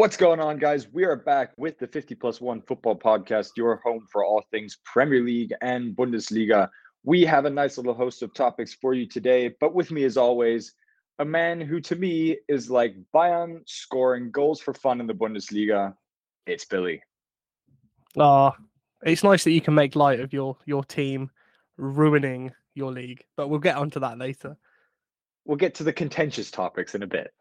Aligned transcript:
What's 0.00 0.16
going 0.16 0.40
on, 0.40 0.56
guys? 0.56 0.90
We 0.90 1.04
are 1.04 1.14
back 1.14 1.52
with 1.58 1.78
the 1.78 1.86
50 1.86 2.14
plus 2.14 2.40
one 2.40 2.62
football 2.62 2.98
podcast, 2.98 3.50
your 3.54 3.76
home 3.84 4.06
for 4.10 4.24
all 4.24 4.42
things 4.50 4.78
Premier 4.82 5.22
League 5.22 5.52
and 5.60 5.94
Bundesliga. 5.94 6.70
We 7.04 7.26
have 7.26 7.44
a 7.44 7.50
nice 7.50 7.76
little 7.76 7.92
host 7.92 8.22
of 8.22 8.32
topics 8.32 8.72
for 8.72 8.94
you 8.94 9.06
today, 9.06 9.54
but 9.60 9.74
with 9.74 9.90
me, 9.90 10.04
as 10.04 10.16
always, 10.16 10.72
a 11.18 11.24
man 11.26 11.60
who 11.60 11.82
to 11.82 11.96
me 11.96 12.38
is 12.48 12.70
like 12.70 12.96
Bayern 13.14 13.60
scoring 13.66 14.30
goals 14.30 14.58
for 14.58 14.72
fun 14.72 15.02
in 15.02 15.06
the 15.06 15.12
Bundesliga. 15.12 15.92
It's 16.46 16.64
Billy. 16.64 17.02
Ah, 18.16 18.56
it's 19.04 19.22
nice 19.22 19.44
that 19.44 19.52
you 19.52 19.60
can 19.60 19.74
make 19.74 19.96
light 19.96 20.20
of 20.20 20.32
your 20.32 20.56
your 20.64 20.82
team 20.82 21.30
ruining 21.76 22.52
your 22.74 22.90
league, 22.90 23.22
but 23.36 23.48
we'll 23.50 23.60
get 23.60 23.76
onto 23.76 24.00
that 24.00 24.16
later. 24.16 24.56
We'll 25.44 25.58
get 25.58 25.74
to 25.74 25.84
the 25.84 25.92
contentious 25.92 26.50
topics 26.50 26.94
in 26.94 27.02
a 27.02 27.06
bit. 27.06 27.34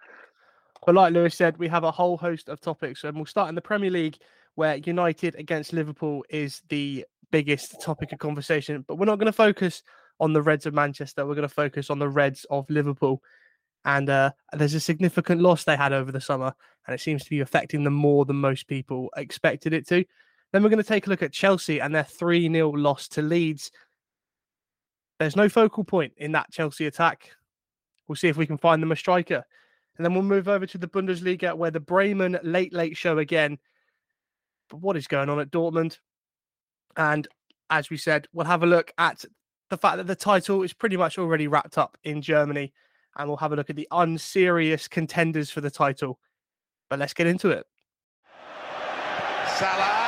But 0.85 0.95
like 0.95 1.13
Lewis 1.13 1.35
said, 1.35 1.57
we 1.57 1.67
have 1.67 1.83
a 1.83 1.91
whole 1.91 2.17
host 2.17 2.49
of 2.49 2.61
topics, 2.61 3.03
and 3.03 3.15
we'll 3.15 3.25
start 3.25 3.49
in 3.49 3.55
the 3.55 3.61
Premier 3.61 3.91
League, 3.91 4.17
where 4.55 4.77
United 4.77 5.35
against 5.35 5.73
Liverpool 5.73 6.23
is 6.29 6.61
the 6.69 7.05
biggest 7.31 7.81
topic 7.81 8.11
of 8.11 8.19
conversation. 8.19 8.83
But 8.87 8.95
we're 8.95 9.05
not 9.05 9.19
going 9.19 9.27
to 9.27 9.33
focus 9.33 9.83
on 10.19 10.33
the 10.33 10.41
Reds 10.41 10.65
of 10.65 10.73
Manchester. 10.73 11.25
We're 11.25 11.35
going 11.35 11.47
to 11.47 11.53
focus 11.53 11.89
on 11.89 11.99
the 11.99 12.09
Reds 12.09 12.45
of 12.49 12.69
Liverpool. 12.69 13.21
And 13.85 14.09
uh, 14.09 14.31
there's 14.53 14.73
a 14.73 14.79
significant 14.79 15.41
loss 15.41 15.63
they 15.63 15.77
had 15.77 15.93
over 15.93 16.11
the 16.11 16.21
summer, 16.21 16.53
and 16.85 16.93
it 16.93 16.99
seems 16.99 17.23
to 17.23 17.29
be 17.29 17.39
affecting 17.39 17.83
them 17.83 17.93
more 17.93 18.25
than 18.25 18.35
most 18.35 18.67
people 18.67 19.09
expected 19.15 19.73
it 19.73 19.87
to. 19.87 20.03
Then 20.51 20.63
we're 20.63 20.69
going 20.69 20.83
to 20.83 20.87
take 20.87 21.07
a 21.07 21.09
look 21.09 21.23
at 21.23 21.31
Chelsea 21.31 21.79
and 21.79 21.93
their 21.93 22.03
3 22.03 22.51
0 22.51 22.71
loss 22.71 23.07
to 23.09 23.21
Leeds. 23.21 23.71
There's 25.19 25.35
no 25.35 25.49
focal 25.49 25.83
point 25.83 26.13
in 26.17 26.31
that 26.33 26.51
Chelsea 26.51 26.87
attack. 26.87 27.31
We'll 28.07 28.15
see 28.15 28.29
if 28.29 28.37
we 28.37 28.47
can 28.47 28.57
find 28.57 28.81
them 28.81 28.91
a 28.91 28.95
striker. 28.95 29.45
And 29.99 30.05
then 30.05 30.13
we'll 30.13 30.23
move 30.23 30.47
over 30.47 30.65
to 30.65 30.77
the 30.77 30.87
Bundesliga 30.87 31.53
where 31.53 31.71
the 31.71 31.81
Bremen 31.81 32.39
late, 32.41 32.71
late 32.71 32.95
show 32.95 33.17
again. 33.17 33.57
But 34.69 34.79
what 34.79 34.95
is 34.95 35.07
going 35.07 35.27
on 35.27 35.41
at 35.41 35.51
Dortmund? 35.51 35.97
And 36.95 37.27
as 37.69 37.89
we 37.89 37.97
said, 37.97 38.25
we'll 38.31 38.45
have 38.45 38.63
a 38.63 38.65
look 38.65 38.93
at 38.97 39.25
the 39.69 39.77
fact 39.77 39.97
that 39.97 40.07
the 40.07 40.15
title 40.15 40.63
is 40.63 40.71
pretty 40.71 40.95
much 40.95 41.17
already 41.17 41.49
wrapped 41.49 41.77
up 41.77 41.97
in 42.05 42.21
Germany. 42.21 42.71
And 43.17 43.27
we'll 43.27 43.35
have 43.37 43.51
a 43.51 43.57
look 43.57 43.69
at 43.69 43.75
the 43.75 43.89
unserious 43.91 44.87
contenders 44.87 45.51
for 45.51 45.59
the 45.59 45.69
title. 45.69 46.17
But 46.89 46.99
let's 46.99 47.13
get 47.13 47.27
into 47.27 47.49
it. 47.49 47.65
Salah. 49.57 50.05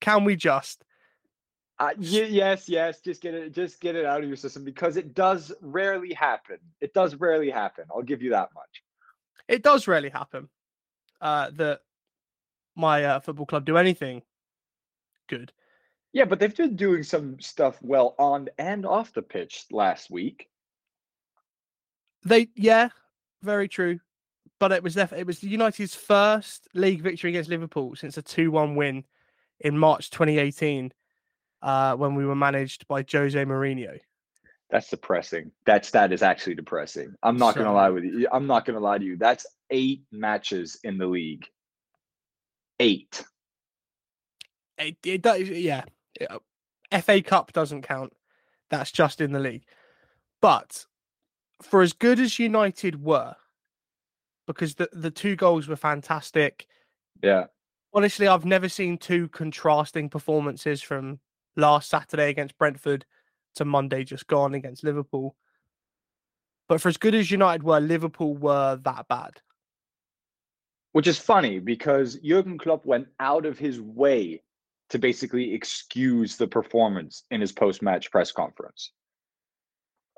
Can 0.00 0.22
we 0.22 0.36
just 0.36 0.84
uh, 1.80 1.90
y- 1.96 2.28
yes, 2.28 2.68
yes. 2.68 3.00
Just 3.00 3.22
get 3.22 3.34
it. 3.34 3.52
Just 3.54 3.80
get 3.80 3.96
it 3.96 4.04
out 4.04 4.22
of 4.22 4.28
your 4.28 4.36
system 4.36 4.64
because 4.64 4.98
it 4.98 5.14
does 5.14 5.50
rarely 5.62 6.12
happen. 6.12 6.58
It 6.80 6.92
does 6.92 7.14
rarely 7.14 7.50
happen. 7.50 7.84
I'll 7.90 8.02
give 8.02 8.22
you 8.22 8.30
that 8.30 8.50
much. 8.54 8.82
It 9.48 9.62
does 9.62 9.88
rarely 9.88 10.10
happen 10.10 10.48
uh, 11.22 11.50
that 11.54 11.80
my 12.76 13.04
uh, 13.04 13.20
football 13.20 13.46
club 13.46 13.64
do 13.64 13.78
anything 13.78 14.22
good. 15.28 15.52
Yeah, 16.12 16.26
but 16.26 16.38
they've 16.38 16.54
been 16.54 16.76
doing 16.76 17.02
some 17.02 17.40
stuff 17.40 17.78
well 17.82 18.14
on 18.18 18.48
and 18.58 18.84
off 18.84 19.14
the 19.14 19.22
pitch 19.22 19.64
last 19.70 20.10
week. 20.10 20.48
They, 22.24 22.48
yeah, 22.56 22.90
very 23.42 23.68
true. 23.68 24.00
But 24.58 24.72
it 24.72 24.82
was 24.82 24.94
def- 24.94 25.14
it 25.14 25.26
was 25.26 25.42
United's 25.42 25.94
first 25.94 26.68
league 26.74 27.00
victory 27.00 27.30
against 27.30 27.48
Liverpool 27.48 27.96
since 27.96 28.18
a 28.18 28.22
two-one 28.22 28.76
win 28.76 29.04
in 29.60 29.78
March 29.78 30.10
2018 30.10 30.92
uh, 31.62 31.96
when 31.96 32.14
we 32.14 32.24
were 32.24 32.34
managed 32.34 32.86
by 32.88 33.04
Jose 33.10 33.44
Mourinho. 33.44 33.98
That's 34.70 34.88
depressing. 34.88 35.50
That 35.66 35.84
stat 35.84 36.12
is 36.12 36.22
actually 36.22 36.54
depressing. 36.54 37.14
I'm 37.22 37.36
not 37.36 37.54
so, 37.54 37.60
gonna 37.60 37.74
lie 37.74 37.90
with 37.90 38.04
you. 38.04 38.28
I'm 38.30 38.46
not 38.46 38.64
gonna 38.64 38.80
lie 38.80 38.98
to 38.98 39.04
you. 39.04 39.16
That's 39.16 39.46
eight 39.70 40.02
matches 40.12 40.78
in 40.84 40.98
the 40.98 41.06
league. 41.06 41.46
Eight. 42.78 43.24
It, 44.78 44.96
it 45.04 45.22
does, 45.22 45.48
yeah. 45.48 45.84
FA 47.02 47.22
Cup 47.22 47.52
doesn't 47.52 47.82
count. 47.82 48.12
That's 48.70 48.92
just 48.92 49.20
in 49.20 49.32
the 49.32 49.40
league. 49.40 49.64
But 50.40 50.86
for 51.60 51.82
as 51.82 51.92
good 51.92 52.18
as 52.18 52.38
United 52.38 53.02
were, 53.02 53.36
because 54.46 54.76
the, 54.76 54.88
the 54.92 55.10
two 55.10 55.36
goals 55.36 55.68
were 55.68 55.76
fantastic. 55.76 56.66
Yeah. 57.22 57.46
Honestly, 57.92 58.26
I've 58.26 58.44
never 58.44 58.68
seen 58.68 58.98
two 58.98 59.28
contrasting 59.28 60.08
performances 60.08 60.80
from 60.80 61.18
last 61.56 61.90
Saturday 61.90 62.28
against 62.28 62.58
Brentford 62.58 63.04
to 63.56 63.64
Monday 63.64 64.04
just 64.04 64.26
gone 64.26 64.54
against 64.54 64.84
Liverpool. 64.84 65.36
But 66.68 66.80
for 66.80 66.88
as 66.88 66.96
good 66.96 67.14
as 67.14 67.30
United 67.30 67.62
were, 67.62 67.80
Liverpool 67.80 68.36
were 68.36 68.78
that 68.84 69.08
bad. 69.08 69.40
Which 70.92 71.06
is 71.06 71.18
funny 71.18 71.58
because 71.58 72.16
Jurgen 72.16 72.58
Klopp 72.58 72.86
went 72.86 73.08
out 73.18 73.46
of 73.46 73.58
his 73.58 73.80
way 73.80 74.42
to 74.90 74.98
basically 74.98 75.54
excuse 75.54 76.36
the 76.36 76.48
performance 76.48 77.24
in 77.30 77.40
his 77.40 77.52
post-match 77.52 78.10
press 78.10 78.32
conference. 78.32 78.92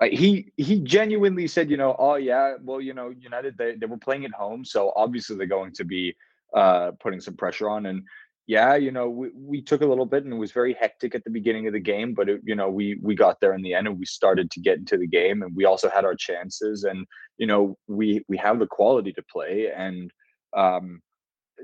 Like 0.00 0.12
he 0.12 0.52
he 0.56 0.80
genuinely 0.80 1.46
said, 1.46 1.70
you 1.70 1.76
know, 1.76 1.94
oh 1.98 2.16
yeah, 2.16 2.54
well, 2.60 2.80
you 2.80 2.94
know, 2.94 3.14
United 3.18 3.56
they, 3.56 3.76
they 3.76 3.86
were 3.86 3.98
playing 3.98 4.24
at 4.24 4.32
home, 4.32 4.64
so 4.64 4.92
obviously 4.96 5.36
they're 5.36 5.46
going 5.46 5.72
to 5.74 5.84
be 5.84 6.16
uh 6.56 6.92
putting 7.00 7.20
some 7.20 7.36
pressure 7.36 7.68
on 7.68 7.86
and 7.86 8.02
yeah, 8.52 8.74
you 8.74 8.90
know, 8.90 9.08
we, 9.08 9.30
we 9.34 9.62
took 9.62 9.80
a 9.80 9.86
little 9.86 10.04
bit 10.04 10.24
and 10.24 10.32
it 10.34 10.36
was 10.36 10.52
very 10.52 10.74
hectic 10.74 11.14
at 11.14 11.24
the 11.24 11.30
beginning 11.30 11.66
of 11.66 11.72
the 11.72 11.80
game, 11.80 12.12
but 12.12 12.28
it, 12.28 12.42
you 12.44 12.54
know, 12.54 12.68
we 12.68 12.98
we 13.00 13.14
got 13.14 13.40
there 13.40 13.54
in 13.54 13.62
the 13.62 13.72
end 13.72 13.86
and 13.86 13.98
we 13.98 14.04
started 14.04 14.50
to 14.50 14.60
get 14.60 14.76
into 14.76 14.98
the 14.98 15.06
game 15.06 15.40
and 15.40 15.56
we 15.56 15.64
also 15.64 15.88
had 15.88 16.04
our 16.04 16.14
chances 16.14 16.84
and 16.84 17.06
you 17.38 17.46
know, 17.46 17.78
we 17.88 18.22
we 18.28 18.36
have 18.36 18.58
the 18.58 18.66
quality 18.66 19.10
to 19.14 19.22
play 19.22 19.72
and 19.74 20.10
um 20.54 21.00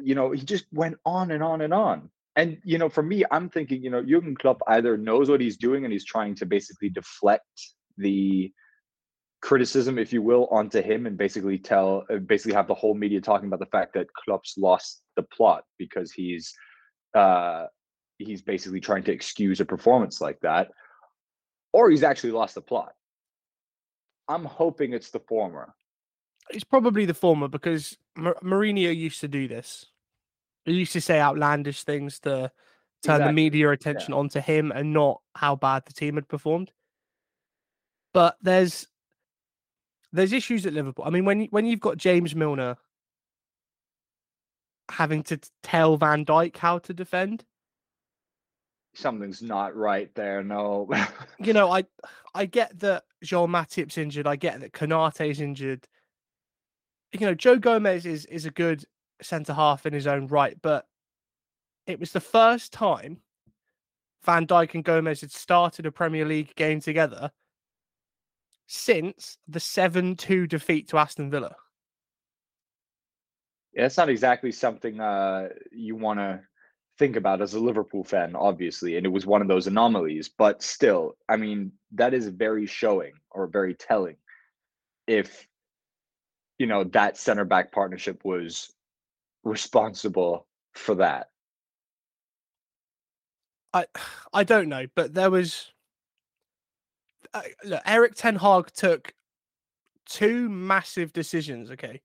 you 0.02 0.14
know, 0.14 0.30
he 0.30 0.40
just 0.40 0.64
went 0.72 0.96
on 1.04 1.30
and 1.30 1.42
on 1.42 1.60
and 1.60 1.74
on. 1.74 2.08
And 2.36 2.56
you 2.64 2.78
know, 2.78 2.88
for 2.88 3.02
me, 3.02 3.22
I'm 3.30 3.50
thinking, 3.50 3.82
you 3.82 3.90
know, 3.90 4.02
Jurgen 4.02 4.34
Klopp 4.34 4.62
either 4.68 4.96
knows 4.96 5.28
what 5.28 5.42
he's 5.42 5.58
doing 5.58 5.84
and 5.84 5.92
he's 5.92 6.06
trying 6.06 6.34
to 6.36 6.46
basically 6.46 6.88
deflect 6.88 7.60
the 7.98 8.50
criticism, 9.42 9.98
if 9.98 10.10
you 10.10 10.22
will, 10.22 10.46
onto 10.50 10.80
him 10.80 11.06
and 11.06 11.18
basically 11.18 11.58
tell, 11.58 12.04
uh, 12.10 12.16
basically 12.16 12.54
have 12.54 12.66
the 12.66 12.80
whole 12.82 12.94
media 12.94 13.20
talking 13.20 13.48
about 13.48 13.60
the 13.60 13.76
fact 13.76 13.92
that 13.92 14.06
Klopp's 14.14 14.56
lost 14.56 15.02
the 15.16 15.24
plot 15.24 15.64
because 15.78 16.12
he's 16.12 16.54
uh, 17.18 17.66
he's 18.18 18.42
basically 18.42 18.80
trying 18.80 19.02
to 19.04 19.12
excuse 19.12 19.60
a 19.60 19.64
performance 19.64 20.20
like 20.20 20.38
that, 20.40 20.70
or 21.72 21.90
he's 21.90 22.02
actually 22.04 22.32
lost 22.32 22.54
the 22.54 22.60
plot. 22.60 22.92
I'm 24.28 24.44
hoping 24.44 24.92
it's 24.92 25.10
the 25.10 25.20
former. 25.20 25.74
It's 26.50 26.64
probably 26.64 27.04
the 27.04 27.14
former 27.14 27.48
because 27.48 27.96
Mar- 28.16 28.36
Mourinho 28.42 28.94
used 28.94 29.20
to 29.20 29.28
do 29.28 29.48
this. 29.48 29.86
He 30.64 30.72
used 30.74 30.92
to 30.92 31.00
say 31.00 31.20
outlandish 31.20 31.82
things 31.84 32.20
to 32.20 32.50
turn 33.02 33.16
exactly. 33.16 33.26
the 33.26 33.32
media 33.32 33.70
attention 33.70 34.12
yeah. 34.12 34.18
onto 34.18 34.40
him 34.40 34.70
and 34.70 34.92
not 34.92 35.20
how 35.34 35.56
bad 35.56 35.84
the 35.86 35.92
team 35.92 36.14
had 36.14 36.28
performed. 36.28 36.70
But 38.14 38.36
there's 38.42 38.86
there's 40.12 40.32
issues 40.32 40.66
at 40.66 40.72
Liverpool. 40.72 41.04
I 41.06 41.10
mean, 41.10 41.24
when 41.24 41.44
when 41.46 41.66
you've 41.66 41.80
got 41.80 41.96
James 41.96 42.34
Milner 42.34 42.76
having 44.90 45.22
to 45.24 45.38
tell 45.62 45.96
Van 45.96 46.24
Dijk 46.24 46.56
how 46.56 46.78
to 46.80 46.94
defend. 46.94 47.44
Something's 48.94 49.42
not 49.42 49.76
right 49.76 50.12
there. 50.14 50.42
No, 50.42 50.88
you 51.38 51.52
know, 51.52 51.70
I 51.70 51.84
I 52.34 52.46
get 52.46 52.78
that 52.80 53.04
Joel 53.22 53.48
Matip's 53.48 53.98
injured. 53.98 54.26
I 54.26 54.36
get 54.36 54.60
that 54.60 54.72
Konate's 54.72 55.40
injured. 55.40 55.86
You 57.12 57.26
know, 57.26 57.34
Joe 57.34 57.58
Gomez 57.58 58.06
is 58.06 58.24
is 58.26 58.46
a 58.46 58.50
good 58.50 58.84
centre 59.22 59.54
half 59.54 59.86
in 59.86 59.92
his 59.92 60.06
own 60.06 60.26
right, 60.26 60.56
but 60.62 60.86
it 61.86 61.98
was 61.98 62.12
the 62.12 62.20
first 62.20 62.72
time 62.72 63.20
Van 64.24 64.46
Dijk 64.46 64.74
and 64.74 64.84
Gomez 64.84 65.20
had 65.20 65.32
started 65.32 65.86
a 65.86 65.92
Premier 65.92 66.24
League 66.24 66.54
game 66.54 66.80
together 66.80 67.30
since 68.66 69.38
the 69.48 69.60
7 69.60 70.16
2 70.16 70.46
defeat 70.46 70.88
to 70.88 70.98
Aston 70.98 71.30
Villa. 71.30 71.56
Yeah, 73.78 73.86
it's 73.86 73.96
not 73.96 74.08
exactly 74.08 74.50
something 74.50 74.98
uh, 74.98 75.50
you 75.70 75.94
want 75.94 76.18
to 76.18 76.40
think 76.98 77.14
about 77.14 77.40
as 77.40 77.54
a 77.54 77.60
Liverpool 77.60 78.02
fan, 78.02 78.34
obviously, 78.34 78.96
and 78.96 79.06
it 79.06 79.08
was 79.10 79.24
one 79.24 79.40
of 79.40 79.46
those 79.46 79.68
anomalies. 79.68 80.28
But 80.28 80.64
still, 80.64 81.16
I 81.28 81.36
mean, 81.36 81.70
that 81.92 82.12
is 82.12 82.26
very 82.26 82.66
showing 82.66 83.12
or 83.30 83.46
very 83.46 83.74
telling. 83.74 84.16
If 85.06 85.46
you 86.58 86.66
know 86.66 86.82
that 86.82 87.16
center 87.16 87.44
back 87.44 87.70
partnership 87.70 88.24
was 88.24 88.74
responsible 89.44 90.48
for 90.72 90.96
that. 90.96 91.28
I 93.72 93.86
I 94.32 94.42
don't 94.42 94.68
know, 94.68 94.86
but 94.96 95.14
there 95.14 95.30
was. 95.30 95.70
Uh, 97.32 97.42
look, 97.62 97.82
Erik 97.86 98.16
Ten 98.16 98.34
Hag 98.34 98.72
took 98.72 99.14
two 100.04 100.48
massive 100.48 101.12
decisions. 101.12 101.70
Okay, 101.70 102.00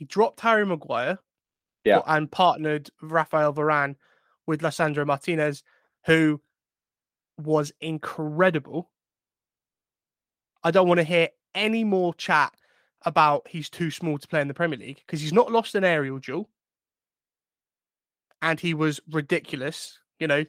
he 0.00 0.06
dropped 0.06 0.40
Harry 0.40 0.64
Maguire 0.64 1.18
yeah. 1.84 2.00
and 2.06 2.28
partnered 2.30 2.90
Rafael 3.02 3.52
Varane 3.52 3.94
with 4.46 4.62
Lisandro 4.62 5.06
Martinez, 5.06 5.62
who 6.06 6.40
was 7.38 7.72
incredible 7.80 8.90
I 10.62 10.70
don't 10.70 10.88
want 10.88 10.98
to 10.98 11.04
hear 11.04 11.28
any 11.54 11.84
more 11.84 12.14
chat 12.14 12.52
about 13.06 13.46
he's 13.48 13.70
too 13.70 13.90
small 13.90 14.18
to 14.18 14.28
play 14.28 14.40
in 14.40 14.48
the 14.48 14.54
Premier 14.54 14.78
League 14.78 15.02
because 15.06 15.20
he's 15.20 15.32
not 15.32 15.50
lost 15.50 15.74
an 15.74 15.84
aerial 15.84 16.18
duel 16.18 16.48
and 18.42 18.60
he 18.60 18.74
was 18.74 19.00
ridiculous. 19.10 19.98
You 20.18 20.26
know, 20.26 20.44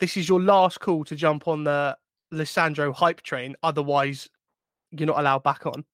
this 0.00 0.16
is 0.16 0.28
your 0.28 0.40
last 0.40 0.80
call 0.80 1.04
to 1.04 1.16
jump 1.16 1.48
on 1.48 1.64
the 1.64 1.96
Lisandro 2.32 2.94
hype 2.94 3.22
train. 3.22 3.56
Otherwise, 3.62 4.28
you're 4.90 5.06
not 5.06 5.18
allowed 5.18 5.42
back 5.42 5.64
on. 5.64 5.84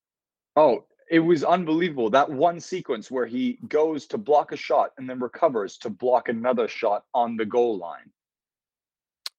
Oh, 0.57 0.85
it 1.11 1.21
was 1.21 1.45
unbelievable. 1.45 2.11
That 2.11 2.31
one 2.31 2.61
sequence 2.61 3.11
where 3.11 3.27
he 3.27 3.59
goes 3.69 4.07
to 4.09 4.19
block 4.19 4.53
a 4.53 4.57
shot 4.57 4.93
and 4.99 5.09
then 5.09 5.21
recovers 5.21 5.79
to 5.79 5.91
block 5.91 6.29
another 6.29 6.69
shot 6.69 7.05
on 7.15 7.37
the 7.37 7.47
goal 7.47 7.79
line. 7.79 8.11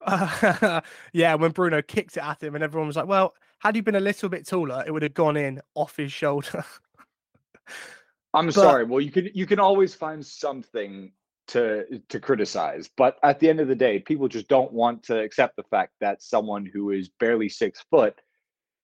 Uh, 0.02 0.82
yeah, 1.14 1.36
when 1.36 1.52
Bruno 1.52 1.82
kicked 1.82 2.18
it 2.18 2.24
at 2.24 2.42
him, 2.42 2.56
and 2.56 2.64
everyone 2.64 2.88
was 2.88 2.96
like, 2.96 3.08
"Well, 3.08 3.34
had 3.60 3.76
he 3.76 3.82
been 3.82 3.96
a 3.96 4.00
little 4.00 4.30
bit 4.30 4.48
taller, 4.48 4.84
it 4.86 4.92
would 4.92 5.04
have 5.04 5.14
gone 5.14 5.38
in 5.38 5.62
off 5.76 5.98
his 5.98 6.12
shoulder." 6.12 6.64
I'm 8.34 8.48
but, 8.48 8.56
sorry. 8.56 8.84
Well, 8.86 9.02
you 9.02 9.12
can 9.12 9.30
you 9.34 9.46
can 9.46 9.60
always 9.60 9.94
find 9.94 10.26
something 10.26 11.12
to 11.50 12.02
to 12.10 12.20
criticize, 12.20 12.90
but 12.96 13.18
at 13.24 13.40
the 13.40 13.50
end 13.50 13.60
of 13.60 13.68
the 13.68 13.76
day, 13.76 14.00
people 14.00 14.28
just 14.28 14.48
don't 14.48 14.72
want 14.72 15.04
to 15.04 15.20
accept 15.20 15.56
the 15.56 15.64
fact 15.64 15.94
that 16.00 16.22
someone 16.22 16.66
who 16.66 16.92
is 16.92 17.10
barely 17.20 17.50
six 17.50 17.84
foot 17.90 18.20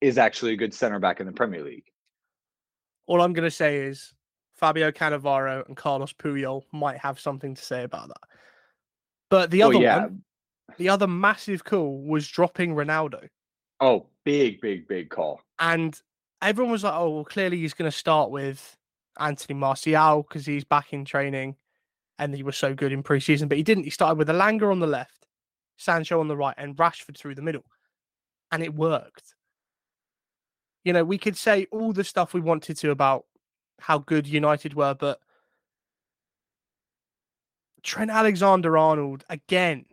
is 0.00 0.18
actually 0.18 0.52
a 0.52 0.56
good 0.56 0.74
center 0.74 0.98
back 0.98 1.20
in 1.20 1.26
the 1.26 1.32
Premier 1.32 1.62
League. 1.62 1.86
All 3.06 3.20
I'm 3.20 3.32
going 3.32 3.44
to 3.44 3.50
say 3.50 3.78
is 3.78 4.14
Fabio 4.54 4.90
Cannavaro 4.90 5.66
and 5.66 5.76
Carlos 5.76 6.12
Puyol 6.12 6.62
might 6.72 6.98
have 6.98 7.20
something 7.20 7.54
to 7.54 7.62
say 7.62 7.84
about 7.84 8.08
that. 8.08 8.28
But 9.30 9.50
the 9.50 9.62
other 9.62 9.74
yeah. 9.74 10.00
one, 10.00 10.22
the 10.78 10.88
other 10.88 11.06
massive 11.06 11.64
call 11.64 12.02
was 12.02 12.26
dropping 12.26 12.74
Ronaldo. 12.74 13.28
Oh, 13.80 14.06
big, 14.24 14.60
big, 14.60 14.88
big 14.88 15.10
call. 15.10 15.40
And 15.58 16.00
everyone 16.42 16.72
was 16.72 16.84
like, 16.84 16.94
oh, 16.94 17.10
well, 17.10 17.24
clearly 17.24 17.58
he's 17.58 17.74
going 17.74 17.90
to 17.90 17.96
start 17.96 18.30
with 18.30 18.76
Anthony 19.18 19.58
Martial 19.58 20.22
because 20.22 20.46
he's 20.46 20.64
back 20.64 20.92
in 20.92 21.04
training 21.04 21.56
and 22.18 22.34
he 22.34 22.42
was 22.42 22.56
so 22.56 22.74
good 22.74 22.92
in 22.92 23.02
preseason. 23.02 23.48
But 23.48 23.58
he 23.58 23.62
didn't. 23.62 23.84
He 23.84 23.90
started 23.90 24.18
with 24.18 24.28
Elanga 24.28 24.70
on 24.70 24.80
the 24.80 24.86
left, 24.86 25.26
Sancho 25.76 26.20
on 26.20 26.28
the 26.28 26.36
right, 26.36 26.54
and 26.56 26.76
Rashford 26.76 27.18
through 27.18 27.34
the 27.34 27.42
middle. 27.42 27.64
And 28.50 28.62
it 28.62 28.74
worked. 28.74 29.34
You 30.86 30.92
know, 30.92 31.02
we 31.02 31.18
could 31.18 31.36
say 31.36 31.66
all 31.72 31.92
the 31.92 32.04
stuff 32.04 32.32
we 32.32 32.40
wanted 32.40 32.76
to 32.76 32.92
about 32.92 33.24
how 33.80 33.98
good 33.98 34.24
United 34.24 34.74
were, 34.74 34.94
but 34.94 35.18
Trent 37.82 38.08
Alexander 38.08 38.78
Arnold, 38.78 39.24
again, 39.28 39.86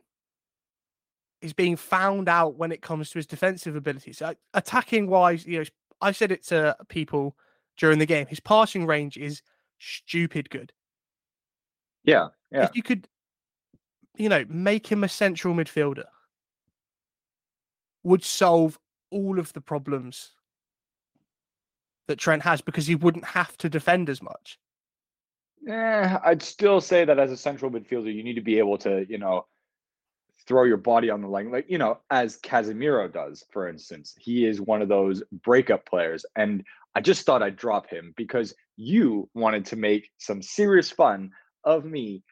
is 1.41 1.51
being 1.51 1.77
found 1.77 2.29
out 2.29 2.59
when 2.59 2.71
it 2.71 2.83
comes 2.83 3.09
to 3.09 3.17
his 3.17 3.25
defensive 3.25 3.75
abilities. 3.75 4.19
So 4.19 4.35
attacking 4.53 5.07
wise, 5.07 5.47
you 5.47 5.57
know, 5.57 5.65
I 5.99 6.11
said 6.11 6.31
it 6.31 6.43
to 6.49 6.77
people 6.89 7.35
during 7.75 7.97
the 7.97 8.05
game. 8.05 8.27
His 8.27 8.39
passing 8.39 8.85
range 8.85 9.17
is 9.17 9.41
stupid 9.79 10.51
good. 10.51 10.71
Yeah, 12.03 12.27
yeah. 12.51 12.65
If 12.65 12.75
you 12.75 12.83
could, 12.83 13.07
you 14.15 14.29
know, 14.29 14.45
make 14.47 14.85
him 14.85 15.03
a 15.03 15.09
central 15.09 15.55
midfielder, 15.55 16.05
would 18.03 18.23
solve 18.23 18.77
all 19.09 19.39
of 19.39 19.51
the 19.53 19.61
problems 19.61 20.33
that 22.07 22.17
Trent 22.17 22.43
has 22.43 22.61
because 22.61 22.87
he 22.87 22.95
wouldn't 22.95 23.25
have 23.25 23.57
to 23.57 23.69
defend 23.69 24.09
as 24.09 24.21
much. 24.21 24.59
Yeah, 25.65 26.19
I'd 26.23 26.43
still 26.43 26.81
say 26.81 27.05
that 27.05 27.19
as 27.19 27.31
a 27.31 27.37
central 27.37 27.71
midfielder, 27.71 28.13
you 28.13 28.23
need 28.23 28.33
to 28.33 28.41
be 28.41 28.59
able 28.59 28.77
to, 28.79 29.05
you 29.07 29.17
know, 29.17 29.45
throw 30.45 30.65
your 30.65 30.77
body 30.77 31.09
on 31.09 31.21
the 31.21 31.27
line, 31.27 31.51
like 31.51 31.69
you 31.69 31.77
know, 31.77 31.99
as 32.09 32.37
Casemiro 32.39 33.11
does, 33.11 33.45
for 33.51 33.69
instance. 33.69 34.13
He 34.19 34.45
is 34.45 34.59
one 34.59 34.81
of 34.81 34.89
those 34.89 35.23
breakup 35.31 35.85
players, 35.85 36.25
and 36.35 36.63
I 36.95 37.01
just 37.01 37.25
thought 37.25 37.41
I'd 37.41 37.55
drop 37.55 37.89
him 37.89 38.13
because 38.17 38.53
you 38.75 39.29
wanted 39.33 39.65
to 39.67 39.75
make 39.75 40.09
some 40.17 40.41
serious 40.41 40.91
fun 40.91 41.31
of 41.63 41.85
me 41.85 42.23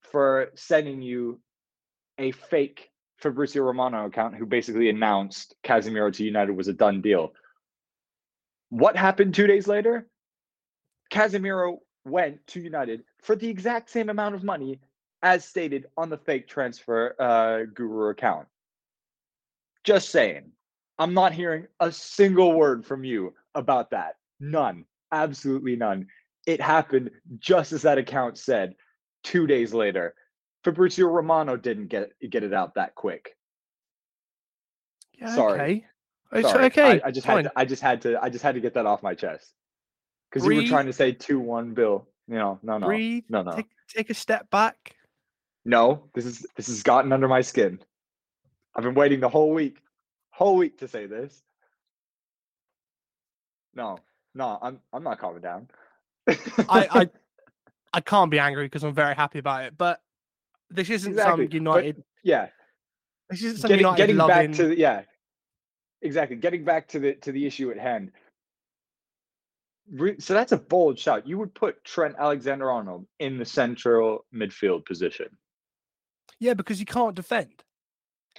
for 0.00 0.50
sending 0.54 1.02
you 1.02 1.40
a 2.18 2.32
fake 2.32 2.88
Fabrizio 3.18 3.62
Romano 3.62 4.06
account 4.06 4.34
who 4.34 4.46
basically 4.46 4.88
announced 4.88 5.54
Casemiro 5.64 6.12
to 6.12 6.24
United 6.24 6.56
was 6.56 6.68
a 6.68 6.72
done 6.72 7.00
deal. 7.00 7.32
What 8.72 8.96
happened 8.96 9.34
two 9.34 9.46
days 9.46 9.68
later? 9.68 10.08
Casemiro 11.12 11.80
went 12.06 12.46
to 12.46 12.58
United 12.58 13.04
for 13.20 13.36
the 13.36 13.46
exact 13.46 13.90
same 13.90 14.08
amount 14.08 14.34
of 14.34 14.44
money 14.44 14.80
as 15.22 15.44
stated 15.44 15.88
on 15.98 16.08
the 16.08 16.16
fake 16.16 16.48
transfer 16.48 17.14
uh, 17.20 17.70
guru 17.74 18.08
account. 18.08 18.48
Just 19.84 20.08
saying. 20.08 20.52
I'm 20.98 21.12
not 21.12 21.34
hearing 21.34 21.66
a 21.80 21.92
single 21.92 22.54
word 22.54 22.86
from 22.86 23.04
you 23.04 23.34
about 23.54 23.90
that. 23.90 24.14
None. 24.40 24.86
Absolutely 25.12 25.76
none. 25.76 26.06
It 26.46 26.58
happened 26.58 27.10
just 27.40 27.72
as 27.72 27.82
that 27.82 27.98
account 27.98 28.38
said 28.38 28.74
two 29.22 29.46
days 29.46 29.74
later. 29.74 30.14
Fabrizio 30.64 31.08
Romano 31.08 31.58
didn't 31.58 31.88
get 31.88 32.12
get 32.30 32.42
it 32.42 32.54
out 32.54 32.76
that 32.76 32.94
quick. 32.94 33.36
Yeah, 35.18 35.34
Sorry. 35.34 35.60
Okay. 35.60 35.86
It's 36.32 36.48
Sorry. 36.48 36.64
okay. 36.66 37.00
I, 37.02 37.08
I 37.08 37.10
just 37.10 37.26
fine. 37.26 37.44
had 37.44 37.44
to, 37.44 37.52
I 37.56 37.64
just 37.64 37.82
had 37.82 38.02
to 38.02 38.22
I 38.22 38.28
just 38.28 38.42
had 38.42 38.54
to 38.54 38.60
get 38.60 38.74
that 38.74 38.86
off 38.86 39.02
my 39.02 39.14
chest. 39.14 39.52
Because 40.30 40.48
you 40.48 40.56
were 40.56 40.66
trying 40.66 40.86
to 40.86 40.92
say 40.92 41.12
two 41.12 41.38
one 41.38 41.74
Bill. 41.74 42.06
You 42.28 42.36
know, 42.36 42.58
no, 42.62 42.78
no, 42.78 42.86
Breathe, 42.86 43.24
no, 43.28 43.42
no. 43.42 43.52
Take, 43.52 43.66
take 43.88 44.10
a 44.10 44.14
step 44.14 44.48
back. 44.50 44.96
No, 45.64 46.04
this 46.14 46.24
is 46.24 46.46
this 46.56 46.68
has 46.68 46.82
gotten 46.82 47.12
under 47.12 47.28
my 47.28 47.42
skin. 47.42 47.78
I've 48.74 48.84
been 48.84 48.94
waiting 48.94 49.20
the 49.20 49.28
whole 49.28 49.52
week, 49.52 49.78
whole 50.30 50.56
week 50.56 50.78
to 50.78 50.88
say 50.88 51.06
this. 51.06 51.42
No, 53.74 53.98
no, 54.34 54.58
I'm 54.62 54.80
I'm 54.92 55.02
not 55.02 55.18
calming 55.18 55.42
down. 55.42 55.68
I, 56.26 56.88
I 56.90 57.10
I 57.92 58.00
can't 58.00 58.30
be 58.30 58.38
angry 58.38 58.64
because 58.64 58.84
I'm 58.84 58.94
very 58.94 59.14
happy 59.14 59.38
about 59.38 59.64
it. 59.64 59.76
But 59.76 60.00
this 60.70 60.88
isn't 60.88 61.12
exactly. 61.12 61.46
some 61.46 61.52
United. 61.52 61.96
But, 61.96 62.04
yeah, 62.22 62.48
this 63.28 63.42
isn't 63.42 63.58
some 63.58 63.68
getting, 63.68 63.84
United 63.84 63.96
getting 63.98 64.16
loving... 64.16 64.50
back 64.52 64.56
to 64.56 64.78
yeah, 64.78 65.02
exactly. 66.02 66.36
Getting 66.36 66.64
back 66.64 66.88
to 66.88 66.98
the 66.98 67.14
to 67.14 67.32
the 67.32 67.46
issue 67.46 67.70
at 67.70 67.78
hand. 67.78 68.12
So 70.18 70.34
that's 70.34 70.52
a 70.52 70.58
bold 70.58 70.98
shot. 70.98 71.26
You 71.26 71.38
would 71.38 71.54
put 71.54 71.82
Trent 71.84 72.14
Alexander 72.18 72.70
Arnold 72.70 73.06
in 73.18 73.36
the 73.36 73.44
central 73.44 74.24
midfield 74.32 74.86
position. 74.86 75.26
Yeah, 76.38 76.54
because 76.54 76.78
he 76.78 76.84
can't 76.84 77.16
defend. 77.16 77.64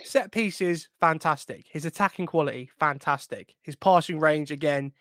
Set 0.04 0.32
pieces, 0.32 0.90
fantastic. 1.00 1.66
His 1.70 1.86
attacking 1.86 2.26
quality, 2.26 2.72
fantastic. 2.80 3.56
His 3.62 3.76
passing 3.76 4.20
range, 4.20 4.52
again, 4.52 4.94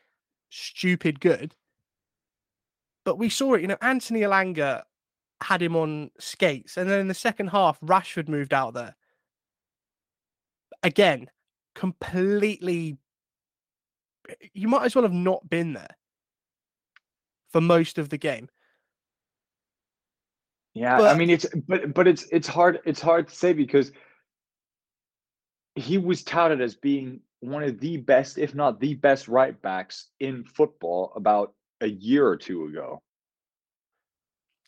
stupid 0.51 1.21
good. 1.21 1.55
But 3.05 3.19
we 3.19 3.29
saw 3.29 3.55
it, 3.55 3.63
you 3.63 3.69
know, 3.69 3.79
Anthony 3.81 4.21
Elanga 4.21 4.83
had 5.43 5.63
him 5.63 5.77
on 5.77 6.11
skates. 6.19 6.77
And 6.77 6.91
then 6.91 7.01
in 7.01 7.09
the 7.09 7.15
second 7.15 7.49
half, 7.49 7.81
Rashford 7.81 8.29
moved 8.29 8.53
out 8.53 8.75
there. 8.75 8.95
Again, 10.83 11.31
completely. 11.75 12.99
Eh, 14.29 14.35
you 14.55 14.69
might 14.69 14.85
as 14.85 14.95
well 14.95 15.05
have 15.05 15.13
not 15.13 15.49
been 15.49 15.73
there 15.73 15.97
for 17.51 17.61
most 17.61 17.99
of 17.99 18.09
the 18.09 18.19
game. 18.19 18.49
Yeah, 20.75 20.97
but, 20.97 21.15
I 21.15 21.19
mean 21.19 21.29
it's 21.29 21.47
but 21.69 21.93
but 21.93 22.09
it's 22.09 22.25
it's 22.33 22.49
hard 22.49 22.81
it's 22.87 23.01
hard 23.01 23.29
to 23.29 23.35
say 23.35 23.53
because 23.53 23.93
he 25.75 25.99
was 25.99 26.23
touted 26.23 26.61
as 26.61 26.75
being 26.75 27.21
one 27.41 27.63
of 27.63 27.81
the 27.81 27.97
best, 27.97 28.39
if 28.39 28.55
not 28.55 28.81
the 28.81 28.95
best, 28.95 29.29
right 29.29 29.61
backs 29.61 30.09
in 30.21 30.45
football 30.45 31.13
about 31.17 31.55
a 31.81 31.89
year 31.89 32.27
or 32.27 32.37
two 32.37 32.67
ago. 32.67 33.03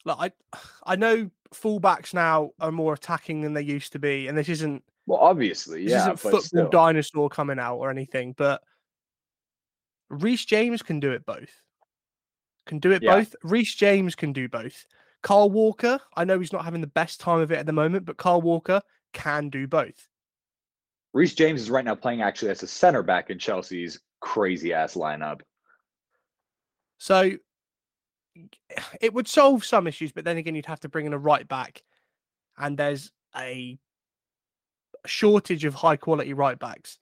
Look, 0.05 0.19
I, 0.21 0.33
I 0.85 0.97
know 0.97 1.31
fullbacks 1.55 2.13
now 2.13 2.51
are 2.61 2.73
more 2.73 2.95
attacking 2.95 3.43
than 3.43 3.55
they 3.55 3.63
used 3.63 3.93
to 3.93 3.99
be, 3.99 4.27
and 4.27 4.37
this 4.37 4.49
isn't 4.49 4.83
well, 5.07 5.19
obviously, 5.19 5.83
yeah. 5.83 5.89
this 5.89 6.03
isn't 6.03 6.21
football 6.21 6.41
still. 6.41 6.71
dinosaur 6.71 7.29
coming 7.29 7.59
out 7.59 7.77
or 7.77 7.91
anything, 7.91 8.35
but 8.37 8.63
Reece 10.09 10.45
James 10.45 10.83
can 10.83 11.01
do 11.01 11.13
it 11.13 11.27
both. 11.27 11.51
Can 12.67 12.79
do 12.79 12.93
it 12.93 13.03
yeah. 13.03 13.17
both. 13.17 13.35
Reece 13.43 13.75
James 13.75 14.15
can 14.15 14.33
do 14.33 14.49
both. 14.49 14.87
Carl 15.23 15.51
Walker, 15.51 15.99
I 16.17 16.25
know 16.25 16.39
he's 16.39 16.53
not 16.53 16.65
having 16.65 16.81
the 16.81 16.87
best 16.87 17.21
time 17.21 17.41
of 17.41 17.51
it 17.51 17.59
at 17.59 17.67
the 17.67 17.73
moment, 17.73 18.05
but 18.05 18.17
Carl 18.17 18.43
Walker 18.43 18.83
can 19.13 19.49
do 19.49 19.67
both. 19.67 20.09
Reece 21.13 21.35
James 21.35 21.63
is 21.63 21.71
right 21.71 21.85
now 21.85 21.95
playing 21.95 22.23
actually 22.23 22.51
as 22.51 22.63
a 22.63 22.67
center 22.67 23.03
back 23.03 23.31
in 23.31 23.39
Chelsea's 23.39 24.01
crazy 24.21 24.73
ass 24.73 24.95
lineup. 24.95 25.41
So 26.99 27.33
it 29.01 29.15
would 29.15 29.29
solve 29.29 29.65
some 29.65 29.87
issues, 29.87 30.13
but 30.13 30.25
then 30.25 30.37
again, 30.37 30.55
you'd 30.55 30.67
have 30.67 30.81
to 30.81 30.89
bring 30.89 31.07
in 31.07 31.13
a 31.13 31.19
right 31.19 31.47
back, 31.47 31.83
and 32.59 32.77
there's 32.77 33.11
a 33.37 33.79
shortage 35.07 35.65
of 35.65 35.75
high 35.75 35.97
quality 35.97 36.33
right 36.33 36.59
backs. 36.59 36.99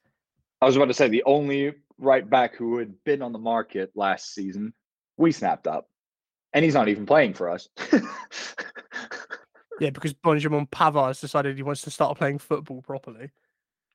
I 0.60 0.66
was 0.66 0.76
about 0.76 0.86
to 0.86 0.94
say 0.94 1.08
the 1.08 1.24
only 1.24 1.74
right 1.98 2.28
back 2.28 2.54
who 2.54 2.78
had 2.78 3.02
been 3.04 3.22
on 3.22 3.32
the 3.32 3.38
market 3.38 3.90
last 3.94 4.34
season, 4.34 4.72
we 5.16 5.32
snapped 5.32 5.66
up, 5.66 5.88
and 6.52 6.64
he's 6.64 6.74
not 6.74 6.88
even 6.88 7.06
playing 7.06 7.34
for 7.34 7.48
us. 7.50 7.68
yeah, 9.80 9.90
because 9.90 10.12
Benjamin 10.12 10.66
Pavard 10.66 11.20
decided 11.20 11.56
he 11.56 11.62
wants 11.62 11.82
to 11.82 11.90
start 11.90 12.18
playing 12.18 12.38
football 12.38 12.82
properly. 12.82 13.30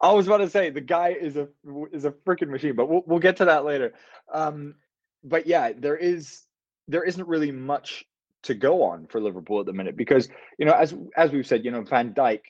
I 0.01 0.11
was 0.11 0.27
about 0.27 0.37
to 0.37 0.49
say 0.49 0.69
the 0.69 0.81
guy 0.81 1.09
is 1.09 1.37
a 1.37 1.47
is 1.91 2.05
a 2.05 2.11
freaking 2.11 2.49
machine, 2.49 2.75
but 2.75 2.87
we'll 2.87 3.03
we'll 3.05 3.19
get 3.19 3.37
to 3.37 3.45
that 3.45 3.65
later. 3.65 3.93
Um, 4.31 4.75
but 5.23 5.47
yeah, 5.47 5.71
there 5.75 5.97
is 5.97 6.43
there 6.87 7.03
isn't 7.03 7.27
really 7.27 7.51
much 7.51 8.05
to 8.43 8.53
go 8.53 8.83
on 8.83 9.07
for 9.07 9.19
Liverpool 9.19 9.59
at 9.59 9.65
the 9.65 9.73
minute 9.73 9.97
because 9.97 10.29
you 10.59 10.65
know 10.65 10.73
as 10.73 10.93
as 11.15 11.31
we've 11.31 11.47
said, 11.47 11.65
you 11.65 11.71
know 11.71 11.81
Van 11.81 12.13
Dijk 12.13 12.41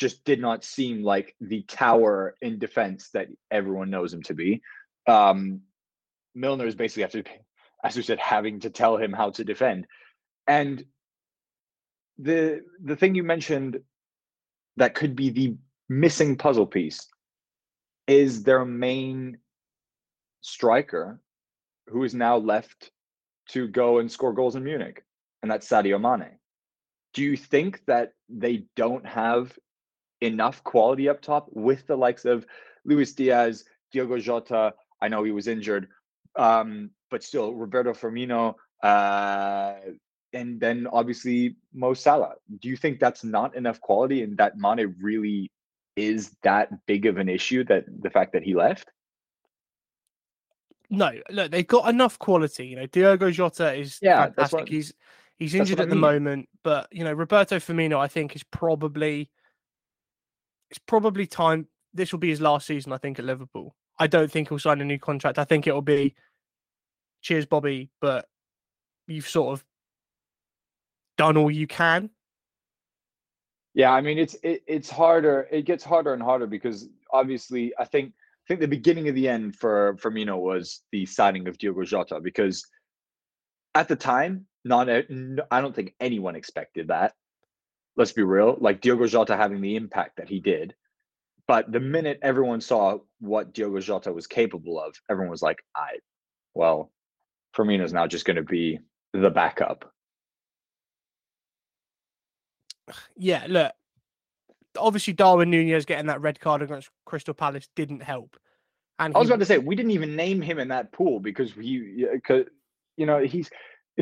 just 0.00 0.24
did 0.24 0.40
not 0.40 0.64
seem 0.64 1.04
like 1.04 1.36
the 1.42 1.62
tower 1.64 2.34
in 2.40 2.58
defense 2.58 3.10
that 3.12 3.28
everyone 3.50 3.90
knows 3.90 4.14
him 4.14 4.22
to 4.22 4.32
be. 4.32 4.62
Um, 5.06 5.60
Milner 6.34 6.66
is 6.66 6.74
basically 6.74 7.22
to, 7.22 7.30
as 7.84 7.96
we 7.96 8.02
said, 8.02 8.18
having 8.18 8.60
to 8.60 8.70
tell 8.70 8.96
him 8.96 9.12
how 9.12 9.28
to 9.30 9.44
defend, 9.44 9.86
and 10.46 10.82
the 12.18 12.62
the 12.82 12.96
thing 12.96 13.14
you 13.14 13.22
mentioned 13.22 13.80
that 14.78 14.94
could 14.94 15.14
be 15.14 15.28
the 15.28 15.56
missing 15.88 16.36
puzzle 16.36 16.66
piece 16.66 17.06
is 18.06 18.42
their 18.42 18.64
main 18.64 19.36
striker 20.40 21.20
who 21.88 22.04
is 22.04 22.14
now 22.14 22.36
left 22.36 22.90
to 23.48 23.68
go 23.68 23.98
and 23.98 24.10
score 24.10 24.32
goals 24.32 24.56
in 24.56 24.64
Munich, 24.64 25.04
and 25.42 25.50
that's 25.50 25.68
Sadio 25.68 26.00
Mane. 26.00 26.38
Do 27.12 27.22
you 27.22 27.36
think 27.36 27.82
that 27.86 28.12
they 28.28 28.64
don't 28.76 29.04
have 29.04 29.52
enough 30.20 30.62
quality 30.64 31.08
up 31.08 31.20
top 31.20 31.48
with 31.52 31.86
the 31.86 31.96
likes 31.96 32.24
of 32.24 32.46
Luis 32.84 33.12
Diaz, 33.12 33.64
Diogo 33.92 34.18
Jota? 34.18 34.74
I 35.00 35.08
know 35.08 35.22
he 35.24 35.32
was 35.32 35.48
injured, 35.48 35.88
um, 36.36 36.90
but 37.10 37.22
still 37.24 37.54
Roberto 37.54 37.92
Firmino, 37.92 38.54
uh, 38.82 39.74
and 40.32 40.60
then 40.60 40.86
obviously 40.92 41.56
Mo 41.72 41.94
Salah. 41.94 42.34
Do 42.60 42.68
you 42.68 42.76
think 42.76 43.00
that's 43.00 43.24
not 43.24 43.56
enough 43.56 43.80
quality, 43.80 44.22
and 44.22 44.36
that 44.38 44.56
Mane 44.58 44.94
really 45.00 45.50
is 45.96 46.36
that 46.42 46.68
big 46.86 47.06
of 47.06 47.18
an 47.18 47.28
issue 47.28 47.64
that 47.64 47.84
the 48.00 48.10
fact 48.10 48.32
that 48.32 48.42
he 48.42 48.54
left? 48.54 48.90
No, 50.88 51.12
look, 51.30 51.50
they've 51.50 51.66
got 51.66 51.88
enough 51.88 52.18
quality. 52.18 52.66
You 52.66 52.76
know, 52.76 52.86
Diogo 52.86 53.30
Jota 53.30 53.74
is 53.74 53.98
Yeah, 54.02 54.24
fantastic. 54.26 54.58
what- 54.60 54.68
he's 54.68 54.92
he's 55.38 55.54
injured 55.54 55.78
what 55.78 55.84
I 55.84 55.86
at 55.86 55.90
the 55.90 55.96
moment, 55.96 56.48
but 56.62 56.88
you 56.92 57.04
know, 57.04 57.12
Roberto 57.12 57.56
Firmino, 57.56 57.98
I 57.98 58.08
think, 58.08 58.34
is 58.36 58.42
probably 58.42 59.30
it's 60.70 60.78
probably 60.78 61.26
time. 61.26 61.66
This 61.92 62.12
will 62.12 62.18
be 62.18 62.30
his 62.30 62.40
last 62.40 62.66
season, 62.66 62.92
I 62.92 62.98
think, 62.98 63.18
at 63.18 63.24
Liverpool. 63.24 63.74
I 63.98 64.06
don't 64.06 64.30
think 64.30 64.48
he'll 64.48 64.58
sign 64.58 64.80
a 64.80 64.84
new 64.84 64.98
contract. 64.98 65.38
I 65.38 65.44
think 65.44 65.66
it'll 65.66 65.82
be 65.82 66.14
cheers, 67.20 67.46
Bobby, 67.46 67.90
but 68.00 68.26
you've 69.06 69.28
sort 69.28 69.52
of 69.52 69.64
done 71.18 71.36
all 71.36 71.50
you 71.50 71.66
can. 71.66 72.10
Yeah, 73.74 73.92
I 73.92 74.00
mean 74.00 74.18
it's 74.18 74.34
it, 74.42 74.62
it's 74.66 74.90
harder. 74.90 75.46
It 75.50 75.64
gets 75.64 75.84
harder 75.84 76.12
and 76.12 76.22
harder 76.22 76.46
because 76.46 76.88
obviously 77.12 77.72
I 77.78 77.84
think 77.84 78.12
I 78.12 78.44
think 78.48 78.60
the 78.60 78.68
beginning 78.68 79.08
of 79.08 79.14
the 79.14 79.28
end 79.28 79.54
for 79.54 79.94
Firmino 79.94 80.38
was 80.38 80.80
the 80.92 81.06
signing 81.06 81.46
of 81.46 81.58
Diogo 81.58 81.84
Jota 81.84 82.20
because 82.20 82.66
at 83.74 83.86
the 83.86 83.96
time, 83.96 84.46
not 84.64 84.88
I 84.88 85.60
don't 85.60 85.74
think 85.74 85.94
anyone 86.00 86.36
expected 86.36 86.88
that. 86.88 87.14
Let's 87.96 88.12
be 88.12 88.22
real, 88.22 88.56
like 88.60 88.80
Diogo 88.80 89.06
Jota 89.06 89.36
having 89.36 89.60
the 89.60 89.76
impact 89.76 90.16
that 90.16 90.28
he 90.28 90.40
did. 90.40 90.74
But 91.46 91.70
the 91.70 91.80
minute 91.80 92.20
everyone 92.22 92.60
saw 92.60 92.98
what 93.18 93.52
Diogo 93.52 93.80
Jota 93.80 94.12
was 94.12 94.26
capable 94.26 94.80
of, 94.80 94.94
everyone 95.10 95.30
was 95.30 95.42
like, 95.42 95.58
"I, 95.74 95.98
well, 96.54 96.92
Firmino's 97.56 97.92
now 97.92 98.06
just 98.06 98.24
going 98.24 98.36
to 98.36 98.42
be 98.42 98.78
the 99.12 99.30
backup." 99.30 99.92
Yeah, 103.16 103.46
look, 103.48 103.72
obviously 104.76 105.12
Darwin 105.12 105.50
Nunez 105.50 105.84
getting 105.84 106.06
that 106.06 106.20
red 106.20 106.40
card 106.40 106.62
against 106.62 106.90
Crystal 107.04 107.34
Palace 107.34 107.68
didn't 107.74 108.02
help. 108.02 108.36
And 108.98 109.14
I 109.14 109.18
was 109.18 109.28
he- 109.28 109.32
about 109.32 109.40
to 109.40 109.46
say 109.46 109.58
we 109.58 109.74
didn't 109.74 109.92
even 109.92 110.16
name 110.16 110.40
him 110.40 110.58
in 110.58 110.68
that 110.68 110.92
pool 110.92 111.20
because 111.20 111.52
he, 111.52 112.06
because 112.12 112.46
you 112.96 113.06
know, 113.06 113.18
he's 113.20 113.50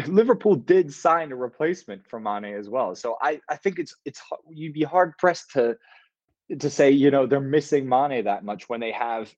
Liverpool 0.06 0.54
did 0.54 0.92
sign 0.92 1.32
a 1.32 1.36
replacement 1.36 2.06
for 2.06 2.20
Mane 2.20 2.56
as 2.56 2.68
well. 2.68 2.94
So 2.94 3.16
I, 3.20 3.40
I 3.48 3.56
think 3.56 3.78
it's 3.78 3.94
it's 4.04 4.20
you'd 4.50 4.74
be 4.74 4.84
hard 4.84 5.16
pressed 5.18 5.52
to 5.52 5.76
to 6.58 6.70
say 6.70 6.90
you 6.90 7.10
know 7.10 7.26
they're 7.26 7.40
missing 7.40 7.88
Mane 7.88 8.24
that 8.24 8.44
much 8.44 8.68
when 8.68 8.80
they 8.80 8.92
have 8.92 9.32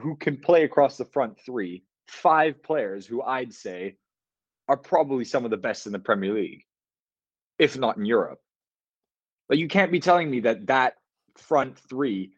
who 0.00 0.16
can 0.16 0.36
play 0.36 0.64
across 0.64 0.96
the 0.96 1.04
front 1.04 1.38
three, 1.44 1.84
five 2.08 2.62
players 2.62 3.06
who 3.06 3.22
I'd 3.22 3.52
say 3.52 3.96
are 4.68 4.76
probably 4.76 5.24
some 5.24 5.44
of 5.44 5.50
the 5.50 5.56
best 5.56 5.86
in 5.86 5.92
the 5.92 5.98
Premier 5.98 6.34
League, 6.34 6.64
if 7.58 7.78
not 7.78 7.96
in 7.96 8.06
Europe. 8.06 8.40
But 9.48 9.58
you 9.58 9.68
can't 9.68 9.92
be 9.92 10.00
telling 10.00 10.30
me 10.30 10.40
that 10.40 10.66
that 10.68 10.94
front 11.36 11.78
three 11.78 12.32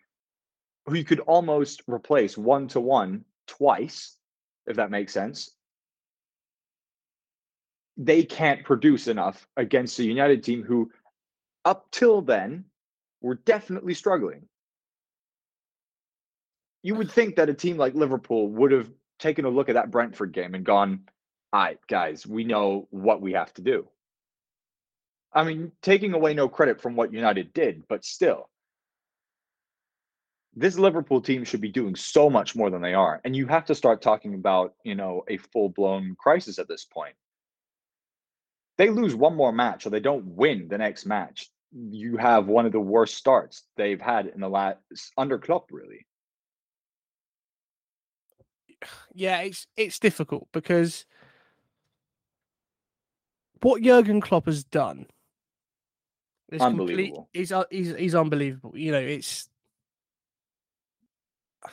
who 0.86 0.96
you 0.96 1.04
could 1.04 1.20
almost 1.20 1.82
replace 1.86 2.36
one 2.36 2.68
to 2.68 2.80
one 2.80 3.24
twice, 3.46 4.16
if 4.66 4.76
that 4.76 4.90
makes 4.90 5.12
sense. 5.12 5.50
They 7.96 8.24
can't 8.24 8.64
produce 8.64 9.06
enough 9.06 9.46
against 9.56 9.98
a 9.98 10.04
United 10.04 10.42
team 10.42 10.62
who, 10.62 10.90
up 11.64 11.86
till 11.92 12.22
then, 12.22 12.64
were 13.20 13.36
definitely 13.36 13.94
struggling. 13.94 14.46
You 16.82 16.96
would 16.96 17.10
think 17.10 17.36
that 17.36 17.48
a 17.48 17.54
team 17.54 17.76
like 17.76 17.94
Liverpool 17.94 18.48
would 18.48 18.72
have 18.72 18.90
taken 19.18 19.44
a 19.44 19.50
look 19.50 19.68
at 19.68 19.74
that 19.74 19.90
Brentford 19.90 20.32
game 20.32 20.54
and 20.54 20.64
gone, 20.64 21.04
all 21.52 21.60
right, 21.62 21.78
guys, 21.88 22.26
we 22.26 22.44
know 22.44 22.88
what 22.90 23.22
we 23.22 23.32
have 23.32 23.54
to 23.54 23.62
do. 23.62 23.88
I 25.32 25.44
mean, 25.44 25.72
taking 25.82 26.12
away 26.14 26.34
no 26.34 26.48
credit 26.48 26.80
from 26.80 26.96
what 26.96 27.12
United 27.12 27.52
did, 27.54 27.84
but 27.88 28.04
still, 28.04 28.48
this 30.54 30.78
Liverpool 30.78 31.20
team 31.20 31.44
should 31.44 31.60
be 31.60 31.70
doing 31.70 31.96
so 31.96 32.30
much 32.30 32.54
more 32.54 32.70
than 32.70 32.82
they 32.82 32.94
are. 32.94 33.20
And 33.24 33.34
you 33.34 33.46
have 33.46 33.64
to 33.66 33.74
start 33.74 34.02
talking 34.02 34.34
about, 34.34 34.74
you 34.84 34.94
know, 34.94 35.24
a 35.28 35.36
full 35.36 35.68
blown 35.70 36.14
crisis 36.18 36.58
at 36.58 36.68
this 36.68 36.84
point. 36.84 37.14
They 38.76 38.90
lose 38.90 39.14
one 39.14 39.36
more 39.36 39.52
match 39.52 39.86
or 39.86 39.90
they 39.90 40.00
don't 40.00 40.24
win 40.26 40.68
the 40.68 40.78
next 40.78 41.06
match. 41.06 41.48
You 41.72 42.16
have 42.16 42.46
one 42.46 42.66
of 42.66 42.72
the 42.72 42.80
worst 42.80 43.14
starts 43.16 43.64
they've 43.76 44.00
had 44.00 44.26
in 44.26 44.40
the 44.40 44.48
last 44.48 44.78
under 45.16 45.38
Klopp, 45.38 45.70
really. 45.70 46.06
yeah, 49.14 49.40
it's 49.40 49.66
it's 49.76 49.98
difficult 49.98 50.48
because 50.52 51.06
what 53.60 53.82
Jurgen 53.82 54.20
Klopp 54.20 54.46
has 54.46 54.64
done 54.64 55.06
is 56.52 56.60
complete. 56.60 56.80
Unbelievable. 56.90 57.28
He's 57.32 57.52
uh, 57.52 57.64
he's 57.70 57.94
he's 57.94 58.14
unbelievable. 58.14 58.76
You 58.76 58.92
know, 58.92 59.00
it's. 59.00 59.48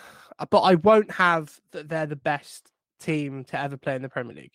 But 0.49 0.61
I 0.61 0.73
won't 0.73 1.11
have 1.11 1.55
that 1.71 1.87
they're 1.87 2.07
the 2.07 2.15
best 2.15 2.71
team 2.99 3.43
to 3.43 3.59
ever 3.59 3.77
play 3.77 3.95
in 3.95 4.01
the 4.01 4.09
Premier 4.09 4.35
League, 4.35 4.53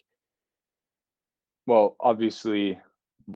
Well, 1.66 1.96
obviously, 2.00 2.78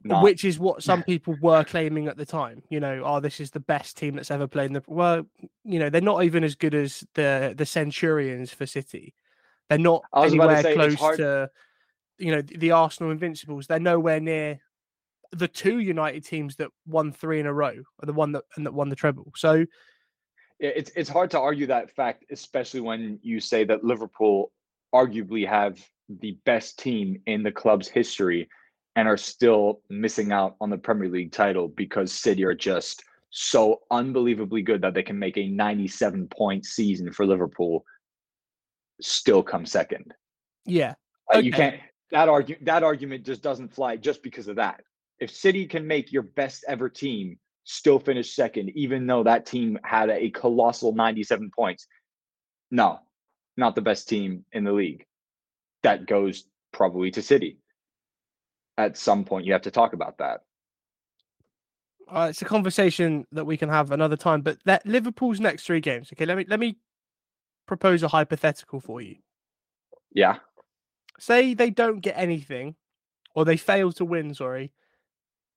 not. 0.04 0.22
which 0.22 0.44
is 0.44 0.58
what 0.58 0.82
some 0.82 1.02
people 1.02 1.36
were 1.40 1.64
claiming 1.64 2.06
at 2.06 2.16
the 2.16 2.26
time. 2.26 2.62
You 2.70 2.80
know, 2.80 3.02
oh, 3.04 3.20
this 3.20 3.40
is 3.40 3.50
the 3.50 3.60
best 3.60 3.96
team 3.96 4.16
that's 4.16 4.30
ever 4.30 4.46
played 4.46 4.66
in 4.66 4.74
the. 4.74 4.82
Well, 4.86 5.26
you 5.64 5.78
know, 5.78 5.90
they're 5.90 6.00
not 6.00 6.24
even 6.24 6.44
as 6.44 6.54
good 6.54 6.74
as 6.74 7.04
the 7.14 7.54
the 7.56 7.66
Centurions 7.66 8.52
for 8.52 8.66
City. 8.66 9.14
They're 9.68 9.78
not 9.78 10.02
I 10.12 10.20
was 10.20 10.34
about 10.34 10.46
to 10.62 10.68
anywhere 10.68 10.90
say, 10.90 10.94
close 10.96 11.16
to, 11.16 11.50
you 12.18 12.32
know, 12.32 12.42
the, 12.42 12.56
the 12.56 12.70
Arsenal 12.72 13.12
Invincibles. 13.12 13.66
They're 13.66 13.78
nowhere 13.80 14.20
near 14.20 14.60
the 15.32 15.48
two 15.48 15.78
United 15.78 16.24
teams 16.24 16.56
that 16.56 16.70
won 16.86 17.12
three 17.12 17.40
in 17.40 17.46
a 17.46 17.52
row, 17.52 17.74
or 17.98 18.06
the 18.06 18.12
one 18.12 18.32
that 18.32 18.44
and 18.56 18.66
that 18.66 18.74
won 18.74 18.88
the 18.88 18.96
treble. 18.96 19.32
So 19.36 19.64
Yeah, 20.60 20.70
it's 20.74 20.92
it's 20.94 21.10
hard 21.10 21.30
to 21.32 21.40
argue 21.40 21.66
that 21.66 21.90
fact, 21.90 22.24
especially 22.30 22.80
when 22.80 23.18
you 23.22 23.40
say 23.40 23.64
that 23.64 23.82
Liverpool 23.84 24.52
arguably 24.94 25.46
have 25.48 25.78
the 26.08 26.36
best 26.44 26.78
team 26.78 27.20
in 27.26 27.42
the 27.42 27.52
club's 27.52 27.88
history 27.88 28.48
and 28.96 29.06
are 29.06 29.16
still 29.16 29.80
missing 29.88 30.32
out 30.32 30.56
on 30.60 30.70
the 30.70 30.78
Premier 30.78 31.08
League 31.08 31.32
title 31.32 31.68
because 31.68 32.12
City 32.12 32.44
are 32.44 32.54
just 32.54 33.04
so 33.30 33.80
unbelievably 33.90 34.62
good 34.62 34.82
that 34.82 34.94
they 34.94 35.02
can 35.02 35.18
make 35.18 35.36
a 35.36 35.46
97 35.46 36.26
point 36.28 36.64
season 36.64 37.12
for 37.12 37.24
Liverpool 37.24 37.84
still 39.00 39.42
come 39.42 39.64
second. 39.64 40.12
yeah, 40.66 40.94
You 41.40 41.52
can't 41.52 41.80
that 42.10 42.28
argue 42.28 42.56
that 42.62 42.82
argument 42.82 43.24
just 43.24 43.42
doesn't 43.42 43.72
fly 43.72 43.96
just 43.96 44.22
because 44.22 44.48
of 44.48 44.56
that. 44.56 44.82
If 45.20 45.30
City 45.30 45.66
can 45.66 45.86
make 45.86 46.12
your 46.12 46.22
best 46.22 46.64
ever 46.66 46.88
team 46.88 47.38
still 47.64 48.00
finish 48.00 48.34
second, 48.34 48.70
even 48.70 49.06
though 49.06 49.22
that 49.22 49.46
team 49.46 49.78
had 49.84 50.10
a 50.10 50.30
colossal 50.30 50.92
97 50.92 51.50
points, 51.56 51.86
no, 52.70 53.00
not 53.56 53.74
the 53.74 53.82
best 53.82 54.08
team 54.08 54.44
in 54.52 54.64
the 54.64 54.72
league. 54.72 55.06
That 55.82 56.06
goes 56.06 56.44
probably 56.72 57.10
to 57.12 57.22
City. 57.22 57.58
At 58.78 58.96
some 58.96 59.24
point, 59.24 59.46
you 59.46 59.52
have 59.52 59.62
to 59.62 59.70
talk 59.70 59.92
about 59.92 60.18
that. 60.18 60.40
uh, 62.10 62.26
it's 62.30 62.42
a 62.42 62.44
conversation 62.46 63.26
that 63.32 63.44
we 63.44 63.56
can 63.56 63.68
have 63.68 63.92
another 63.92 64.16
time. 64.16 64.40
But 64.42 64.58
that 64.64 64.84
Liverpool's 64.86 65.40
next 65.40 65.64
three 65.64 65.80
games. 65.80 66.10
Okay, 66.12 66.26
let 66.26 66.36
me 66.36 66.44
let 66.48 66.60
me 66.60 66.76
propose 67.66 68.02
a 68.02 68.08
hypothetical 68.08 68.80
for 68.80 69.00
you. 69.00 69.16
Yeah. 70.12 70.38
say 71.18 71.54
they 71.54 71.70
don't 71.70 72.00
get 72.00 72.18
anything 72.18 72.74
or 73.34 73.44
they 73.44 73.56
fail 73.56 73.92
to 73.92 74.04
win, 74.04 74.34
sorry, 74.34 74.72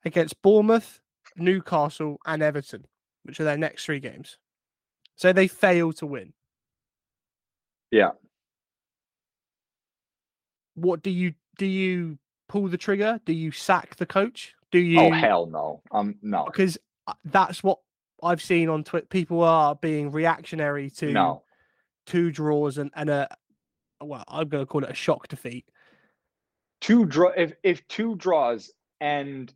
against 0.06 0.40
Bournemouth, 0.44 1.02
Newcastle, 1.38 2.18
and 2.26 2.44
Everton, 2.44 2.86
which 3.24 3.40
are 3.40 3.46
their 3.46 3.58
next 3.58 3.86
three 3.86 4.00
games. 4.00 4.38
So 5.16 5.34
they 5.34 5.48
fail 5.48 5.92
to 5.94 6.06
win. 6.06 6.34
Yeah. 7.94 8.10
What 10.74 11.04
do 11.04 11.12
you 11.12 11.36
do? 11.60 11.68
You 11.68 12.18
pull 12.50 12.68
the 12.68 12.78
trigger? 12.78 13.20
Do 13.24 13.34
you 13.34 13.52
sack 13.52 13.98
the 13.98 14.08
coach? 14.08 14.56
Do 14.72 14.80
you? 14.80 15.00
Oh 15.00 15.12
hell 15.12 15.46
no. 15.46 15.84
Um 15.92 16.16
no. 16.24 16.46
Because 16.46 16.80
uh, 17.06 17.14
that's 17.24 17.62
what 17.62 17.78
I've 18.24 18.42
seen 18.42 18.68
on 18.68 18.84
Twitter. 18.84 19.06
People 19.06 19.44
are 19.44 19.76
being 19.76 20.10
reactionary 20.12 20.90
to 20.92 21.12
No. 21.12 21.44
two 22.08 22.32
draws 22.32 22.80
and, 22.80 22.90
and 22.96 23.12
a 23.12 23.28
well, 24.02 24.24
I'm 24.28 24.50
going 24.50 24.64
to 24.64 24.66
call 24.66 24.84
it 24.84 24.90
a 24.90 24.96
shock 24.96 25.28
defeat. 25.28 25.66
Two 26.82 27.06
draw 27.06 27.30
if 27.38 27.54
if 27.62 27.88
two 27.88 28.16
draws 28.16 28.72
and 29.02 29.54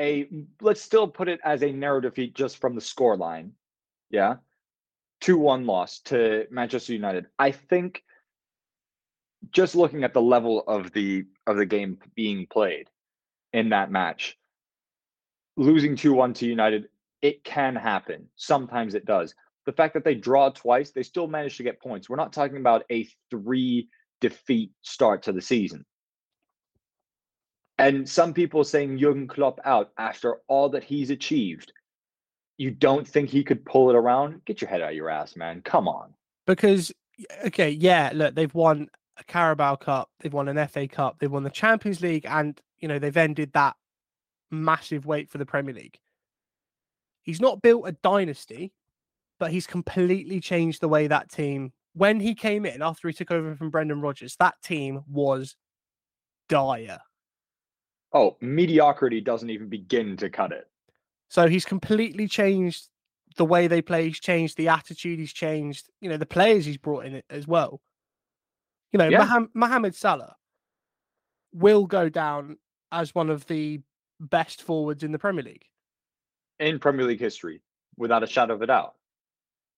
a 0.00 0.28
let's 0.62 0.80
still 0.80 1.06
put 1.08 1.28
it 1.28 1.40
as 1.44 1.62
a 1.62 1.70
narrow 1.70 2.00
defeat 2.00 2.34
just 2.34 2.56
from 2.56 2.74
the 2.74 2.80
score 2.80 3.18
line. 3.18 3.52
Yeah. 4.08 4.36
2-1 5.22 5.66
loss 5.66 6.00
to 6.00 6.46
Manchester 6.50 6.92
United. 6.92 7.26
I 7.38 7.50
think 7.50 8.02
just 9.50 9.74
looking 9.74 10.04
at 10.04 10.14
the 10.14 10.22
level 10.22 10.64
of 10.66 10.92
the 10.92 11.24
of 11.46 11.56
the 11.56 11.66
game 11.66 11.98
being 12.14 12.46
played 12.46 12.88
in 13.52 13.70
that 13.70 13.90
match, 13.90 14.36
losing 15.56 15.96
2-1 15.96 16.34
to 16.36 16.46
United, 16.46 16.88
it 17.22 17.44
can 17.44 17.76
happen. 17.76 18.28
Sometimes 18.36 18.94
it 18.94 19.06
does. 19.06 19.34
The 19.64 19.72
fact 19.72 19.94
that 19.94 20.04
they 20.04 20.14
draw 20.14 20.50
twice, 20.50 20.90
they 20.90 21.02
still 21.02 21.26
manage 21.26 21.56
to 21.56 21.62
get 21.62 21.80
points. 21.80 22.08
We're 22.08 22.16
not 22.16 22.32
talking 22.32 22.58
about 22.58 22.84
a 22.90 23.08
three 23.30 23.88
defeat 24.20 24.72
start 24.82 25.24
to 25.24 25.32
the 25.32 25.42
season. 25.42 25.84
And 27.78 28.08
some 28.08 28.32
people 28.32 28.64
saying 28.64 28.98
Jurgen 28.98 29.26
Klopp 29.26 29.60
out 29.64 29.90
after 29.98 30.36
all 30.48 30.70
that 30.70 30.84
he's 30.84 31.10
achieved. 31.10 31.72
You 32.58 32.70
don't 32.70 33.06
think 33.06 33.28
he 33.28 33.44
could 33.44 33.64
pull 33.64 33.90
it 33.90 33.96
around? 33.96 34.44
Get 34.44 34.60
your 34.60 34.70
head 34.70 34.80
out 34.80 34.90
of 34.90 34.96
your 34.96 35.10
ass, 35.10 35.36
man. 35.36 35.60
Come 35.62 35.88
on. 35.88 36.14
Because 36.46 36.92
okay, 37.44 37.70
yeah, 37.70 38.10
look, 38.14 38.34
they've 38.34 38.54
won 38.54 38.88
a 39.18 39.24
Carabao 39.24 39.76
Cup, 39.76 40.10
they've 40.20 40.32
won 40.32 40.48
an 40.48 40.68
FA 40.68 40.86
Cup, 40.88 41.18
they've 41.18 41.30
won 41.30 41.42
the 41.42 41.50
Champions 41.50 42.00
League, 42.00 42.26
and 42.26 42.60
you 42.78 42.88
know 42.88 42.98
they've 42.98 43.16
ended 43.16 43.52
that 43.52 43.76
massive 44.50 45.06
wait 45.06 45.30
for 45.30 45.38
the 45.38 45.46
Premier 45.46 45.74
League. 45.74 45.98
He's 47.22 47.40
not 47.40 47.62
built 47.62 47.88
a 47.88 47.92
dynasty, 47.92 48.72
but 49.38 49.50
he's 49.50 49.66
completely 49.66 50.40
changed 50.40 50.80
the 50.80 50.88
way 50.88 51.06
that 51.06 51.30
team. 51.30 51.72
When 51.94 52.20
he 52.20 52.34
came 52.34 52.66
in 52.66 52.82
after 52.82 53.08
he 53.08 53.14
took 53.14 53.30
over 53.30 53.56
from 53.56 53.70
Brendan 53.70 54.00
Rodgers, 54.00 54.36
that 54.36 54.54
team 54.62 55.02
was 55.08 55.56
dire. 56.48 57.00
Oh, 58.12 58.36
mediocrity 58.40 59.20
doesn't 59.20 59.50
even 59.50 59.68
begin 59.68 60.16
to 60.18 60.30
cut 60.30 60.52
it. 60.52 60.68
So 61.28 61.48
he's 61.48 61.64
completely 61.64 62.28
changed 62.28 62.88
the 63.36 63.44
way 63.44 63.66
they 63.66 63.82
play. 63.82 64.08
He's 64.08 64.20
changed 64.20 64.56
the 64.56 64.68
attitude. 64.68 65.18
He's 65.18 65.32
changed, 65.32 65.90
you 66.00 66.08
know, 66.08 66.16
the 66.16 66.26
players 66.26 66.64
he's 66.64 66.78
brought 66.78 67.06
in 67.06 67.22
as 67.30 67.46
well. 67.46 67.80
You 68.92 68.98
know, 68.98 69.08
Yeah. 69.08 69.40
Mohamed 69.52 69.94
Salah 69.94 70.36
will 71.52 71.86
go 71.86 72.08
down 72.08 72.58
as 72.92 73.14
one 73.14 73.30
of 73.30 73.46
the 73.46 73.80
best 74.20 74.62
forwards 74.62 75.02
in 75.02 75.12
the 75.12 75.18
Premier 75.18 75.42
League. 75.42 75.66
In 76.58 76.78
Premier 76.78 77.06
League 77.06 77.20
history, 77.20 77.60
without 77.96 78.22
a 78.22 78.26
shadow 78.26 78.54
of 78.54 78.62
a 78.62 78.66
doubt. 78.66 78.94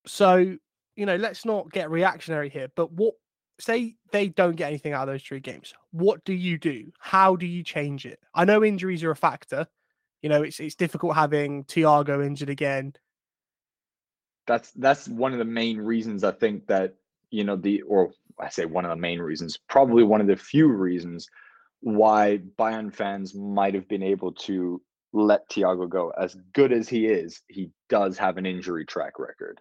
So, 0.06 0.56
you 0.96 1.06
know, 1.06 1.16
let's 1.16 1.44
not 1.44 1.72
get 1.72 1.90
reactionary 1.90 2.48
here. 2.48 2.68
But 2.76 2.92
what 2.92 3.14
say 3.60 3.96
they 4.12 4.28
don't 4.28 4.54
get 4.56 4.68
anything 4.68 4.92
out 4.92 5.08
of 5.08 5.14
those 5.14 5.22
three 5.22 5.40
games? 5.40 5.74
What 5.90 6.24
do 6.24 6.32
you 6.32 6.58
do? 6.58 6.92
How 7.00 7.34
do 7.34 7.46
you 7.46 7.64
change 7.64 8.06
it? 8.06 8.20
I 8.34 8.44
know 8.44 8.62
injuries 8.62 9.02
are 9.02 9.10
a 9.10 9.16
factor. 9.16 9.66
You 10.22 10.28
know, 10.28 10.42
it's 10.42 10.60
it's 10.60 10.74
difficult 10.74 11.14
having 11.14 11.64
Thiago 11.64 12.24
injured 12.24 12.50
again. 12.50 12.94
That's 14.46 14.70
that's 14.72 15.08
one 15.08 15.32
of 15.32 15.38
the 15.38 15.44
main 15.44 15.78
reasons 15.78 16.24
I 16.24 16.32
think 16.32 16.66
that, 16.68 16.94
you 17.30 17.44
know, 17.44 17.56
the 17.56 17.82
or 17.82 18.12
I 18.40 18.48
say 18.48 18.64
one 18.64 18.84
of 18.84 18.90
the 18.90 18.96
main 18.96 19.20
reasons, 19.20 19.58
probably 19.68 20.02
one 20.02 20.20
of 20.20 20.26
the 20.26 20.36
few 20.36 20.68
reasons 20.68 21.28
why 21.80 22.40
Bayern 22.58 22.92
fans 22.92 23.34
might 23.34 23.74
have 23.74 23.88
been 23.88 24.02
able 24.02 24.32
to 24.32 24.82
let 25.12 25.48
Thiago 25.48 25.88
go. 25.88 26.10
As 26.10 26.36
good 26.52 26.72
as 26.72 26.88
he 26.88 27.06
is, 27.06 27.42
he 27.48 27.70
does 27.88 28.18
have 28.18 28.36
an 28.36 28.46
injury 28.46 28.84
track 28.84 29.18
record. 29.18 29.60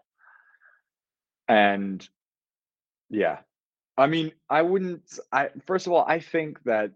And 1.48 2.08
yeah. 3.10 3.40
I 3.98 4.08
mean, 4.08 4.32
I 4.50 4.62
wouldn't 4.62 5.04
I 5.32 5.50
first 5.66 5.88
of 5.88 5.94
all, 5.94 6.06
I 6.08 6.20
think 6.20 6.64
that 6.64 6.92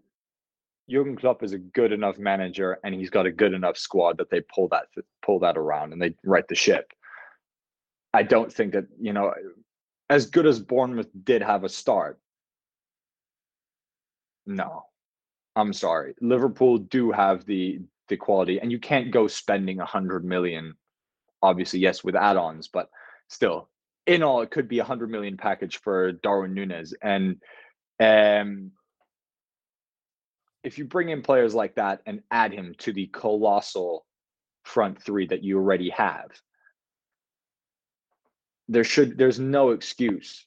Jurgen 0.88 1.16
Klopp 1.16 1.42
is 1.42 1.52
a 1.52 1.58
good 1.58 1.92
enough 1.92 2.18
manager 2.18 2.78
and 2.84 2.94
he's 2.94 3.10
got 3.10 3.26
a 3.26 3.30
good 3.30 3.54
enough 3.54 3.78
squad 3.78 4.18
that 4.18 4.30
they 4.30 4.40
pull 4.40 4.68
that 4.68 4.86
pull 5.24 5.38
that 5.40 5.56
around 5.56 5.92
and 5.92 6.02
they 6.02 6.14
right 6.24 6.46
the 6.48 6.54
ship. 6.54 6.92
I 8.14 8.22
don't 8.22 8.52
think 8.52 8.72
that, 8.72 8.86
you 9.00 9.12
know, 9.12 9.32
as 10.10 10.26
good 10.26 10.46
as 10.46 10.60
Bournemouth 10.60 11.08
did 11.24 11.42
have 11.42 11.64
a 11.64 11.68
start. 11.68 12.18
No. 14.44 14.82
I'm 15.56 15.72
sorry. 15.72 16.14
Liverpool 16.20 16.78
do 16.78 17.12
have 17.12 17.44
the 17.46 17.80
the 18.08 18.16
quality 18.16 18.60
and 18.60 18.70
you 18.70 18.78
can't 18.78 19.10
go 19.10 19.26
spending 19.26 19.78
a 19.78 19.84
100 19.84 20.24
million 20.24 20.74
obviously 21.40 21.78
yes 21.78 22.04
with 22.04 22.16
add-ons 22.16 22.68
but 22.68 22.90
still 23.28 23.70
in 24.06 24.22
all 24.22 24.42
it 24.42 24.50
could 24.50 24.68
be 24.68 24.80
a 24.80 24.82
100 24.82 25.08
million 25.08 25.36
package 25.36 25.78
for 25.78 26.12
Darwin 26.12 26.52
Nunez 26.52 26.92
and 27.00 27.40
um 28.00 28.72
if 30.64 30.78
you 30.78 30.84
bring 30.84 31.08
in 31.08 31.22
players 31.22 31.54
like 31.54 31.74
that 31.74 32.00
and 32.06 32.22
add 32.30 32.52
him 32.52 32.74
to 32.78 32.92
the 32.92 33.06
colossal 33.06 34.06
front 34.64 35.02
three 35.02 35.26
that 35.26 35.42
you 35.42 35.58
already 35.58 35.90
have 35.90 36.30
there 38.68 38.84
should 38.84 39.18
there's 39.18 39.38
no 39.38 39.70
excuse. 39.70 40.46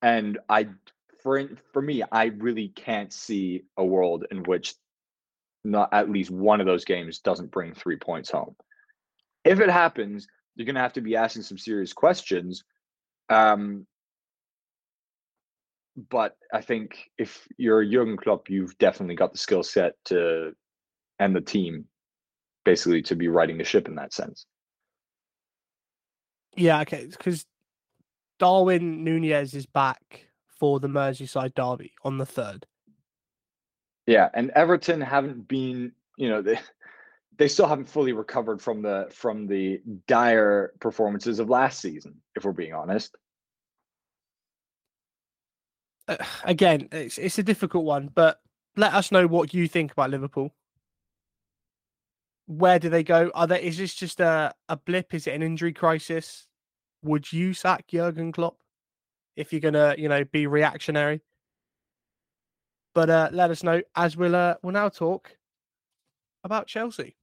And 0.00 0.38
i 0.48 0.68
for 1.22 1.42
for 1.72 1.80
me 1.80 2.02
i 2.10 2.24
really 2.24 2.68
can't 2.68 3.12
see 3.12 3.64
a 3.76 3.84
world 3.84 4.26
in 4.30 4.42
which 4.42 4.74
not 5.64 5.92
at 5.92 6.10
least 6.10 6.30
one 6.30 6.60
of 6.60 6.66
those 6.66 6.84
games 6.84 7.20
doesn't 7.20 7.52
bring 7.52 7.72
three 7.72 7.96
points 7.96 8.30
home. 8.30 8.56
If 9.44 9.60
it 9.60 9.70
happens 9.70 10.26
you're 10.54 10.66
going 10.66 10.74
to 10.74 10.82
have 10.82 10.92
to 10.92 11.00
be 11.00 11.16
asking 11.16 11.42
some 11.42 11.58
serious 11.58 11.92
questions 11.92 12.64
um 13.28 13.86
but 16.10 16.36
i 16.52 16.60
think 16.60 17.10
if 17.18 17.46
you're 17.58 17.80
a 17.80 17.86
Jurgen 17.86 18.16
Klopp 18.16 18.48
you've 18.48 18.76
definitely 18.78 19.14
got 19.14 19.32
the 19.32 19.38
skill 19.38 19.62
set 19.62 19.94
to 20.06 20.52
and 21.18 21.36
the 21.36 21.40
team 21.40 21.84
basically 22.64 23.02
to 23.02 23.16
be 23.16 23.28
riding 23.28 23.58
the 23.58 23.64
ship 23.64 23.88
in 23.88 23.94
that 23.96 24.12
sense 24.12 24.46
Yeah, 26.56 26.80
okay, 26.82 27.06
because 27.06 27.46
Darwin 28.38 29.04
Nunez 29.04 29.54
is 29.54 29.66
back 29.66 30.26
for 30.58 30.80
the 30.80 30.88
Merseyside 30.88 31.54
derby 31.54 31.92
on 32.04 32.18
the 32.18 32.26
third. 32.26 32.66
Yeah, 34.06 34.28
and 34.34 34.50
Everton 34.50 35.00
haven't 35.00 35.48
been, 35.48 35.92
you 36.16 36.28
know, 36.28 36.42
they 36.42 36.58
they 37.38 37.48
still 37.48 37.66
haven't 37.66 37.88
fully 37.88 38.12
recovered 38.12 38.60
from 38.60 38.82
the 38.82 39.08
from 39.10 39.46
the 39.46 39.80
dire 40.06 40.72
performances 40.80 41.38
of 41.38 41.48
last 41.48 41.80
season, 41.80 42.20
if 42.36 42.44
we're 42.44 42.52
being 42.52 42.74
honest. 42.74 43.16
Uh, 46.08 46.16
again, 46.44 46.88
it's 46.92 47.18
it's 47.18 47.38
a 47.38 47.42
difficult 47.42 47.84
one, 47.84 48.10
but 48.14 48.40
let 48.76 48.94
us 48.94 49.12
know 49.12 49.26
what 49.26 49.54
you 49.54 49.68
think 49.68 49.92
about 49.92 50.10
Liverpool. 50.10 50.52
Where 52.46 52.78
do 52.78 52.88
they 52.88 53.02
go? 53.02 53.30
Are 53.34 53.46
there 53.46 53.58
is 53.58 53.78
this 53.78 53.94
just 53.94 54.20
a, 54.20 54.52
a 54.68 54.76
blip? 54.76 55.14
Is 55.14 55.26
it 55.26 55.34
an 55.34 55.42
injury 55.42 55.72
crisis? 55.72 56.46
Would 57.02 57.32
you 57.32 57.54
sack 57.54 57.86
Jurgen 57.88 58.32
Klopp 58.32 58.56
if 59.36 59.52
you're 59.52 59.60
gonna, 59.60 59.94
you 59.96 60.08
know, 60.08 60.24
be 60.24 60.46
reactionary? 60.46 61.22
But 62.94 63.08
uh, 63.08 63.28
let 63.32 63.50
us 63.50 63.62
know 63.62 63.82
as 63.96 64.16
we'll 64.16 64.36
uh, 64.36 64.56
we'll 64.62 64.72
now 64.72 64.88
talk 64.88 65.36
about 66.44 66.66
Chelsea. 66.66 67.16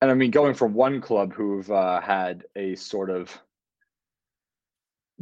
And 0.00 0.10
I 0.10 0.14
mean, 0.14 0.30
going 0.30 0.54
from 0.54 0.74
one 0.74 1.00
club 1.00 1.32
who've 1.32 1.68
uh, 1.70 2.00
had 2.00 2.44
a 2.54 2.76
sort 2.76 3.10
of 3.10 3.36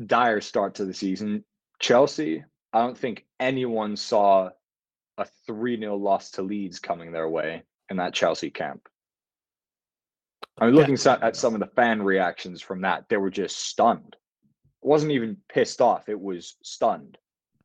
dire 0.05 0.41
start 0.41 0.75
to 0.77 0.85
the 0.85 0.95
season, 0.95 1.45
Chelsea, 1.79 2.45
I 2.73 2.81
don't 2.83 2.97
think 2.97 3.25
anyone 3.41 3.97
saw 3.97 4.51
a 5.19 5.27
3 5.47 5.79
0 5.79 5.97
loss 5.97 6.33
to 6.33 6.43
Leeds 6.43 6.79
coming 6.79 7.13
their 7.13 7.29
way 7.29 7.63
in 7.91 7.97
that 7.97 8.15
Chelsea 8.15 8.51
camp. 8.51 8.89
I 10.59 10.67
mean, 10.67 10.75
looking 10.75 10.97
so- 10.97 11.19
at 11.21 11.37
some 11.37 11.55
of 11.55 11.61
the 11.61 11.67
fan 11.75 12.03
reactions 12.03 12.61
from 12.61 12.83
that, 12.83 13.09
they 13.09 13.17
were 13.17 13.31
just 13.31 13.59
stunned. 13.59 14.17
It 14.83 14.89
wasn't 14.89 15.13
even 15.13 15.37
pissed 15.49 15.81
off, 15.81 16.09
it 16.09 16.21
was 16.21 16.57
stunned. 16.63 17.19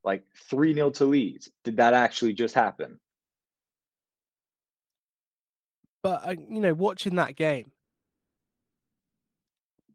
Like 0.03 0.23
3 0.49 0.73
0 0.73 0.89
to 0.91 1.05
Leeds. 1.05 1.49
Did 1.63 1.77
that 1.77 1.93
actually 1.93 2.33
just 2.33 2.55
happen? 2.55 2.99
But 6.03 6.27
uh, 6.27 6.35
you 6.49 6.59
know, 6.61 6.73
watching 6.73 7.15
that 7.15 7.35
game, 7.35 7.71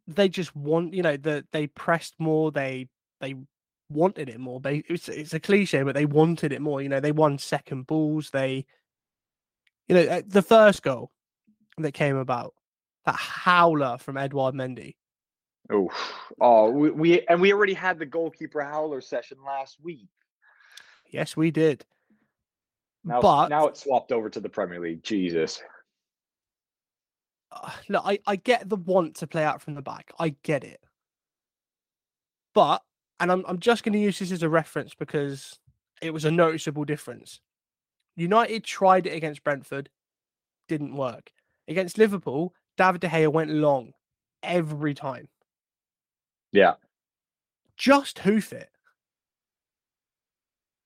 they 0.07 0.29
just 0.29 0.55
want 0.55 0.95
you 0.95 1.03
know 1.03 1.17
that 1.17 1.47
they 1.53 1.67
pressed 1.67 2.15
more. 2.19 2.51
They 2.51 2.89
they 3.21 3.35
wanted 3.89 4.29
it 4.29 4.41
more. 4.41 4.61
They 4.61 4.83
it's 4.89 5.09
it's 5.09 5.35
a 5.35 5.41
cliche, 5.41 5.83
but 5.83 5.95
they 5.95 6.07
wanted 6.07 6.53
it 6.53 6.63
more. 6.63 6.81
You 6.81 6.89
know, 6.89 7.01
they 7.01 7.13
won 7.13 7.39
second 7.39 7.87
balls. 7.87 8.31
They, 8.31 8.67
you 9.89 9.95
know, 9.95 10.03
uh, 10.03 10.23
the 10.27 10.43
first 10.43 10.83
goal 10.83 11.11
that 11.79 11.93
came 11.93 12.17
about, 12.17 12.55
that 13.05 13.17
howler 13.17 13.99
from 13.99 14.17
Edouard 14.17 14.55
Mendy. 14.55 14.97
Oh, 15.71 15.91
oh, 16.41 16.71
we, 16.71 16.91
we 16.91 17.27
and 17.27 17.41
we 17.41 17.53
already 17.53 17.75
had 17.75 17.99
the 17.99 18.07
goalkeeper 18.07 18.63
howler 18.63 19.01
session 19.01 19.39
last 19.45 19.77
week. 19.83 20.09
Yes, 21.11 21.37
we 21.37 21.51
did. 21.51 21.85
Now, 23.05 23.21
but 23.21 23.49
now 23.49 23.69
it's 23.69 23.83
swapped 23.83 24.11
over 24.11 24.29
to 24.31 24.41
the 24.41 24.49
Premier 24.49 24.81
League. 24.81 25.03
Jesus. 25.05 25.61
Uh, 27.53 27.71
look, 27.89 28.03
I, 28.05 28.19
I 28.27 28.37
get 28.37 28.69
the 28.69 28.77
want 28.77 29.17
to 29.17 29.27
play 29.27 29.45
out 29.45 29.63
from 29.63 29.75
the 29.75 29.83
back. 29.83 30.13
I 30.19 30.35
get 30.43 30.65
it. 30.65 30.81
But, 32.55 32.83
and 33.21 33.31
I'm, 33.31 33.45
I'm 33.47 33.59
just 33.59 33.83
going 33.83 33.93
to 33.93 33.99
use 33.99 34.19
this 34.19 34.33
as 34.33 34.43
a 34.43 34.49
reference 34.49 34.95
because 34.95 35.59
it 36.03 36.13
was 36.13 36.25
a 36.25 36.31
noticeable 36.31 36.85
difference. 36.85 37.41
United 38.17 38.65
tried 38.65 39.07
it 39.07 39.15
against 39.15 39.45
Brentford, 39.45 39.91
didn't 40.69 40.97
work. 40.97 41.31
Against 41.69 41.99
Liverpool, 41.99 42.55
David 42.77 43.01
De 43.01 43.09
Gea 43.09 43.31
went 43.31 43.51
long 43.51 43.93
every 44.43 44.95
time. 44.95 45.29
Yeah. 46.53 46.75
Just 47.77 48.21
hoof 48.21 48.53
it. 48.53 48.71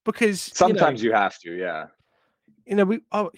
Because 0.04 0.40
sometimes 0.40 1.02
you, 1.02 1.10
know, 1.10 1.16
you 1.16 1.22
have 1.22 1.38
to, 1.40 1.52
yeah. 1.52 1.86
You 2.66 2.76
know, 2.76 2.84
we 2.84 3.00
I, 3.12 3.28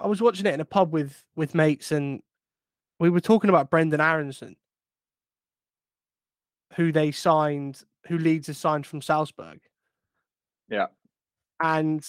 I 0.00 0.06
was 0.06 0.22
watching 0.22 0.46
it 0.46 0.54
in 0.54 0.60
a 0.60 0.64
pub 0.64 0.92
with 0.92 1.24
with 1.34 1.54
mates 1.54 1.92
and 1.92 2.22
we 3.02 3.10
were 3.10 3.20
talking 3.20 3.50
about 3.50 3.68
Brenden 3.68 3.98
Aaronson, 3.98 4.54
who 6.76 6.92
they 6.92 7.10
signed, 7.10 7.82
who 8.06 8.16
Leeds 8.16 8.46
has 8.46 8.58
signed 8.58 8.86
from 8.86 9.02
Salzburg. 9.02 9.58
Yeah. 10.68 10.86
And 11.60 12.06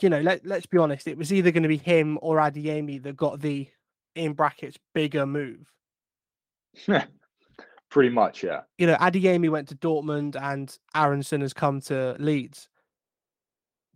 you 0.00 0.08
know, 0.08 0.22
let 0.22 0.46
let's 0.46 0.64
be 0.64 0.78
honest, 0.78 1.06
it 1.06 1.18
was 1.18 1.34
either 1.34 1.50
going 1.50 1.64
to 1.64 1.68
be 1.68 1.76
him 1.76 2.18
or 2.22 2.38
Adeyemi 2.38 3.02
that 3.02 3.14
got 3.14 3.42
the 3.42 3.68
in 4.14 4.32
brackets 4.32 4.78
bigger 4.94 5.26
move. 5.26 5.70
Pretty 7.90 8.08
much, 8.08 8.42
yeah. 8.42 8.62
You 8.78 8.86
know, 8.86 8.94
Adeyemi 8.94 9.50
went 9.50 9.68
to 9.68 9.74
Dortmund 9.74 10.40
and 10.40 10.74
Aaronson 10.94 11.42
has 11.42 11.52
come 11.52 11.82
to 11.82 12.16
Leeds. 12.18 12.70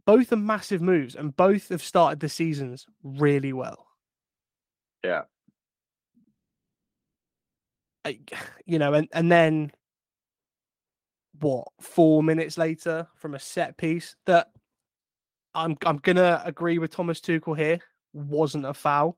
Both 0.04 0.32
are 0.32 0.36
massive 0.36 0.82
moves 0.82 1.14
and 1.14 1.34
both 1.34 1.70
have 1.70 1.82
started 1.82 2.20
the 2.20 2.28
seasons 2.28 2.84
really 3.02 3.54
well. 3.54 3.86
Yeah. 5.04 5.22
Like, 8.04 8.32
you 8.66 8.78
know, 8.78 8.94
and, 8.94 9.08
and 9.12 9.30
then 9.30 9.70
what, 11.40 11.68
four 11.80 12.22
minutes 12.22 12.56
later 12.56 13.06
from 13.16 13.34
a 13.34 13.38
set 13.38 13.76
piece 13.76 14.16
that 14.26 14.48
I'm 15.54 15.76
I'm 15.86 15.98
gonna 15.98 16.42
agree 16.44 16.78
with 16.78 16.90
Thomas 16.90 17.20
Tuchel 17.20 17.56
here, 17.56 17.78
wasn't 18.12 18.66
a 18.66 18.74
foul. 18.74 19.16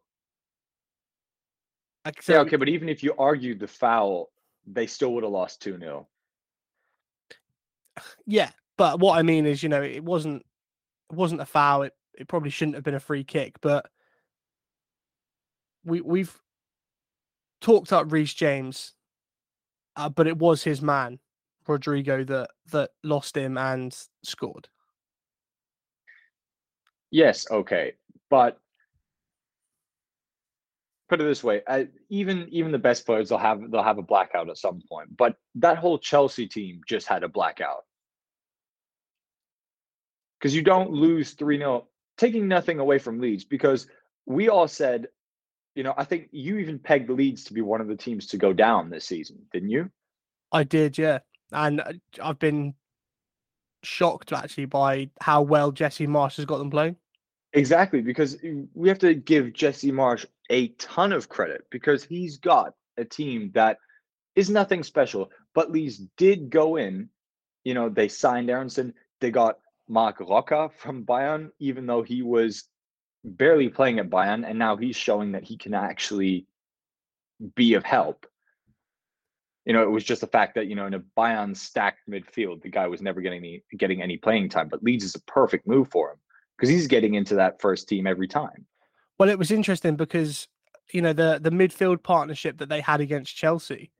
So, 2.20 2.34
yeah, 2.34 2.38
okay, 2.40 2.56
but 2.56 2.68
even 2.68 2.88
if 2.88 3.02
you 3.02 3.14
argued 3.18 3.58
the 3.58 3.66
foul, 3.66 4.30
they 4.66 4.86
still 4.86 5.12
would 5.14 5.24
have 5.24 5.32
lost 5.32 5.62
2 5.62 5.78
0. 5.78 6.06
Yeah, 8.26 8.50
but 8.76 9.00
what 9.00 9.18
I 9.18 9.22
mean 9.22 9.46
is, 9.46 9.62
you 9.62 9.68
know, 9.68 9.82
it 9.82 10.04
wasn't 10.04 10.44
it 11.10 11.16
wasn't 11.16 11.40
a 11.40 11.46
foul. 11.46 11.82
It 11.82 11.94
it 12.18 12.28
probably 12.28 12.50
shouldn't 12.50 12.74
have 12.74 12.84
been 12.84 12.94
a 12.94 13.00
free 13.00 13.24
kick, 13.24 13.54
but 13.60 13.86
we 15.86 16.00
we've 16.00 16.36
talked 17.60 17.92
up 17.92 18.12
Reece 18.12 18.34
James, 18.34 18.92
uh, 19.94 20.08
but 20.08 20.26
it 20.26 20.36
was 20.36 20.62
his 20.62 20.82
man, 20.82 21.18
Rodrigo, 21.66 22.24
that 22.24 22.50
that 22.72 22.90
lost 23.02 23.36
him 23.36 23.56
and 23.56 23.96
scored. 24.22 24.68
Yes, 27.10 27.46
okay, 27.50 27.94
but 28.28 28.58
put 31.08 31.20
it 31.20 31.24
this 31.24 31.44
way: 31.44 31.62
I, 31.66 31.88
even 32.10 32.48
even 32.50 32.72
the 32.72 32.78
best 32.78 33.06
players 33.06 33.28
they'll 33.28 33.38
have 33.38 33.70
they'll 33.70 33.82
have 33.82 33.98
a 33.98 34.02
blackout 34.02 34.50
at 34.50 34.58
some 34.58 34.82
point. 34.90 35.16
But 35.16 35.36
that 35.54 35.78
whole 35.78 35.98
Chelsea 35.98 36.46
team 36.46 36.80
just 36.86 37.06
had 37.06 37.22
a 37.22 37.28
blackout 37.28 37.84
because 40.38 40.54
you 40.54 40.62
don't 40.62 40.90
lose 40.90 41.32
three 41.32 41.58
0 41.58 41.86
taking 42.18 42.48
nothing 42.48 42.80
away 42.80 42.98
from 42.98 43.20
Leeds 43.20 43.44
because 43.44 43.86
we 44.26 44.48
all 44.48 44.68
said 44.68 45.06
you 45.76 45.82
know, 45.82 45.94
I 45.96 46.04
think 46.04 46.28
you 46.32 46.58
even 46.58 46.78
pegged 46.78 47.10
Leeds 47.10 47.44
to 47.44 47.52
be 47.52 47.60
one 47.60 47.82
of 47.82 47.86
the 47.86 47.96
teams 47.96 48.26
to 48.28 48.38
go 48.38 48.52
down 48.52 48.88
this 48.88 49.04
season, 49.04 49.36
didn't 49.52 49.70
you? 49.70 49.90
I 50.50 50.64
did, 50.64 50.96
yeah. 50.96 51.18
And 51.52 51.80
uh, 51.80 51.92
I've 52.20 52.38
been 52.38 52.74
shocked 53.82 54.32
actually 54.32 54.64
by 54.64 55.10
how 55.20 55.42
well 55.42 55.70
Jesse 55.70 56.06
Marsch 56.06 56.36
has 56.36 56.46
got 56.46 56.58
them 56.58 56.70
playing. 56.70 56.96
Exactly, 57.52 58.00
because 58.00 58.38
we 58.74 58.88
have 58.88 58.98
to 59.00 59.14
give 59.14 59.52
Jesse 59.52 59.92
Marsch 59.92 60.24
a 60.50 60.68
ton 60.68 61.12
of 61.12 61.28
credit 61.28 61.64
because 61.70 62.02
he's 62.02 62.38
got 62.38 62.72
a 62.96 63.04
team 63.04 63.50
that 63.54 63.76
is 64.34 64.48
nothing 64.48 64.82
special. 64.82 65.30
But 65.54 65.70
Leeds 65.70 65.98
did 66.16 66.48
go 66.50 66.76
in, 66.76 67.10
you 67.64 67.74
know, 67.74 67.90
they 67.90 68.08
signed 68.08 68.48
Aaronson, 68.48 68.94
they 69.20 69.30
got 69.30 69.58
Marc 69.88 70.20
Roca 70.20 70.70
from 70.78 71.04
Bayern, 71.04 71.50
even 71.58 71.86
though 71.86 72.02
he 72.02 72.22
was 72.22 72.64
barely 73.26 73.68
playing 73.68 73.98
at 73.98 74.08
Bayern, 74.08 74.48
and 74.48 74.58
now 74.58 74.76
he's 74.76 74.96
showing 74.96 75.32
that 75.32 75.44
he 75.44 75.56
can 75.56 75.74
actually 75.74 76.46
be 77.54 77.74
of 77.74 77.84
help. 77.84 78.26
You 79.64 79.72
know, 79.72 79.82
it 79.82 79.90
was 79.90 80.04
just 80.04 80.20
the 80.20 80.28
fact 80.28 80.54
that 80.54 80.68
you 80.68 80.76
know 80.76 80.86
in 80.86 80.94
a 80.94 81.00
Bayern 81.00 81.56
stacked 81.56 82.08
midfield, 82.08 82.62
the 82.62 82.70
guy 82.70 82.86
was 82.86 83.02
never 83.02 83.20
getting 83.20 83.40
any 83.40 83.64
getting 83.76 84.00
any 84.00 84.16
playing 84.16 84.48
time. 84.48 84.68
But 84.68 84.82
Leeds 84.82 85.04
is 85.04 85.16
a 85.16 85.20
perfect 85.22 85.66
move 85.66 85.88
for 85.90 86.12
him 86.12 86.18
because 86.56 86.70
he's 86.70 86.86
getting 86.86 87.14
into 87.14 87.34
that 87.34 87.60
first 87.60 87.88
team 87.88 88.06
every 88.06 88.28
time. 88.28 88.64
Well, 89.18 89.28
it 89.28 89.38
was 89.38 89.50
interesting 89.50 89.96
because 89.96 90.46
you 90.92 91.02
know 91.02 91.12
the 91.12 91.40
the 91.42 91.50
midfield 91.50 92.02
partnership 92.04 92.58
that 92.58 92.68
they 92.68 92.80
had 92.80 93.00
against 93.00 93.36
Chelsea. 93.36 93.90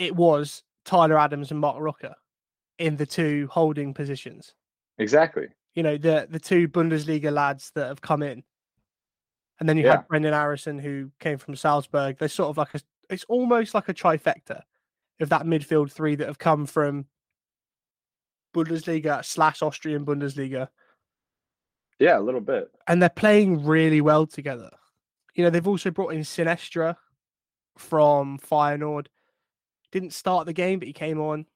It 0.00 0.16
was 0.16 0.64
Tyler 0.84 1.16
Adams 1.16 1.52
and 1.52 1.60
Marc 1.60 1.78
Roca 1.78 2.16
in 2.80 2.96
the 2.96 3.06
two 3.06 3.48
holding 3.52 3.94
positions. 3.94 4.54
Exactly 4.98 5.46
you 5.74 5.82
know 5.82 5.96
the 5.96 6.26
the 6.30 6.38
two 6.38 6.68
Bundesliga 6.68 7.32
lads 7.32 7.70
that 7.74 7.88
have 7.88 8.00
come 8.00 8.22
in, 8.22 8.42
and 9.60 9.68
then 9.68 9.76
you 9.76 9.84
yeah. 9.84 9.92
had 9.92 10.08
Brenden 10.08 10.32
Aaronson 10.32 10.78
who 10.78 11.10
came 11.20 11.38
from 11.38 11.56
Salzburg. 11.56 12.18
They're 12.18 12.28
sort 12.28 12.50
of 12.50 12.56
like 12.56 12.74
a 12.74 12.80
it's 13.10 13.24
almost 13.28 13.74
like 13.74 13.88
a 13.88 13.94
trifecta 13.94 14.62
of 15.20 15.28
that 15.28 15.42
midfield 15.44 15.92
three 15.92 16.14
that 16.16 16.26
have 16.26 16.38
come 16.38 16.66
from 16.66 17.06
Bundesliga 18.54 19.24
slash 19.24 19.62
Austrian 19.62 20.04
Bundesliga. 20.04 20.68
Yeah, 21.98 22.18
a 22.18 22.20
little 22.20 22.40
bit. 22.40 22.70
And 22.86 23.00
they're 23.00 23.08
playing 23.08 23.64
really 23.64 24.00
well 24.00 24.26
together. 24.26 24.70
You 25.34 25.44
know, 25.44 25.50
they've 25.50 25.66
also 25.66 25.90
brought 25.90 26.14
in 26.14 26.20
Sinisterra 26.20 26.96
from 27.76 28.38
Feyenoord. 28.38 29.06
Didn't 29.92 30.12
start 30.12 30.46
the 30.46 30.52
game, 30.52 30.78
but 30.78 30.88
he 30.88 30.94
came 30.94 31.20
on. 31.20 31.46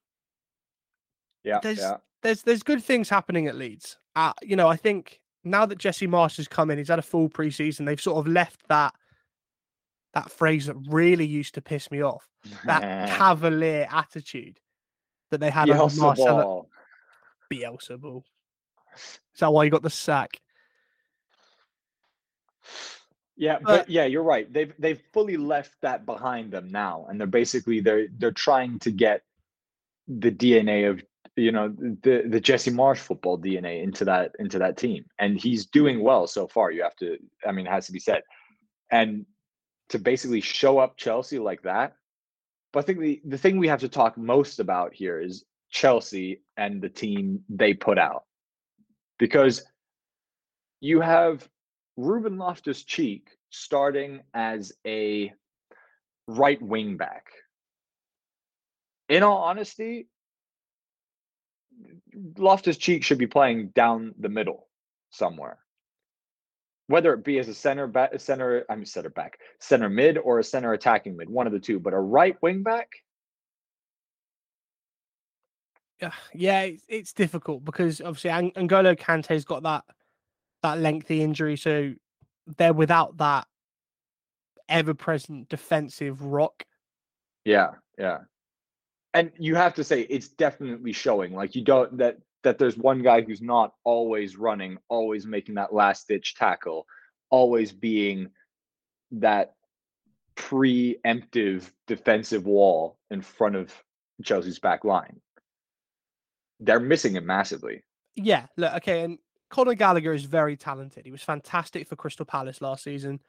Yeah, 1.44 1.60
there's, 1.60 1.78
yeah. 1.78 1.96
There's 2.22 2.42
there's 2.42 2.62
good 2.62 2.82
things 2.82 3.08
happening 3.08 3.46
at 3.46 3.56
Leeds 3.56 3.96
uh, 4.18 4.32
you 4.42 4.56
know, 4.56 4.66
I 4.66 4.74
think 4.74 5.20
now 5.44 5.64
that 5.64 5.78
Jesse 5.78 6.08
Marsch 6.08 6.38
has 6.38 6.48
come 6.48 6.72
in, 6.72 6.78
he's 6.78 6.88
had 6.88 6.98
a 6.98 7.02
full 7.02 7.28
preseason. 7.28 7.86
They've 7.86 8.00
sort 8.00 8.18
of 8.18 8.30
left 8.30 8.66
that 8.68 8.92
that 10.14 10.28
phrase 10.28 10.66
that 10.66 10.74
really 10.88 11.26
used 11.26 11.54
to 11.54 11.60
piss 11.60 11.88
me 11.92 12.02
off. 12.02 12.28
That 12.64 12.82
cavalier 13.16 13.86
attitude 13.88 14.58
that 15.30 15.38
they 15.38 15.50
had 15.50 15.70
on 15.70 15.96
Marcelo. 15.96 16.66
Beelzebub. 17.48 18.24
Is 18.96 19.38
that 19.38 19.52
why 19.52 19.62
you 19.62 19.70
got 19.70 19.82
the 19.82 19.90
sack? 19.90 20.40
Yeah, 23.36 23.58
but 23.62 23.88
yeah, 23.88 24.06
you're 24.06 24.24
right. 24.24 24.52
They've 24.52 24.74
they've 24.80 25.00
fully 25.12 25.36
left 25.36 25.74
that 25.82 26.04
behind 26.04 26.50
them 26.50 26.72
now, 26.72 27.06
and 27.08 27.20
they're 27.20 27.28
basically 27.28 27.78
they're 27.78 28.08
they're 28.18 28.32
trying 28.32 28.80
to 28.80 28.90
get 28.90 29.22
the 30.08 30.32
DNA 30.32 30.90
of 30.90 31.04
you 31.38 31.52
know 31.52 31.68
the 32.02 32.24
the 32.28 32.40
Jesse 32.40 32.70
Marsch 32.70 32.98
football 32.98 33.38
DNA 33.38 33.82
into 33.82 34.04
that 34.04 34.32
into 34.38 34.58
that 34.58 34.76
team, 34.76 35.04
and 35.18 35.40
he's 35.40 35.66
doing 35.66 36.02
well 36.02 36.26
so 36.26 36.46
far. 36.48 36.70
You 36.70 36.82
have 36.82 36.96
to, 36.96 37.16
I 37.46 37.52
mean, 37.52 37.66
it 37.66 37.70
has 37.70 37.86
to 37.86 37.92
be 37.92 38.00
said, 38.00 38.22
and 38.90 39.24
to 39.90 39.98
basically 39.98 40.40
show 40.40 40.78
up 40.78 40.96
Chelsea 40.96 41.38
like 41.38 41.62
that. 41.62 41.94
But 42.72 42.80
I 42.80 42.82
think 42.82 43.00
the 43.00 43.20
the 43.24 43.38
thing 43.38 43.58
we 43.58 43.68
have 43.68 43.80
to 43.80 43.88
talk 43.88 44.18
most 44.18 44.58
about 44.58 44.92
here 44.92 45.20
is 45.20 45.44
Chelsea 45.70 46.42
and 46.56 46.82
the 46.82 46.88
team 46.88 47.44
they 47.48 47.74
put 47.74 47.98
out, 47.98 48.24
because 49.18 49.62
you 50.80 51.00
have 51.00 51.48
Ruben 51.96 52.36
Loftus 52.36 52.84
Cheek 52.84 53.30
starting 53.50 54.20
as 54.34 54.72
a 54.86 55.32
right 56.26 56.60
wing 56.60 56.96
back. 56.96 57.26
In 59.08 59.22
all 59.22 59.38
honesty, 59.38 60.08
Loftus 62.36 62.76
Cheek 62.76 63.04
should 63.04 63.18
be 63.18 63.26
playing 63.26 63.68
down 63.68 64.14
the 64.18 64.28
middle 64.28 64.68
somewhere. 65.10 65.58
Whether 66.86 67.12
it 67.12 67.24
be 67.24 67.38
as 67.38 67.48
a 67.48 67.54
center 67.54 67.86
back, 67.86 68.18
center, 68.18 68.64
I'm 68.70 68.84
center 68.84 69.10
back, 69.10 69.38
center 69.60 69.88
mid, 69.90 70.16
or 70.16 70.38
a 70.38 70.44
center 70.44 70.72
attacking 70.72 71.16
mid, 71.16 71.28
one 71.28 71.46
of 71.46 71.52
the 71.52 71.60
two. 71.60 71.78
But 71.78 71.92
a 71.92 71.98
right 71.98 72.36
wing 72.40 72.62
back, 72.62 72.88
yeah, 76.00 76.12
yeah, 76.32 76.70
it's, 76.88 77.12
difficult 77.12 77.64
because 77.64 78.00
obviously 78.00 78.30
Ang- 78.30 78.52
N'Golo 78.52 78.96
Kante's 78.96 79.44
got 79.44 79.64
that 79.64 79.84
that 80.62 80.78
lengthy 80.78 81.22
injury, 81.22 81.56
so 81.56 81.92
they're 82.56 82.72
without 82.72 83.16
that 83.18 83.46
ever-present 84.68 85.48
defensive 85.48 86.22
rock. 86.22 86.64
Yeah, 87.44 87.72
yeah. 87.98 88.18
And 89.14 89.32
you 89.38 89.54
have 89.54 89.74
to 89.74 89.84
say 89.84 90.02
it's 90.02 90.28
definitely 90.28 90.92
showing. 90.92 91.32
Like 91.34 91.54
you 91.54 91.62
don't 91.62 91.96
that 91.98 92.18
that 92.44 92.58
there's 92.58 92.76
one 92.76 93.02
guy 93.02 93.20
who's 93.22 93.42
not 93.42 93.72
always 93.84 94.36
running, 94.36 94.78
always 94.88 95.26
making 95.26 95.56
that 95.56 95.72
last 95.72 96.08
ditch 96.08 96.34
tackle, 96.36 96.86
always 97.30 97.72
being 97.72 98.28
that 99.12 99.54
preemptive 100.36 101.70
defensive 101.86 102.46
wall 102.46 102.96
in 103.10 103.20
front 103.20 103.56
of 103.56 103.72
Chelsea's 104.22 104.58
back 104.58 104.84
line. 104.84 105.20
They're 106.60 106.80
missing 106.80 107.16
it 107.16 107.24
massively. 107.24 107.82
Yeah, 108.14 108.46
look, 108.56 108.74
okay, 108.74 109.02
and 109.02 109.18
Conor 109.50 109.74
Gallagher 109.74 110.12
is 110.12 110.24
very 110.24 110.56
talented. 110.56 111.04
He 111.04 111.10
was 111.10 111.22
fantastic 111.22 111.88
for 111.88 111.96
Crystal 111.96 112.26
Palace 112.26 112.60
last 112.60 112.84
season. 112.84 113.20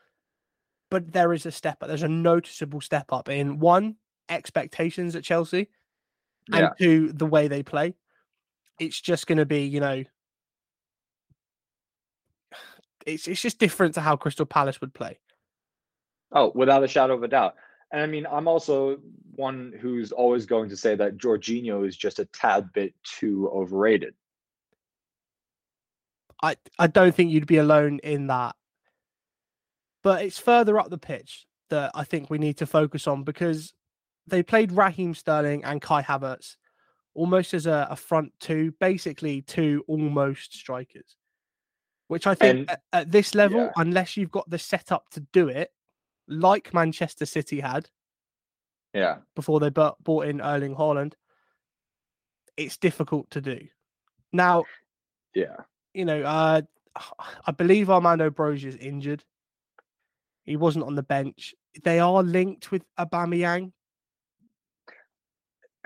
But 0.92 1.14
there 1.14 1.34
is 1.34 1.46
a 1.46 1.52
step 1.52 1.82
up. 1.82 1.88
There's 1.88 2.04
a 2.04 2.08
noticeable 2.08 2.82
step 2.82 3.14
up 3.14 3.30
in 3.30 3.60
one, 3.60 3.96
expectations 4.30 5.16
at 5.16 5.24
Chelsea, 5.24 5.70
and 6.52 6.70
to 6.80 7.12
the 7.12 7.26
way 7.26 7.48
they 7.48 7.64
play. 7.64 7.96
It's 8.80 9.00
just 9.00 9.28
going 9.28 9.40
to 9.40 9.46
be, 9.46 9.64
you 9.64 9.80
know, 9.80 10.04
it's 13.06 13.28
it's 13.28 13.42
just 13.42 13.60
different 13.60 13.96
to 13.96 14.02
how 14.02 14.16
Crystal 14.16 14.46
Palace 14.46 14.82
would 14.82 14.94
play. 14.94 15.20
Oh, 16.32 16.52
without 16.56 16.84
a 16.84 16.88
shadow 16.88 17.16
of 17.16 17.24
a 17.24 17.28
doubt. 17.28 17.56
And 17.92 18.02
I 18.02 18.06
mean, 18.06 18.28
I'm 18.30 18.48
also 18.48 19.00
one 19.36 19.74
who's 19.80 20.12
always 20.12 20.46
going 20.46 20.70
to 20.70 20.78
say 20.78 20.96
that 20.96 21.18
Jorginho 21.18 21.88
is 21.88 21.98
just 21.98 22.20
a 22.20 22.26
tad 22.26 22.72
bit 22.74 22.94
too 23.04 23.50
overrated. 23.54 24.14
I 26.42 26.56
I 26.78 26.88
don't 26.88 27.14
think 27.14 27.32
you'd 27.32 27.48
be 27.48 27.58
alone 27.58 28.00
in 28.04 28.28
that. 28.28 28.56
But 30.04 30.24
it's 30.24 30.40
further 30.40 30.80
up 30.80 30.90
the 30.90 30.98
pitch 30.98 31.46
that 31.70 31.92
I 31.94 32.04
think 32.04 32.30
we 32.30 32.38
need 32.38 32.58
to 32.58 32.66
focus 32.66 33.08
on 33.08 33.24
because 33.24 33.74
they 34.30 34.44
played 34.44 34.72
Raheem 34.72 35.14
Sterling 35.14 35.64
and 35.64 35.82
Kai 35.82 36.02
Havertz 36.04 36.56
almost 37.14 37.54
as 37.54 37.66
a, 37.66 37.88
a 37.90 37.96
front 37.96 38.32
two, 38.40 38.72
basically 38.80 39.42
two 39.42 39.84
almost 39.88 40.54
strikers. 40.54 41.18
Which 42.08 42.26
I 42.28 42.34
think 42.36 42.60
And- 42.60 42.70
at, 42.72 42.82
at 42.94 43.12
this 43.12 43.36
level, 43.36 43.60
yeah. 43.66 43.72
unless 43.76 44.18
you've 44.18 44.32
got 44.32 44.50
the 44.50 44.58
setup 44.60 45.10
to 45.12 45.20
do 45.34 45.48
it, 45.48 45.72
like 46.28 46.74
Manchester 46.74 47.26
City 47.26 47.60
had 47.60 47.90
Yeah. 48.94 49.18
before 49.36 49.60
they 49.60 49.70
bu- 49.70 49.92
bought 50.02 50.26
in 50.28 50.42
Erling 50.42 50.76
Haaland, 50.76 51.14
it's 52.58 52.78
difficult 52.78 53.30
to 53.32 53.42
do. 53.42 53.68
Now, 54.34 54.64
Yeah. 55.34 55.56
you 55.94 56.06
know, 56.06 56.22
uh, 56.24 56.62
I 57.46 57.52
believe 57.52 57.90
Armando 57.90 58.30
Broja 58.30 58.66
is 58.66 58.76
injured. 58.76 59.24
He 60.44 60.58
wasn't 60.58 60.86
on 60.86 60.96
the 60.96 61.04
bench. 61.04 61.54
They 61.84 62.00
are 62.00 62.24
linked 62.24 62.72
with 62.72 62.84
Aubameyang. 63.00 63.72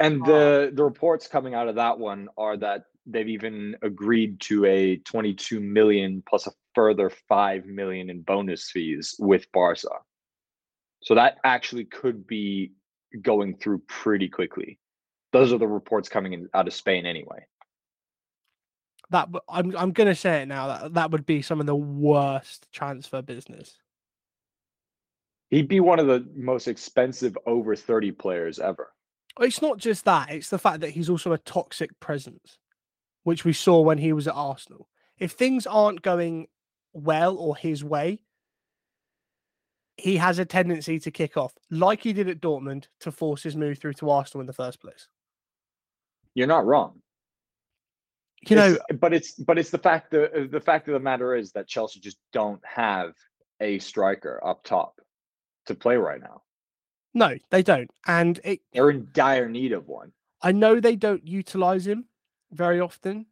And 0.03 0.21
Ah. 0.21 0.25
the 0.25 0.71
the 0.73 0.83
reports 0.83 1.27
coming 1.27 1.53
out 1.53 1.67
of 1.67 1.75
that 1.75 1.97
one 1.97 2.27
are 2.37 2.57
that 2.57 2.85
they've 3.05 3.29
even 3.29 3.75
agreed 3.81 4.39
to 4.41 4.65
a 4.65 4.97
22 4.97 5.59
million 5.59 6.23
plus 6.27 6.47
a 6.47 6.51
further 6.75 7.09
5 7.09 7.65
million 7.65 8.09
in 8.09 8.21
bonus 8.21 8.69
fees 8.71 9.15
with 9.19 9.51
Barca. 9.51 9.89
So 11.01 11.15
that 11.15 11.37
actually 11.43 11.85
could 11.85 12.25
be 12.25 12.73
going 13.21 13.57
through 13.57 13.79
pretty 13.87 14.29
quickly. 14.29 14.79
Those 15.31 15.51
are 15.51 15.57
the 15.57 15.67
reports 15.67 16.09
coming 16.09 16.33
in 16.33 16.49
out 16.53 16.67
of 16.67 16.73
Spain 16.73 17.05
anyway. 17.05 17.45
That 19.09 19.29
I'm 19.49 19.75
I'm 19.75 19.91
gonna 19.91 20.15
say 20.15 20.43
it 20.43 20.47
now. 20.47 20.67
That 20.67 20.93
that 20.93 21.11
would 21.11 21.25
be 21.25 21.41
some 21.41 21.59
of 21.59 21.65
the 21.65 21.75
worst 21.75 22.67
transfer 22.71 23.21
business. 23.21 23.77
He'd 25.49 25.67
be 25.67 25.81
one 25.81 25.99
of 25.99 26.07
the 26.07 26.25
most 26.35 26.67
expensive 26.67 27.37
over 27.45 27.75
30 27.75 28.11
players 28.13 28.59
ever. 28.59 28.92
It's 29.39 29.61
not 29.61 29.77
just 29.77 30.05
that; 30.05 30.29
it's 30.31 30.49
the 30.49 30.59
fact 30.59 30.81
that 30.81 30.91
he's 30.91 31.09
also 31.09 31.33
a 31.33 31.37
toxic 31.37 31.99
presence, 31.99 32.57
which 33.23 33.43
we 33.45 33.53
saw 33.53 33.81
when 33.81 33.97
he 33.97 34.13
was 34.13 34.27
at 34.27 34.35
Arsenal. 34.35 34.87
If 35.17 35.31
things 35.31 35.65
aren't 35.65 36.01
going 36.01 36.47
well 36.93 37.35
or 37.37 37.55
his 37.55 37.83
way, 37.83 38.19
he 39.97 40.17
has 40.17 40.39
a 40.39 40.45
tendency 40.45 40.99
to 40.99 41.11
kick 41.11 41.37
off, 41.37 41.53
like 41.71 42.01
he 42.03 42.13
did 42.13 42.29
at 42.29 42.41
Dortmund, 42.41 42.85
to 43.01 43.11
force 43.11 43.41
his 43.43 43.55
move 43.55 43.79
through 43.79 43.93
to 43.93 44.09
Arsenal 44.09 44.41
in 44.41 44.47
the 44.47 44.53
first 44.53 44.79
place. 44.81 45.07
You're 46.35 46.47
not 46.47 46.65
wrong. 46.65 47.01
You 48.49 48.55
know, 48.55 48.71
It's- 48.73 48.97
but 48.99 49.13
it's 49.13 49.31
but 49.33 49.57
it's 49.57 49.69
the 49.69 49.77
fact 49.77 50.11
the 50.11 50.31
uh, 50.43 50.47
the 50.49 50.59
fact 50.59 50.87
of 50.87 50.93
the 50.93 50.99
matter 50.99 51.33
is 51.35 51.51
that 51.53 51.67
Chelsea 51.67 51.99
just 51.99 52.17
don't 52.33 52.61
have 52.65 53.13
a 53.61 53.79
striker 53.79 54.45
up 54.45 54.63
top 54.63 54.99
to 55.67 55.75
play 55.75 55.95
right 55.95 56.19
now. 56.19 56.41
No, 57.13 57.35
they 57.51 57.61
don't, 57.61 57.91
and 58.07 58.39
it. 58.43 58.61
They're 58.73 58.89
in 58.89 59.07
dire 59.13 59.47
need 59.47 59.71
of 59.71 59.87
one. 59.87 60.11
I 60.41 60.51
know 60.51 60.79
they 60.79 60.95
don't 60.95 61.25
utilize 61.27 61.85
him 61.85 62.05
very 62.51 62.79
often, 62.79 63.27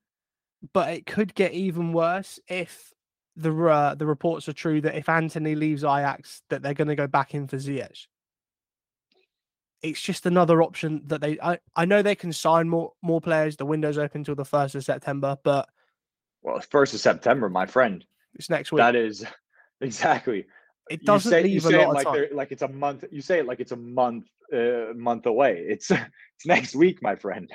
but 0.73 0.89
it 0.93 1.05
could 1.05 1.33
get 1.33 1.53
even 1.53 1.91
worse 1.91 2.39
if 2.47 2.93
the 3.35 3.51
uh, 3.65 3.95
the 3.95 4.05
reports 4.05 4.47
are 4.47 4.53
true 4.53 4.81
that 4.81 4.95
if 4.95 5.09
Antony 5.09 5.55
leaves 5.55 5.83
Ajax, 5.83 6.43
that 6.49 6.61
they're 6.61 6.73
going 6.73 6.87
to 6.89 6.95
go 6.95 7.07
back 7.07 7.33
in 7.33 7.47
for 7.47 7.57
Ziyech. 7.57 8.07
It's 9.81 10.01
just 10.01 10.27
another 10.27 10.61
option 10.61 11.01
that 11.07 11.21
they. 11.21 11.39
I, 11.41 11.57
I 11.75 11.85
know 11.85 12.01
they 12.01 12.15
can 12.15 12.33
sign 12.33 12.69
more 12.69 12.93
more 13.01 13.19
players. 13.19 13.57
The 13.57 13.65
window's 13.65 13.97
open 13.97 14.23
till 14.23 14.35
the 14.35 14.45
first 14.45 14.75
of 14.75 14.83
September, 14.83 15.37
but 15.43 15.67
Well, 16.43 16.59
first 16.59 16.93
of 16.93 16.99
September, 16.99 17.49
my 17.49 17.65
friend. 17.65 18.05
it's 18.35 18.49
next 18.49 18.71
week. 18.71 18.79
That 18.79 18.95
is 18.95 19.25
exactly. 19.81 20.45
It 20.89 21.05
doesn't 21.05 21.29
say, 21.29 21.39
you 21.41 21.55
leave 21.55 21.65
a 21.65 21.69
say 21.69 21.77
lot 21.77 21.81
it 21.81 21.87
of 21.87 21.93
like 21.93 22.29
time. 22.29 22.35
like 22.37 22.51
it's 22.51 22.61
a 22.61 22.67
month. 22.67 23.05
You 23.11 23.21
say 23.21 23.39
it 23.39 23.45
like 23.45 23.59
it's 23.59 23.71
a 23.71 23.77
month 23.77 24.25
uh, 24.53 24.93
month 24.95 25.25
away. 25.25 25.65
It's 25.67 25.91
it's 25.91 26.45
next 26.45 26.75
week, 26.75 27.01
my 27.01 27.15
friend. 27.15 27.51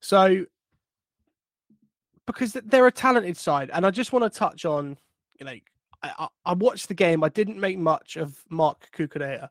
So, 0.00 0.44
because 2.26 2.52
they're 2.52 2.86
a 2.86 2.92
talented 2.92 3.36
side, 3.36 3.70
and 3.72 3.86
I 3.86 3.90
just 3.90 4.12
want 4.12 4.30
to 4.30 4.38
touch 4.38 4.64
on, 4.64 4.96
you 5.38 5.46
know, 5.46 5.54
I, 6.02 6.12
I, 6.18 6.28
I 6.46 6.52
watched 6.54 6.88
the 6.88 6.94
game. 6.94 7.24
I 7.24 7.28
didn't 7.28 7.58
make 7.58 7.78
much 7.78 8.16
of 8.16 8.38
Marc 8.50 8.90
Cucurella. 8.96 9.48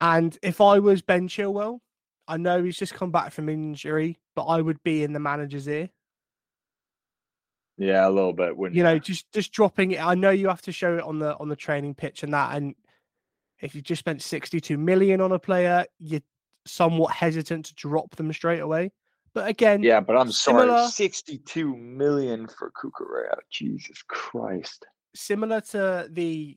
And 0.00 0.36
if 0.42 0.60
I 0.60 0.78
was 0.78 1.02
Ben 1.02 1.28
Chilwell, 1.28 1.80
I 2.28 2.36
know 2.36 2.62
he's 2.62 2.76
just 2.76 2.94
come 2.94 3.10
back 3.10 3.32
from 3.32 3.48
injury, 3.48 4.18
but 4.36 4.44
I 4.44 4.60
would 4.60 4.82
be 4.82 5.02
in 5.02 5.12
the 5.12 5.18
manager's 5.18 5.66
ear. 5.66 5.88
Yeah, 7.78 8.08
a 8.08 8.10
little 8.10 8.32
bit. 8.32 8.56
Wouldn't 8.56 8.76
You 8.76 8.82
know, 8.82 8.98
just 8.98 9.30
just 9.32 9.52
dropping 9.52 9.92
it. 9.92 10.04
I 10.04 10.14
know 10.14 10.30
you 10.30 10.48
have 10.48 10.62
to 10.62 10.72
show 10.72 10.96
it 10.98 11.04
on 11.04 11.18
the 11.20 11.36
on 11.38 11.48
the 11.48 11.56
training 11.56 11.94
pitch 11.94 12.22
and 12.24 12.34
that. 12.34 12.56
And 12.56 12.74
if 13.60 13.74
you 13.74 13.80
just 13.82 14.00
spent 14.00 14.20
sixty 14.20 14.60
two 14.60 14.76
million 14.76 15.20
on 15.20 15.32
a 15.32 15.38
player, 15.38 15.84
you're 15.98 16.20
somewhat 16.66 17.12
hesitant 17.14 17.66
to 17.66 17.74
drop 17.74 18.14
them 18.16 18.32
straight 18.32 18.60
away. 18.60 18.90
But 19.34 19.48
again, 19.48 19.82
Yeah, 19.82 20.00
but 20.00 20.16
I'm 20.16 20.32
Similar- 20.32 20.66
sorry. 20.88 20.90
62 20.90 21.76
million 21.76 22.48
for 22.48 22.70
Cucurella. 22.72 23.38
Jesus 23.50 24.02
Christ. 24.08 24.84
similar 25.14 25.60
to 25.60 26.08
the 26.10 26.56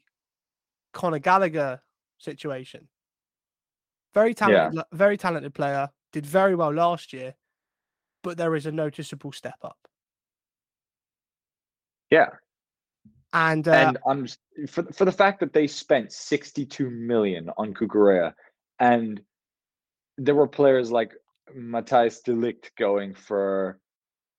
Conor 0.94 1.20
Gallagher 1.20 1.82
situation. 2.18 2.88
Very 4.14 4.34
talented, 4.34 4.78
li- 4.78 4.84
very 4.98 5.18
talented 5.18 5.54
player. 5.54 5.90
Did 6.12 6.26
very 6.26 6.56
well 6.56 6.74
last 6.74 7.14
year, 7.14 7.36
but 8.24 8.38
there 8.38 8.56
is 8.56 8.66
a 8.66 8.72
noticeable 8.72 9.32
step 9.32 9.58
up. 9.64 9.78
Yeah. 12.12 12.30
And, 13.34 13.68
uh, 13.68 13.72
and 13.72 13.98
I'm 14.06 14.28
for 14.68 14.84
for 14.92 15.06
the 15.06 15.12
fact 15.12 15.40
that 15.40 15.54
they 15.54 15.66
spent 15.66 16.12
62 16.12 16.90
million 16.90 17.50
on 17.58 17.74
Cucurella, 17.74 18.34
and 18.80 19.22
there 20.18 20.36
were 20.36 20.48
players 20.48 20.92
like 20.92 21.14
Matthijs 21.58 22.22
de 22.24 22.34
Ligt 22.34 22.72
going 22.78 23.16
for 23.16 23.80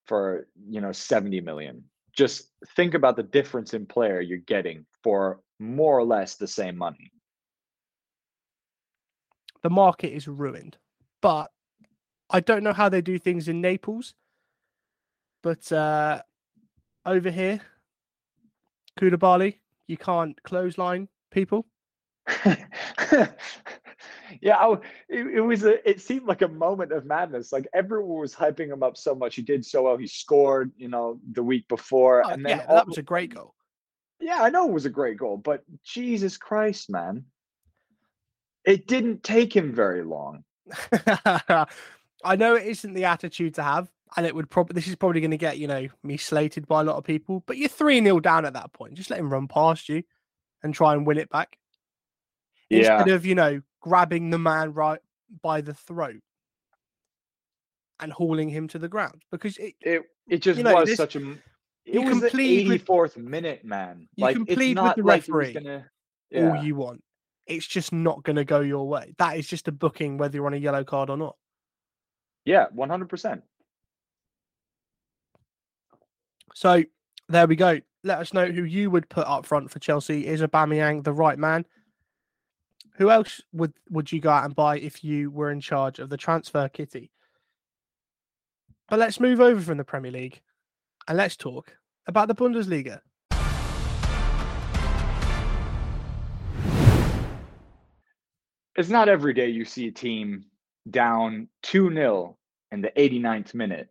for 0.06 0.46
you 0.68 0.82
know 0.82 0.92
70 0.92 1.40
million. 1.40 1.84
Just 2.14 2.50
think 2.76 2.92
about 2.92 3.16
the 3.16 3.22
difference 3.22 3.72
in 3.72 3.86
player 3.86 4.20
you're 4.20 4.38
getting 4.38 4.84
for 5.02 5.40
more 5.58 5.98
or 5.98 6.04
less 6.04 6.36
the 6.36 6.46
same 6.46 6.76
money. 6.76 7.10
the 9.62 9.70
market 9.70 10.12
is 10.12 10.28
ruined. 10.28 10.76
But 11.20 11.50
I 12.28 12.40
don't 12.40 12.64
know 12.64 12.72
how 12.72 12.88
they 12.88 13.00
do 13.00 13.18
things 13.18 13.48
in 13.48 13.60
Naples. 13.60 14.14
But 15.42 15.70
uh, 15.72 16.22
over 17.06 17.30
here, 17.30 17.60
Koulibaly, 18.98 19.56
you 19.86 19.96
can't 19.96 20.40
clothesline 20.42 21.08
people. 21.30 21.66
yeah, 24.40 24.56
I 24.56 24.72
it, 25.08 25.26
it 25.34 25.40
was 25.40 25.64
a. 25.64 25.88
It 25.88 26.00
seemed 26.00 26.26
like 26.26 26.42
a 26.42 26.48
moment 26.48 26.92
of 26.92 27.04
madness. 27.04 27.52
Like 27.52 27.66
everyone 27.74 28.20
was 28.20 28.34
hyping 28.34 28.68
him 28.72 28.82
up 28.82 28.96
so 28.96 29.14
much. 29.14 29.34
He 29.36 29.42
did 29.42 29.64
so 29.64 29.82
well. 29.82 29.96
He 29.96 30.06
scored, 30.06 30.72
you 30.76 30.88
know, 30.88 31.18
the 31.32 31.42
week 31.42 31.66
before, 31.68 32.24
Oh, 32.24 32.30
and 32.30 32.44
then 32.44 32.58
yeah, 32.58 32.64
all- 32.68 32.76
that 32.76 32.86
was 32.86 32.98
a 32.98 33.02
great 33.02 33.34
goal. 33.34 33.54
yeah, 34.20 34.42
I 34.42 34.50
know 34.50 34.68
it 34.68 34.72
was 34.72 34.86
a 34.86 34.90
great 34.90 35.16
goal, 35.18 35.36
but 35.36 35.62
Jesus 35.84 36.36
Christ, 36.36 36.90
man, 36.90 37.24
it 38.64 38.86
didn't 38.86 39.22
take 39.22 39.54
him 39.54 39.72
very 39.74 40.04
long. 40.04 40.44
I 42.24 42.36
know 42.36 42.54
it 42.54 42.66
isn't 42.66 42.94
the 42.94 43.04
attitude 43.06 43.54
to 43.56 43.62
have, 43.64 43.90
and 44.16 44.26
it 44.26 44.34
would 44.34 44.50
probably 44.50 44.74
this 44.74 44.88
is 44.88 44.96
probably 44.96 45.20
going 45.20 45.30
to 45.30 45.36
get 45.36 45.58
you 45.58 45.66
know 45.66 45.88
me 46.02 46.16
slated 46.16 46.66
by 46.66 46.80
a 46.80 46.84
lot 46.84 46.96
of 46.96 47.04
people. 47.04 47.42
But 47.46 47.56
you're 47.56 47.68
three 47.68 48.00
nil 48.00 48.20
down 48.20 48.44
at 48.44 48.54
that 48.54 48.72
point. 48.72 48.94
Just 48.94 49.10
let 49.10 49.18
him 49.18 49.32
run 49.32 49.48
past 49.48 49.88
you 49.88 50.02
and 50.62 50.74
try 50.74 50.94
and 50.94 51.06
win 51.06 51.18
it 51.18 51.30
back. 51.30 51.56
Yeah. 52.68 52.98
Instead 52.98 53.14
of 53.14 53.26
you 53.26 53.34
know 53.34 53.62
grabbing 53.80 54.30
the 54.30 54.38
man 54.38 54.72
right 54.72 55.00
by 55.42 55.60
the 55.60 55.74
throat 55.74 56.20
and 58.00 58.12
hauling 58.12 58.48
him 58.48 58.68
to 58.68 58.78
the 58.78 58.88
ground 58.88 59.22
because 59.30 59.56
it 59.58 59.74
it, 59.80 60.02
it 60.28 60.38
just 60.38 60.58
you 60.58 60.64
know, 60.64 60.74
was 60.74 60.88
this, 60.88 60.96
such 60.96 61.16
a 61.16 61.36
it 61.84 61.98
was 61.98 62.20
the 62.20 62.28
84th 62.28 63.16
with, 63.16 63.18
minute 63.18 63.64
man 63.64 64.08
you 64.16 64.24
like 64.24 64.36
can 64.36 64.44
plead 64.44 64.78
with 64.78 64.96
the 64.96 65.02
like 65.02 65.22
referee 65.22 65.52
gonna, 65.52 65.86
yeah. 66.30 66.48
all 66.48 66.62
you 66.62 66.74
want 66.74 67.02
it's 67.46 67.66
just 67.66 67.92
not 67.92 68.22
going 68.22 68.36
to 68.36 68.44
go 68.44 68.60
your 68.60 68.86
way 68.86 69.14
that 69.18 69.36
is 69.36 69.46
just 69.46 69.68
a 69.68 69.72
booking 69.72 70.18
whether 70.18 70.36
you're 70.36 70.46
on 70.46 70.54
a 70.54 70.58
yellow 70.58 70.84
card 70.84 71.10
or 71.10 71.16
not 71.16 71.36
yeah 72.44 72.66
100% 72.76 73.42
so 76.54 76.84
there 77.28 77.46
we 77.46 77.56
go. 77.56 77.80
Let 78.04 78.18
us 78.18 78.32
know 78.32 78.46
who 78.46 78.64
you 78.64 78.90
would 78.90 79.08
put 79.08 79.26
up 79.26 79.46
front 79.46 79.70
for 79.70 79.78
Chelsea. 79.78 80.26
Is 80.26 80.42
Aubameyang 80.42 81.04
the 81.04 81.12
right 81.12 81.38
man? 81.38 81.64
Who 82.96 83.10
else 83.10 83.40
would 83.52 83.72
would 83.90 84.12
you 84.12 84.20
go 84.20 84.30
out 84.30 84.44
and 84.44 84.54
buy 84.54 84.78
if 84.78 85.02
you 85.02 85.30
were 85.30 85.50
in 85.50 85.60
charge 85.60 85.98
of 85.98 86.10
the 86.10 86.16
transfer 86.16 86.68
kitty? 86.68 87.10
But 88.88 88.98
let's 88.98 89.20
move 89.20 89.40
over 89.40 89.60
from 89.60 89.78
the 89.78 89.84
Premier 89.84 90.10
League 90.10 90.42
and 91.08 91.16
let's 91.16 91.36
talk 91.36 91.74
about 92.06 92.28
the 92.28 92.34
Bundesliga. 92.34 93.00
It's 98.74 98.88
not 98.88 99.08
every 99.08 99.34
day 99.34 99.48
you 99.48 99.64
see 99.64 99.86
a 99.88 99.92
team 99.92 100.44
down 100.90 101.48
two 101.62 101.92
0 101.92 102.36
in 102.72 102.80
the 102.80 102.92
89th 102.96 103.54
minute, 103.54 103.88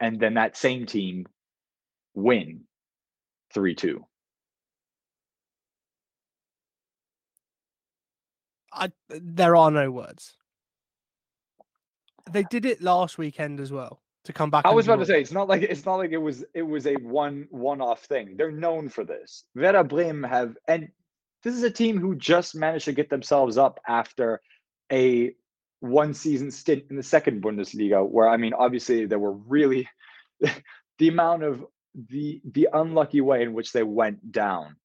and 0.00 0.18
then 0.20 0.34
that 0.34 0.56
same 0.56 0.86
team 0.86 1.26
win 2.14 2.62
three 3.52 3.74
two. 3.74 4.04
I, 8.72 8.90
there 9.08 9.54
are 9.54 9.70
no 9.70 9.90
words. 9.90 10.36
They 12.30 12.42
did 12.44 12.66
it 12.66 12.82
last 12.82 13.18
weekend 13.18 13.60
as 13.60 13.70
well 13.70 14.00
to 14.24 14.32
come 14.32 14.50
back. 14.50 14.64
I 14.64 14.72
was 14.72 14.86
about 14.86 14.98
to 15.00 15.06
say 15.06 15.20
it's 15.20 15.32
not 15.32 15.48
like 15.48 15.62
it's 15.62 15.84
not 15.84 15.96
like 15.96 16.10
it 16.10 16.18
was 16.18 16.44
it 16.54 16.62
was 16.62 16.86
a 16.86 16.94
one 16.94 17.46
one 17.50 17.80
off 17.80 18.04
thing. 18.04 18.36
They're 18.36 18.50
known 18.50 18.88
for 18.88 19.04
this. 19.04 19.44
Werder 19.54 19.84
Bremen 19.84 20.28
have 20.28 20.56
and 20.66 20.88
this 21.42 21.54
is 21.54 21.62
a 21.62 21.70
team 21.70 22.00
who 22.00 22.14
just 22.14 22.54
managed 22.54 22.86
to 22.86 22.92
get 22.92 23.10
themselves 23.10 23.58
up 23.58 23.78
after 23.86 24.40
a 24.90 25.34
one 25.84 26.14
season 26.14 26.50
stint 26.50 26.84
in 26.90 26.96
the 26.96 27.02
second 27.02 27.42
Bundesliga 27.42 28.08
where 28.08 28.28
I 28.28 28.36
mean 28.36 28.54
obviously 28.54 29.06
there 29.06 29.18
were 29.18 29.32
really 29.32 29.88
the 30.98 31.08
amount 31.08 31.42
of 31.42 31.64
the 31.94 32.40
the 32.44 32.68
unlucky 32.72 33.20
way 33.20 33.42
in 33.42 33.52
which 33.52 33.72
they 33.72 33.82
went 33.82 34.32
down. 34.32 34.76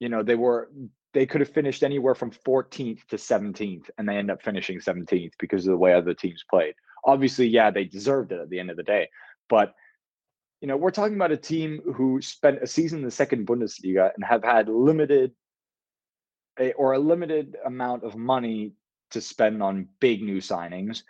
You 0.00 0.08
know, 0.08 0.22
they 0.22 0.34
were 0.34 0.70
they 1.14 1.26
could 1.26 1.40
have 1.40 1.50
finished 1.50 1.82
anywhere 1.82 2.14
from 2.14 2.30
14th 2.30 3.06
to 3.06 3.16
17th 3.16 3.88
and 3.96 4.06
they 4.06 4.16
end 4.16 4.30
up 4.30 4.42
finishing 4.42 4.80
17th 4.80 5.32
because 5.38 5.66
of 5.66 5.70
the 5.70 5.78
way 5.78 5.94
other 5.94 6.12
teams 6.12 6.44
played 6.48 6.74
obviously, 7.06 7.46
yeah, 7.46 7.70
they 7.70 7.84
deserved 7.84 8.32
it 8.32 8.40
at 8.40 8.50
the 8.50 8.58
end 8.58 8.70
of 8.70 8.76
the 8.76 8.82
day. 8.82 9.08
But 9.48 9.74
you 10.60 10.68
know, 10.68 10.76
we're 10.76 10.90
talking 10.90 11.14
about 11.14 11.32
a 11.32 11.36
team 11.36 11.80
who 11.94 12.20
spent 12.20 12.62
a 12.62 12.66
season 12.66 13.00
in 13.00 13.04
the 13.04 13.10
second 13.10 13.46
Bundesliga 13.46 14.10
and 14.14 14.24
have 14.24 14.42
had 14.42 14.68
limited 14.68 15.32
a, 16.58 16.72
or 16.72 16.94
a 16.94 16.98
limited 16.98 17.56
amount 17.64 18.04
of 18.04 18.16
money 18.16 18.72
to 19.10 19.20
spend 19.20 19.62
on 19.62 19.88
big 20.00 20.22
new 20.22 20.38
signings 20.38 21.02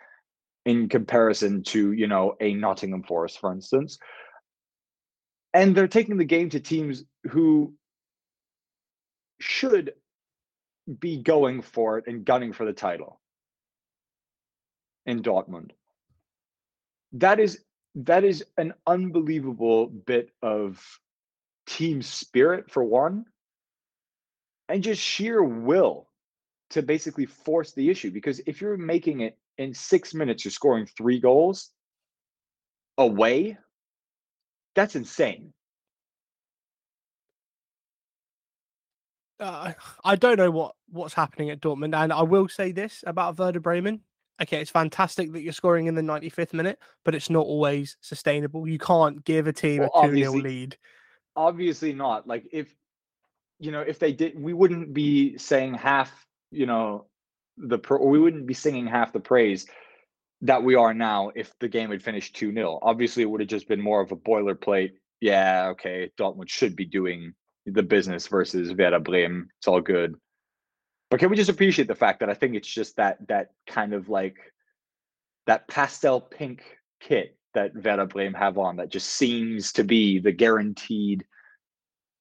in 0.65 0.89
comparison 0.89 1.63
to, 1.63 1.93
you 1.93 2.07
know, 2.07 2.35
a 2.41 2.53
Nottingham 2.53 3.03
Forest, 3.03 3.39
for 3.39 3.51
instance. 3.51 3.97
And 5.53 5.75
they're 5.75 5.87
taking 5.87 6.17
the 6.17 6.25
game 6.25 6.49
to 6.49 6.59
teams 6.59 7.03
who 7.29 7.73
should 9.39 9.93
be 10.99 11.21
going 11.21 11.61
for 11.61 11.97
it 11.97 12.05
and 12.07 12.25
gunning 12.25 12.53
for 12.53 12.65
the 12.65 12.73
title 12.73 13.19
in 15.05 15.21
Dortmund. 15.21 15.71
That 17.13 17.39
is 17.39 17.63
that 17.95 18.23
is 18.23 18.43
an 18.57 18.73
unbelievable 18.85 19.87
bit 19.87 20.29
of 20.41 20.79
team 21.65 22.01
spirit 22.01 22.69
for 22.69 22.83
one 22.83 23.25
and 24.69 24.83
just 24.83 25.01
sheer 25.01 25.41
will 25.43 26.07
to 26.69 26.81
basically 26.81 27.25
force 27.25 27.71
the 27.73 27.89
issue 27.89 28.11
because 28.11 28.41
if 28.45 28.61
you're 28.61 28.77
making 28.77 29.21
it 29.21 29.37
in 29.57 29.73
6 29.73 30.13
minutes 30.13 30.43
you're 30.45 30.51
scoring 30.51 30.85
3 30.85 31.19
goals 31.19 31.71
away 32.97 33.57
that's 34.75 34.95
insane. 34.95 35.53
uh, 39.39 39.73
I 40.03 40.15
don't 40.15 40.37
know 40.37 40.51
what 40.51 40.75
what's 40.89 41.13
happening 41.13 41.49
at 41.49 41.61
Dortmund, 41.61 41.95
and 41.95 42.13
I 42.13 42.21
will 42.21 42.47
say 42.47 42.71
this 42.71 43.03
about 43.07 43.37
Werder 43.37 43.59
Bremen. 43.59 44.01
Okay, 44.41 44.61
it's 44.61 44.69
fantastic 44.69 45.31
that 45.33 45.41
you're 45.41 45.53
scoring 45.53 45.87
in 45.87 45.95
the 45.95 46.01
95th 46.01 46.53
minute, 46.53 46.79
but 47.03 47.15
it's 47.15 47.29
not 47.29 47.45
always 47.45 47.97
sustainable. 48.01 48.67
You 48.67 48.77
can't 48.77 49.23
give 49.25 49.47
a 49.47 49.53
team 49.53 49.79
Well, 49.79 49.91
a 49.95 50.07
2 50.07 50.23
0 50.23 50.33
lead. 50.33 50.77
obviously 51.35 51.93
not 51.93 52.27
like 52.27 52.45
if 52.51 52.73
you 53.59 53.71
know 53.71 53.81
if 53.81 53.99
they 53.99 54.11
did 54.11 54.39
we 54.39 54.53
wouldn't 54.53 54.93
be 54.93 55.37
saying 55.37 55.73
half 55.73 56.26
you 56.51 56.65
know 56.65 57.05
the 57.57 57.77
pro, 57.77 58.05
we 58.05 58.19
wouldn't 58.19 58.47
be 58.47 58.53
singing 58.53 58.87
half 58.87 59.13
the 59.13 59.19
praise 59.19 59.65
that 60.41 60.63
we 60.63 60.75
are 60.75 60.93
now 60.93 61.31
if 61.35 61.51
the 61.59 61.67
game 61.67 61.89
had 61.89 62.03
finished 62.03 62.35
2-0 62.35 62.79
obviously 62.81 63.23
it 63.23 63.29
would 63.29 63.41
have 63.41 63.49
just 63.49 63.67
been 63.67 63.81
more 63.81 64.01
of 64.01 64.11
a 64.11 64.15
boilerplate 64.15 64.91
yeah 65.21 65.69
okay 65.69 66.11
Dortmund 66.19 66.49
should 66.49 66.75
be 66.75 66.85
doing 66.85 67.33
the 67.65 67.83
business 67.83 68.27
versus 68.27 68.73
Werder 68.73 68.99
Bremen 68.99 69.49
it's 69.59 69.67
all 69.67 69.81
good 69.81 70.15
but 71.09 71.19
can 71.19 71.29
we 71.29 71.35
just 71.35 71.49
appreciate 71.49 71.87
the 71.87 71.95
fact 71.95 72.19
that 72.19 72.29
I 72.29 72.33
think 72.33 72.55
it's 72.55 72.67
just 72.67 72.97
that 72.97 73.17
that 73.27 73.51
kind 73.67 73.93
of 73.93 74.09
like 74.09 74.37
that 75.47 75.67
pastel 75.67 76.19
pink 76.19 76.61
kit 76.99 77.37
that 77.53 77.71
Werder 77.73 78.05
Bremen 78.05 78.33
have 78.33 78.57
on 78.57 78.75
that 78.77 78.89
just 78.89 79.07
seems 79.07 79.71
to 79.73 79.83
be 79.83 80.19
the 80.19 80.31
guaranteed 80.31 81.25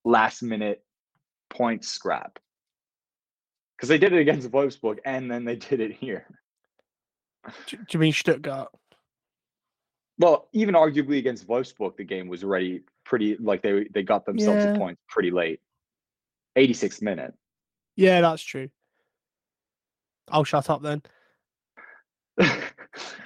last 0.05 0.43
minute 0.43 0.83
point 1.51 1.85
scrap. 1.85 2.39
Because 3.77 3.89
they 3.89 3.99
did 3.99 4.13
it 4.13 4.21
against 4.21 4.51
Wolfsburg 4.51 4.99
and 5.05 5.31
then 5.31 5.45
they 5.45 5.57
did 5.57 5.81
it 5.81 5.93
here. 5.93 6.27
Do, 7.67 7.77
you 7.91 7.99
mean 8.01 8.13
Stuttgart? 8.13 8.69
Well, 10.19 10.49
even 10.53 10.75
arguably 10.75 11.19
against 11.19 11.47
Wolfsburg, 11.47 11.97
the 11.97 12.05
game 12.05 12.29
was 12.29 12.43
already 12.43 12.83
pretty 13.05 13.37
like 13.37 13.63
they 13.63 13.87
they 13.93 14.03
got 14.03 14.25
themselves 14.25 14.65
Yeah. 14.65 14.73
a 14.73 14.79
point 14.79 14.99
pretty 15.09 15.31
late. 15.31 15.61
86th 16.57 17.03
minute. 17.03 17.35
Yeah, 17.97 18.23
that's 18.23 18.43
true. 18.43 18.71
I'll 20.29 20.45
shut 20.45 20.71
up 20.71 20.83
then. 20.83 21.03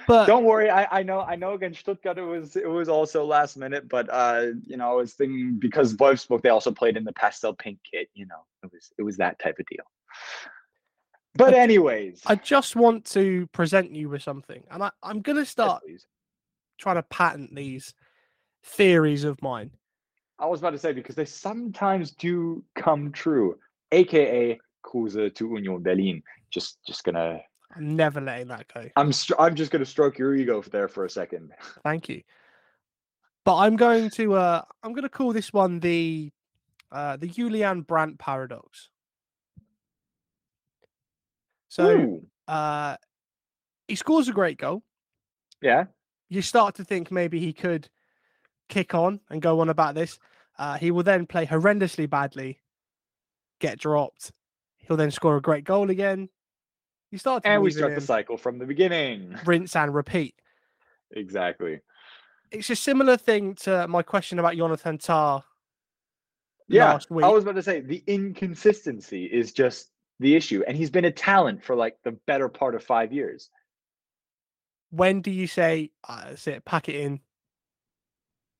But 0.07 0.25
Don't 0.25 0.43
worry, 0.43 0.69
I, 0.69 0.99
I 0.99 1.03
know 1.03 1.21
I 1.21 1.35
know 1.35 1.53
against 1.53 1.79
Stuttgart 1.79 2.17
it 2.17 2.23
was 2.23 2.55
it 2.57 2.69
was 2.69 2.89
also 2.89 3.23
last 3.23 3.55
minute, 3.55 3.87
but 3.87 4.09
uh 4.11 4.47
you 4.65 4.75
know 4.75 4.91
I 4.91 4.93
was 4.95 5.13
thinking 5.13 5.57
because 5.59 5.93
Wolfsburg 5.93 6.41
they 6.41 6.49
also 6.49 6.71
played 6.71 6.97
in 6.97 7.05
the 7.05 7.13
pastel 7.13 7.53
pink 7.53 7.79
kit, 7.89 8.09
you 8.13 8.25
know 8.25 8.43
it 8.63 8.71
was 8.73 8.91
it 8.97 9.03
was 9.03 9.15
that 9.17 9.39
type 9.39 9.57
of 9.59 9.65
deal. 9.67 9.85
But 11.35 11.53
anyways, 11.53 12.21
I 12.25 12.35
just 12.35 12.75
want 12.75 13.05
to 13.11 13.47
present 13.47 13.95
you 13.95 14.09
with 14.09 14.21
something, 14.21 14.63
and 14.69 14.83
I, 14.83 14.91
I'm 15.01 15.21
going 15.21 15.37
to 15.37 15.45
start 15.45 15.81
please. 15.85 16.05
trying 16.77 16.97
to 16.97 17.03
patent 17.03 17.55
these 17.55 17.93
theories 18.63 19.23
of 19.23 19.41
mine. 19.41 19.71
I 20.39 20.45
was 20.47 20.59
about 20.59 20.71
to 20.71 20.77
say 20.77 20.91
because 20.91 21.15
they 21.15 21.25
sometimes 21.25 22.11
do 22.11 22.63
come 22.75 23.11
true, 23.11 23.57
aka 23.91 24.59
Kruse 24.83 25.33
to 25.35 25.47
Union 25.47 25.81
Berlin. 25.81 26.23
Just 26.49 26.79
just 26.85 27.03
gonna 27.03 27.39
I'm 27.75 27.95
never 27.95 28.19
letting 28.19 28.47
that 28.47 28.67
go. 28.73 28.89
I'm 28.95 29.13
I'm 29.39 29.55
just 29.55 29.71
gonna 29.71 29.85
stroke 29.85 30.17
your 30.17 30.35
ego 30.35 30.61
there 30.61 30.87
for 30.87 31.05
a 31.05 31.09
second. 31.09 31.51
Thank 31.83 32.09
you. 32.09 32.23
But 33.45 33.57
I'm 33.57 33.75
going 33.75 34.09
to 34.11 34.33
uh 34.33 34.61
I'm 34.83 34.93
going 34.93 35.03
to 35.03 35.09
call 35.09 35.33
this 35.33 35.53
one 35.53 35.79
the 35.79 36.31
uh 36.91 37.17
the 37.17 37.27
Julian 37.27 37.81
Brandt 37.81 38.19
paradox. 38.19 38.89
So 41.71 42.19
uh 42.49 42.97
he 43.87 43.95
scores 43.95 44.27
a 44.27 44.33
great 44.33 44.57
goal. 44.57 44.83
yeah, 45.61 45.85
You 46.29 46.41
start 46.41 46.75
to 46.75 46.83
think 46.83 47.11
maybe 47.11 47.39
he 47.39 47.53
could 47.53 47.87
kick 48.67 48.93
on 48.93 49.21
and 49.29 49.41
go 49.41 49.61
on 49.61 49.69
about 49.69 49.95
this. 49.95 50.19
Uh, 50.59 50.77
he 50.77 50.91
will 50.91 51.03
then 51.03 51.25
play 51.25 51.45
horrendously 51.45 52.09
badly, 52.09 52.59
get 53.59 53.79
dropped. 53.79 54.33
He'll 54.77 54.97
then 54.97 55.11
score 55.11 55.37
a 55.37 55.41
great 55.41 55.63
goal 55.63 55.89
again. 55.89 56.27
You 57.09 57.17
start 57.17 57.43
to 57.43 57.49
and 57.49 57.61
we 57.61 57.71
start 57.71 57.95
the 57.95 58.01
cycle 58.01 58.35
from 58.37 58.59
the 58.59 58.65
beginning. 58.65 59.37
rinse 59.45 59.75
and 59.75 59.93
repeat. 59.95 60.35
Exactly. 61.11 61.79
It's 62.51 62.69
a 62.69 62.75
similar 62.75 63.15
thing 63.15 63.55
to 63.63 63.87
my 63.87 64.03
question 64.03 64.39
about 64.39 64.57
Jonathan 64.57 64.97
Tah 64.97 65.41
Yeah, 66.67 66.91
last 66.93 67.09
week. 67.09 67.25
I 67.25 67.29
was 67.29 67.43
about 67.43 67.55
to 67.55 67.63
say 67.63 67.79
the 67.79 68.03
inconsistency 68.07 69.25
is 69.25 69.53
just 69.53 69.91
the 70.21 70.35
issue, 70.35 70.63
and 70.67 70.77
he's 70.77 70.91
been 70.91 71.05
a 71.05 71.11
talent 71.11 71.63
for 71.63 71.75
like 71.75 71.97
the 72.03 72.11
better 72.27 72.47
part 72.47 72.75
of 72.75 72.83
five 72.83 73.11
years. 73.11 73.49
when 74.91 75.21
do 75.21 75.31
you 75.31 75.47
say, 75.47 75.91
uh, 76.07 76.25
that's 76.29 76.47
it, 76.47 76.63
pack 76.63 76.87
it 76.89 76.95
in? 76.95 77.19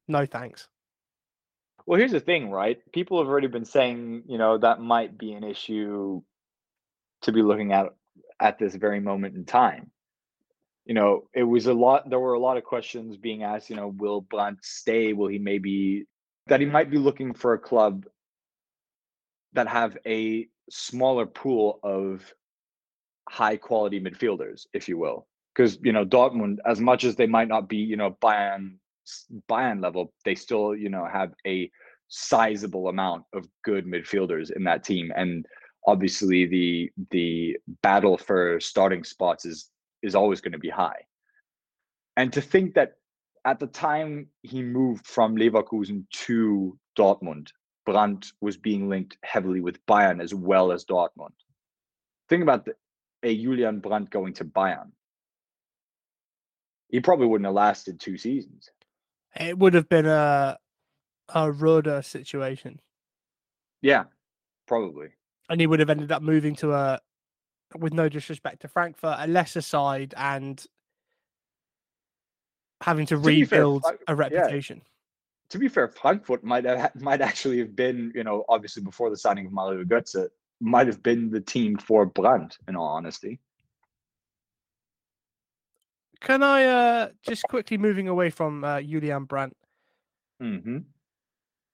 No 0.07 0.25
thanks. 0.25 0.67
Well, 1.85 1.99
here's 1.99 2.11
the 2.11 2.19
thing, 2.19 2.49
right? 2.49 2.79
People 2.93 3.19
have 3.19 3.27
already 3.27 3.47
been 3.47 3.65
saying, 3.65 4.23
you 4.27 4.37
know, 4.37 4.57
that 4.57 4.79
might 4.79 5.17
be 5.17 5.33
an 5.33 5.43
issue 5.43 6.21
to 7.23 7.31
be 7.31 7.41
looking 7.41 7.73
at 7.73 7.87
at 8.39 8.57
this 8.57 8.75
very 8.75 8.99
moment 8.99 9.35
in 9.35 9.45
time. 9.45 9.91
You 10.85 10.95
know, 10.95 11.27
it 11.33 11.43
was 11.43 11.67
a 11.67 11.73
lot. 11.73 12.09
There 12.09 12.19
were 12.19 12.33
a 12.33 12.39
lot 12.39 12.57
of 12.57 12.63
questions 12.63 13.17
being 13.17 13.43
asked. 13.43 13.69
You 13.69 13.75
know, 13.75 13.87
will 13.87 14.21
Brandt 14.21 14.63
stay? 14.63 15.13
Will 15.13 15.27
he 15.27 15.37
maybe 15.37 16.07
that 16.47 16.59
he 16.59 16.65
might 16.65 16.89
be 16.89 16.97
looking 16.97 17.33
for 17.33 17.53
a 17.53 17.59
club 17.59 18.05
that 19.53 19.67
have 19.67 19.97
a 20.05 20.47
smaller 20.69 21.25
pool 21.25 21.79
of 21.83 22.33
high 23.29 23.57
quality 23.57 23.99
midfielders, 23.99 24.65
if 24.73 24.87
you 24.87 24.97
will. 24.97 25.27
Because 25.55 25.77
you 25.81 25.91
know 25.91 26.05
Dortmund, 26.05 26.57
as 26.65 26.79
much 26.79 27.03
as 27.03 27.15
they 27.15 27.27
might 27.27 27.47
not 27.47 27.67
be, 27.67 27.77
you 27.77 27.97
know, 27.97 28.17
Bayern 28.21 28.75
Bayern 29.49 29.81
level, 29.81 30.13
they 30.25 30.35
still, 30.35 30.75
you 30.75 30.89
know, 30.89 31.05
have 31.11 31.33
a 31.45 31.69
sizable 32.07 32.89
amount 32.89 33.23
of 33.33 33.47
good 33.63 33.85
midfielders 33.85 34.51
in 34.51 34.63
that 34.65 34.83
team. 34.83 35.11
And 35.15 35.45
obviously 35.87 36.45
the 36.45 36.91
the 37.09 37.57
battle 37.81 38.17
for 38.17 38.59
starting 38.59 39.03
spots 39.03 39.45
is 39.45 39.69
is 40.03 40.15
always 40.15 40.41
going 40.41 40.51
to 40.51 40.59
be 40.59 40.69
high. 40.69 41.05
And 42.17 42.31
to 42.33 42.41
think 42.41 42.75
that 42.75 42.93
at 43.45 43.59
the 43.59 43.67
time 43.67 44.27
he 44.43 44.61
moved 44.61 45.07
from 45.07 45.35
Leverkusen 45.35 46.05
to 46.11 46.77
Dortmund, 46.97 47.47
Brandt 47.85 48.33
was 48.41 48.57
being 48.57 48.89
linked 48.89 49.17
heavily 49.23 49.61
with 49.61 49.83
Bayern 49.85 50.21
as 50.21 50.33
well 50.33 50.71
as 50.71 50.85
Dortmund. 50.85 51.33
Think 52.29 52.43
about 52.43 52.65
the, 52.65 52.75
a 53.23 53.35
Julian 53.35 53.79
Brandt 53.79 54.09
going 54.09 54.33
to 54.35 54.45
Bayern. 54.45 54.91
He 56.89 56.99
probably 56.99 57.27
wouldn't 57.27 57.45
have 57.45 57.55
lasted 57.55 57.99
two 57.99 58.17
seasons. 58.17 58.69
It 59.35 59.57
would 59.57 59.73
have 59.73 59.87
been 59.87 60.05
a 60.05 60.57
a 61.33 61.51
Rode 61.51 62.05
situation. 62.05 62.79
Yeah, 63.81 64.03
probably. 64.67 65.09
And 65.49 65.59
he 65.59 65.67
would 65.67 65.79
have 65.79 65.89
ended 65.89 66.11
up 66.11 66.21
moving 66.21 66.55
to 66.57 66.73
a, 66.73 66.99
with 67.77 67.93
no 67.93 68.09
disrespect 68.09 68.61
to 68.61 68.67
Frankfurt, 68.67 69.17
a 69.19 69.27
lesser 69.27 69.61
side 69.61 70.13
and 70.17 70.63
having 72.81 73.05
to, 73.07 73.15
to 73.15 73.21
rebuild 73.21 73.83
fair, 73.83 73.97
a 74.07 74.15
reputation. 74.15 74.77
Yeah. 74.77 74.83
To 75.51 75.59
be 75.59 75.67
fair, 75.67 75.89
Frankfurt 75.89 76.43
might 76.43 76.65
have 76.65 76.91
might 76.95 77.21
actually 77.21 77.59
have 77.59 77.75
been, 77.75 78.11
you 78.15 78.23
know, 78.23 78.45
obviously 78.47 78.83
before 78.83 79.09
the 79.09 79.17
signing 79.17 79.45
of 79.45 79.51
Mario 79.51 79.83
Götze, 79.83 80.29
might 80.61 80.87
have 80.87 81.03
been 81.03 81.29
the 81.29 81.41
team 81.41 81.77
for 81.77 82.05
Brandt, 82.05 82.57
in 82.67 82.75
all 82.75 82.87
honesty. 82.87 83.39
Can 86.21 86.43
I 86.43 86.65
uh, 86.65 87.09
just 87.23 87.43
quickly 87.49 87.77
moving 87.77 88.07
away 88.07 88.29
from 88.29 88.63
uh, 88.63 88.81
Julian 88.81 89.25
Brandt? 89.25 89.57
Mm-hmm. 90.41 90.77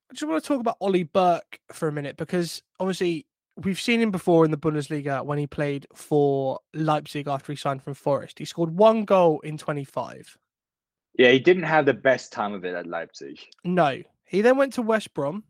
I 0.09 0.13
just 0.13 0.28
want 0.28 0.41
to 0.41 0.47
talk 0.47 0.61
about 0.61 0.78
Ollie 0.80 1.03
Burke 1.03 1.59
for 1.73 1.88
a 1.88 1.91
minute 1.91 2.15
because 2.15 2.63
obviously 2.80 3.28
we've 3.57 3.80
seen 3.80 4.01
him 4.01 4.09
before 4.09 4.45
in 4.45 4.51
the 4.51 4.57
Bundesliga 4.57 5.23
when 5.23 5.38
he 5.38 5.47
played 5.47 5.86
for 5.93 6.59
Leipzig 6.73 7.28
after 7.28 7.51
he 7.51 7.57
signed 7.57 7.84
from 7.84 7.93
Forest. 7.93 8.39
He 8.39 8.45
scored 8.45 8.71
one 8.71 9.03
goal 9.03 9.41
in 9.41 9.57
25. 9.57 10.38
Yeah, 11.18 11.32
he 11.32 11.39
didn't 11.39 11.63
have 11.63 11.86
the 11.86 11.93
best 11.93 12.32
time 12.32 12.53
of 12.53 12.63
it 12.63 12.76
at 12.76 12.86
Leipzig. 12.86 13.39
No. 13.63 14.01
He 14.26 14.41
then 14.41 14.57
went 14.57 14.74
to 14.74 14.82
West 14.82 15.13
Brom, 15.13 15.43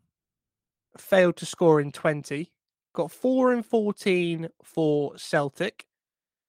failed 0.96 1.36
to 1.36 1.46
score 1.46 1.80
in 1.80 1.92
20, 1.92 2.50
got 2.94 3.10
four 3.10 3.52
in 3.52 3.62
14 3.62 4.48
for 4.62 5.16
Celtic, 5.16 5.86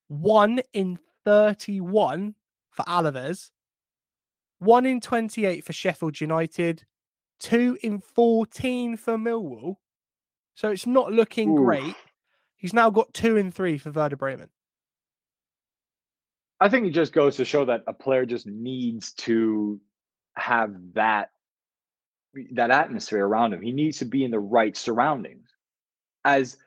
one 0.07 0.61
in 0.73 0.99
31 1.25 2.35
for 2.69 2.83
Alaves, 2.83 3.51
one 4.59 4.85
in 4.85 5.01
28 5.01 5.65
for 5.65 5.73
Sheffield 5.73 6.21
United, 6.21 6.85
two 7.39 7.77
in 7.83 7.99
14 7.99 8.95
for 8.95 9.17
Millwall. 9.17 9.75
So 10.55 10.69
it's 10.69 10.87
not 10.87 11.11
looking 11.11 11.51
Ooh. 11.51 11.63
great. 11.63 11.95
He's 12.55 12.73
now 12.73 12.89
got 12.89 13.13
two 13.13 13.37
in 13.37 13.51
three 13.51 13.77
for 13.77 13.91
Werder 13.91 14.17
Bremen. 14.17 14.49
I 16.61 16.69
think 16.69 16.87
it 16.87 16.91
just 16.91 17.13
goes 17.13 17.37
to 17.37 17.45
show 17.45 17.65
that 17.65 17.83
a 17.87 17.93
player 17.93 18.25
just 18.25 18.45
needs 18.45 19.13
to 19.13 19.79
have 20.35 20.75
that 20.93 21.29
that 22.51 22.69
atmosphere 22.69 23.25
around 23.25 23.53
him. 23.53 23.61
He 23.61 23.71
needs 23.71 23.99
to 23.99 24.05
be 24.05 24.23
in 24.23 24.31
the 24.31 24.39
right 24.39 24.75
surroundings. 24.75 25.49
As 26.25 26.57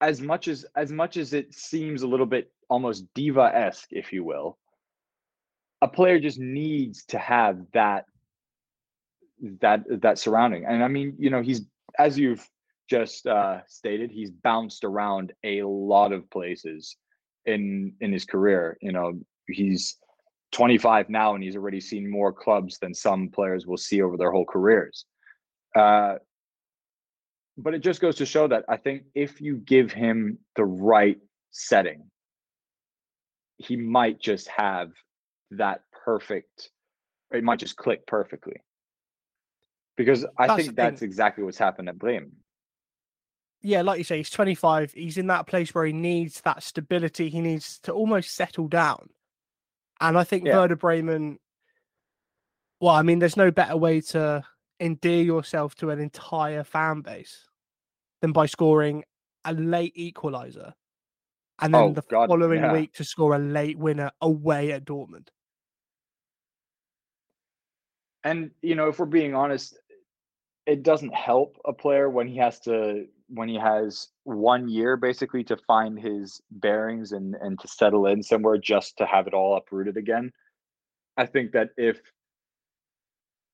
as 0.00 0.20
much 0.20 0.46
as 0.48 0.64
as 0.76 0.92
much 0.92 1.16
as 1.16 1.32
it 1.32 1.52
seems 1.52 2.02
a 2.02 2.06
little 2.06 2.26
bit 2.26 2.52
almost 2.70 3.06
diva-esque, 3.14 3.88
if 3.90 4.12
you 4.12 4.22
will, 4.22 4.58
a 5.82 5.88
player 5.88 6.20
just 6.20 6.38
needs 6.38 7.04
to 7.06 7.18
have 7.18 7.58
that 7.72 8.06
that 9.60 9.82
that 10.02 10.18
surrounding. 10.18 10.64
And 10.64 10.84
I 10.84 10.88
mean, 10.88 11.14
you 11.18 11.30
know, 11.30 11.42
he's 11.42 11.62
as 11.98 12.18
you've 12.18 12.48
just 12.88 13.26
uh, 13.26 13.60
stated, 13.66 14.10
he's 14.10 14.30
bounced 14.30 14.84
around 14.84 15.32
a 15.44 15.62
lot 15.62 16.12
of 16.12 16.30
places 16.30 16.96
in 17.48 17.94
in 18.00 18.12
his 18.12 18.24
career. 18.24 18.76
You 18.80 18.92
know, 18.92 19.18
he's 19.48 19.96
25 20.52 21.08
now, 21.08 21.34
and 21.34 21.42
he's 21.42 21.56
already 21.56 21.80
seen 21.80 22.08
more 22.08 22.32
clubs 22.32 22.78
than 22.78 22.94
some 22.94 23.28
players 23.28 23.66
will 23.66 23.76
see 23.76 24.02
over 24.02 24.16
their 24.16 24.30
whole 24.30 24.44
careers. 24.44 25.04
Uh, 25.74 26.16
but 27.56 27.74
it 27.74 27.80
just 27.80 28.00
goes 28.00 28.16
to 28.16 28.26
show 28.26 28.46
that 28.48 28.64
I 28.68 28.76
think 28.76 29.02
if 29.14 29.40
you 29.40 29.56
give 29.56 29.92
him 29.92 30.38
the 30.54 30.64
right 30.64 31.18
setting, 31.50 32.04
he 33.56 33.76
might 33.76 34.20
just 34.20 34.48
have 34.48 34.90
that 35.52 35.82
perfect. 36.04 36.70
It 37.32 37.42
might 37.42 37.58
just 37.58 37.76
click 37.76 38.06
perfectly 38.06 38.56
because 39.96 40.24
I 40.38 40.46
that's 40.46 40.62
think 40.62 40.76
that's 40.76 41.02
exactly 41.02 41.44
what's 41.44 41.58
happened 41.58 41.88
at 41.88 41.98
Bremen. 41.98 42.32
Yeah, 43.62 43.82
like 43.82 43.98
you 43.98 44.04
say, 44.04 44.18
he's 44.18 44.30
25. 44.30 44.92
He's 44.92 45.18
in 45.18 45.26
that 45.28 45.46
place 45.46 45.74
where 45.74 45.84
he 45.84 45.92
needs 45.92 46.40
that 46.42 46.62
stability. 46.62 47.28
He 47.28 47.40
needs 47.40 47.78
to 47.80 47.92
almost 47.92 48.34
settle 48.34 48.68
down. 48.68 49.08
And 50.00 50.16
I 50.16 50.24
think 50.24 50.46
yeah. 50.46 50.56
Werder 50.56 50.76
Bremen, 50.76 51.38
well, 52.80 52.94
I 52.94 53.02
mean, 53.02 53.18
there's 53.18 53.36
no 53.36 53.50
better 53.50 53.76
way 53.76 54.00
to 54.00 54.44
endear 54.78 55.22
yourself 55.22 55.74
to 55.76 55.90
an 55.90 55.98
entire 55.98 56.62
fan 56.62 57.00
base 57.00 57.48
than 58.22 58.32
by 58.32 58.46
scoring 58.46 59.04
a 59.44 59.52
late 59.52 59.92
equalizer 59.96 60.74
and 61.60 61.74
then 61.74 61.82
oh, 61.82 61.92
the 61.92 62.02
God, 62.02 62.28
following 62.28 62.60
yeah. 62.60 62.72
week 62.72 62.92
to 62.94 63.04
score 63.04 63.34
a 63.34 63.38
late 63.38 63.78
winner 63.78 64.10
away 64.20 64.72
at 64.72 64.84
Dortmund. 64.84 65.28
And, 68.24 68.50
you 68.62 68.74
know, 68.74 68.88
if 68.88 68.98
we're 68.98 69.06
being 69.06 69.34
honest, 69.34 69.76
it 70.66 70.82
doesn't 70.82 71.14
help 71.14 71.56
a 71.64 71.72
player 71.72 72.08
when 72.08 72.28
he 72.28 72.36
has 72.36 72.60
to 72.60 73.06
when 73.28 73.48
he 73.48 73.56
has 73.56 74.08
one 74.24 74.68
year 74.68 74.96
basically 74.96 75.44
to 75.44 75.56
find 75.66 75.98
his 75.98 76.40
bearings 76.50 77.12
and 77.12 77.34
and 77.36 77.58
to 77.60 77.68
settle 77.68 78.06
in 78.06 78.22
somewhere 78.22 78.58
just 78.58 78.96
to 78.98 79.06
have 79.06 79.26
it 79.26 79.34
all 79.34 79.56
uprooted 79.56 79.96
again. 79.96 80.32
I 81.16 81.26
think 81.26 81.52
that 81.52 81.70
if 81.76 82.00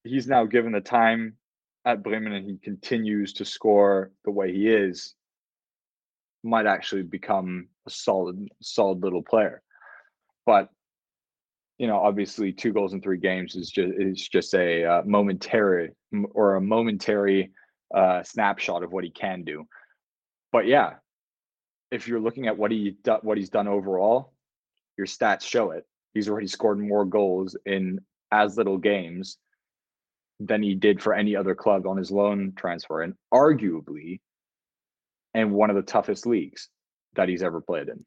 he's 0.05 0.29
now 0.29 0.45
given 0.45 0.73
the 0.73 0.81
time 0.81 1.37
at 1.85 2.03
Bremen 2.03 2.33
and 2.33 2.49
he 2.49 2.59
continues 2.59 3.33
to 3.35 3.45
score 3.45 4.11
the 4.25 4.31
way 4.31 4.53
he 4.53 4.69
is, 4.69 5.15
might 6.43 6.67
actually 6.67 7.03
become 7.03 7.69
a 7.87 7.91
solid 7.91 8.49
solid 8.61 9.03
little 9.03 9.23
player. 9.23 9.63
But 10.47 10.69
you 11.79 11.89
know, 11.89 11.99
obviously, 11.99 12.53
two 12.53 12.73
goals 12.73 12.93
in 12.93 13.01
three 13.01 13.19
games 13.19 13.57
is 13.57 13.71
just 13.71 13.93
is 13.99 14.29
just 14.29 14.55
a 14.55 14.85
uh, 14.85 15.03
momentary 15.05 15.91
or 16.31 16.55
a 16.55 16.61
momentary 16.61 17.51
uh, 17.95 18.23
snapshot 18.23 18.83
of 18.83 18.93
what 18.93 19.05
he 19.05 19.11
can 19.11 19.45
do. 19.45 19.65
But 20.53 20.67
yeah, 20.67 20.95
if 21.91 22.09
you're 22.09 22.21
looking 22.21 22.47
at 22.47 22.59
what 22.59 22.71
he 22.71 22.97
what 23.23 23.39
he's 23.39 23.51
done 23.51 23.69
overall, 23.69 24.33
your 24.97 25.07
stats 25.07 25.43
show 25.43 25.71
it. 25.71 25.87
He's 26.13 26.29
already 26.29 26.47
scored 26.47 26.79
more 26.79 27.05
goals 27.05 27.57
in 27.67 28.01
as 28.31 28.57
little 28.57 28.79
games 28.79 29.39
than 30.41 30.63
he 30.63 30.75
did 30.75 31.01
for 31.01 31.15
any 31.15 31.37
other 31.37 31.55
club 31.55 31.87
on 31.87 31.97
his 31.97 32.11
loan 32.11 32.53
transfer, 32.57 33.03
and 33.03 33.15
arguably, 33.33 34.21
in 35.35 35.53
one 35.53 35.71
of 35.71 35.77
the 35.77 35.83
toughest 35.83 36.27
leagues 36.27 36.69
that 37.15 37.29
he's 37.29 37.43
ever 37.43 37.61
played 37.61 37.89
in. 37.89 38.05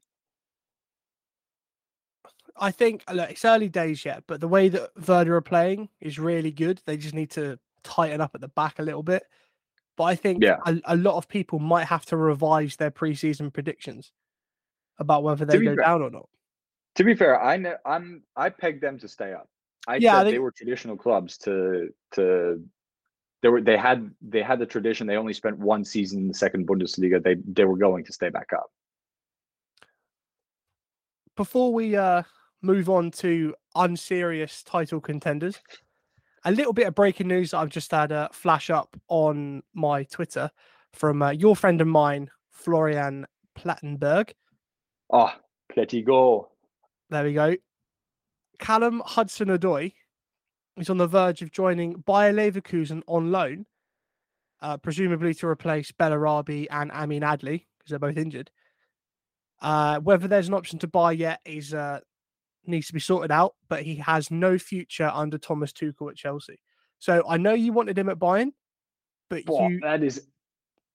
I 2.60 2.70
think 2.72 3.04
look, 3.12 3.30
it's 3.30 3.44
early 3.44 3.68
days 3.68 4.04
yet, 4.04 4.24
but 4.26 4.40
the 4.40 4.48
way 4.48 4.68
that 4.68 4.90
Werder 5.06 5.36
are 5.36 5.40
playing 5.40 5.88
is 6.00 6.18
really 6.18 6.50
good. 6.50 6.82
They 6.84 6.96
just 6.96 7.14
need 7.14 7.30
to 7.32 7.58
tighten 7.84 8.20
up 8.20 8.34
at 8.34 8.40
the 8.40 8.48
back 8.48 8.78
a 8.78 8.82
little 8.82 9.02
bit. 9.02 9.22
But 9.98 10.04
I 10.04 10.14
think 10.14 10.44
yeah. 10.44 10.58
a, 10.64 10.80
a 10.84 10.96
lot 10.96 11.16
of 11.16 11.28
people 11.28 11.58
might 11.58 11.86
have 11.86 12.06
to 12.06 12.16
revise 12.16 12.76
their 12.76 12.92
preseason 12.92 13.52
predictions 13.52 14.12
about 15.00 15.24
whether 15.24 15.44
they 15.44 15.58
go 15.58 15.74
fair, 15.74 15.76
down 15.76 16.02
or 16.02 16.10
not. 16.10 16.28
To 16.94 17.04
be 17.04 17.16
fair, 17.16 17.42
I 17.42 17.56
know 17.56 17.76
I'm 17.84 18.22
I 18.36 18.48
pegged 18.50 18.80
them 18.80 18.96
to 19.00 19.08
stay 19.08 19.32
up. 19.32 19.48
I 19.88 19.96
yeah, 19.96 20.12
said 20.12 20.18
I 20.18 20.22
think, 20.22 20.34
they 20.34 20.38
were 20.38 20.52
traditional 20.52 20.96
clubs 20.96 21.36
to 21.38 21.88
to 22.12 22.62
they 23.42 23.48
were 23.48 23.60
they 23.60 23.76
had 23.76 24.08
they 24.22 24.40
had 24.40 24.60
the 24.60 24.66
tradition. 24.66 25.08
They 25.08 25.16
only 25.16 25.32
spent 25.32 25.58
one 25.58 25.84
season 25.84 26.20
in 26.20 26.28
the 26.28 26.34
second 26.34 26.68
Bundesliga. 26.68 27.20
They 27.20 27.34
they 27.44 27.64
were 27.64 27.76
going 27.76 28.04
to 28.04 28.12
stay 28.12 28.28
back 28.28 28.52
up. 28.52 28.70
Before 31.34 31.74
we 31.74 31.96
uh 31.96 32.22
move 32.62 32.88
on 32.88 33.10
to 33.10 33.52
unserious 33.74 34.62
title 34.62 35.00
contenders. 35.00 35.58
A 36.44 36.52
little 36.52 36.72
bit 36.72 36.86
of 36.86 36.94
breaking 36.94 37.28
news 37.28 37.50
that 37.50 37.58
I've 37.58 37.68
just 37.68 37.90
had 37.90 38.12
a 38.12 38.28
flash 38.32 38.70
up 38.70 38.96
on 39.08 39.62
my 39.74 40.04
Twitter 40.04 40.50
from 40.92 41.22
uh, 41.22 41.30
your 41.30 41.56
friend 41.56 41.80
of 41.80 41.86
mine, 41.86 42.30
Florian 42.50 43.26
Plettenberg. 43.58 44.32
Oh, 45.10 45.32
Pletty 45.72 46.04
go. 46.04 46.50
There 47.10 47.24
we 47.24 47.32
go. 47.32 47.56
Callum 48.58 49.02
Hudson 49.04 49.48
Odoi 49.48 49.92
is 50.76 50.90
on 50.90 50.98
the 50.98 51.06
verge 51.06 51.42
of 51.42 51.52
joining 51.52 52.02
Bayer 52.06 52.32
Leverkusen 52.32 53.02
on 53.06 53.30
loan, 53.30 53.66
uh, 54.60 54.76
presumably 54.76 55.34
to 55.34 55.46
replace 55.46 55.92
Bellarabi 55.92 56.66
and 56.70 56.90
Amin 56.92 57.22
Adli 57.22 57.64
because 57.78 57.90
they're 57.90 57.98
both 57.98 58.16
injured. 58.16 58.50
Uh, 59.60 59.98
whether 60.00 60.28
there's 60.28 60.48
an 60.48 60.54
option 60.54 60.78
to 60.78 60.86
buy 60.86 61.12
yet 61.12 61.40
is 61.44 61.74
uh, 61.74 62.00
needs 62.66 62.86
to 62.88 62.92
be 62.92 63.00
sorted 63.00 63.30
out, 63.30 63.54
but 63.68 63.82
he 63.82 63.96
has 63.96 64.30
no 64.30 64.58
future 64.58 65.10
under 65.12 65.38
Thomas 65.38 65.72
Tuchel 65.72 66.10
at 66.10 66.16
Chelsea. 66.16 66.60
So 66.98 67.22
I 67.28 67.36
know 67.36 67.54
you 67.54 67.72
wanted 67.72 67.98
him 67.98 68.08
at 68.08 68.18
Bayern, 68.18 68.52
but 69.30 69.44
Boy, 69.44 69.68
you 69.68 69.80
that 69.80 70.02
is 70.02 70.26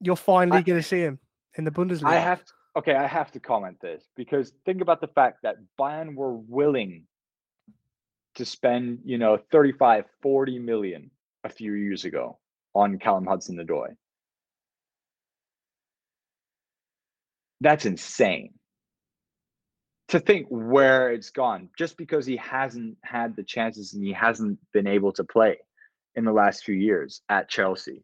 you're 0.02 0.16
finally 0.16 0.62
going 0.62 0.80
to 0.80 0.88
see 0.88 1.00
him 1.00 1.20
in 1.58 1.64
the 1.64 1.72
Bundesliga. 1.72 2.06
I 2.06 2.16
have 2.16 2.44
to, 2.44 2.52
okay, 2.78 2.96
I 2.96 3.08
have 3.08 3.32
to 3.32 3.40
comment 3.40 3.78
this 3.82 4.04
because 4.16 4.52
think 4.66 4.82
about 4.82 5.02
the 5.02 5.08
fact 5.08 5.40
that 5.44 5.56
Bayern 5.80 6.16
were 6.16 6.34
willing 6.34 7.06
to 8.36 8.46
spend, 8.46 9.00
you 9.06 9.18
know, 9.18 9.38
35, 9.52 10.06
40 10.22 10.60
million 10.60 11.12
a 11.44 11.50
few 11.50 11.74
years 11.74 12.06
ago 12.06 12.40
on 12.74 12.98
Callum 13.00 13.26
Hudson 13.26 13.58
Odoi. 13.58 13.96
That's 17.62 17.86
insane. 17.86 18.56
To 20.10 20.20
think 20.20 20.48
where 20.50 21.12
it's 21.12 21.32
gone 21.32 21.70
just 21.78 21.98
because 21.98 22.26
he 22.26 22.38
hasn't 22.38 22.98
had 23.04 23.36
the 23.36 23.44
chances 23.44 23.94
and 23.94 24.04
he 24.04 24.14
hasn't 24.14 24.60
been 24.72 24.86
able 24.86 25.12
to 25.14 25.24
play 25.24 25.58
in 26.16 26.26
the 26.26 26.32
last 26.32 26.64
few 26.64 26.76
years 26.76 27.22
at 27.30 27.50
Chelsea 27.50 28.04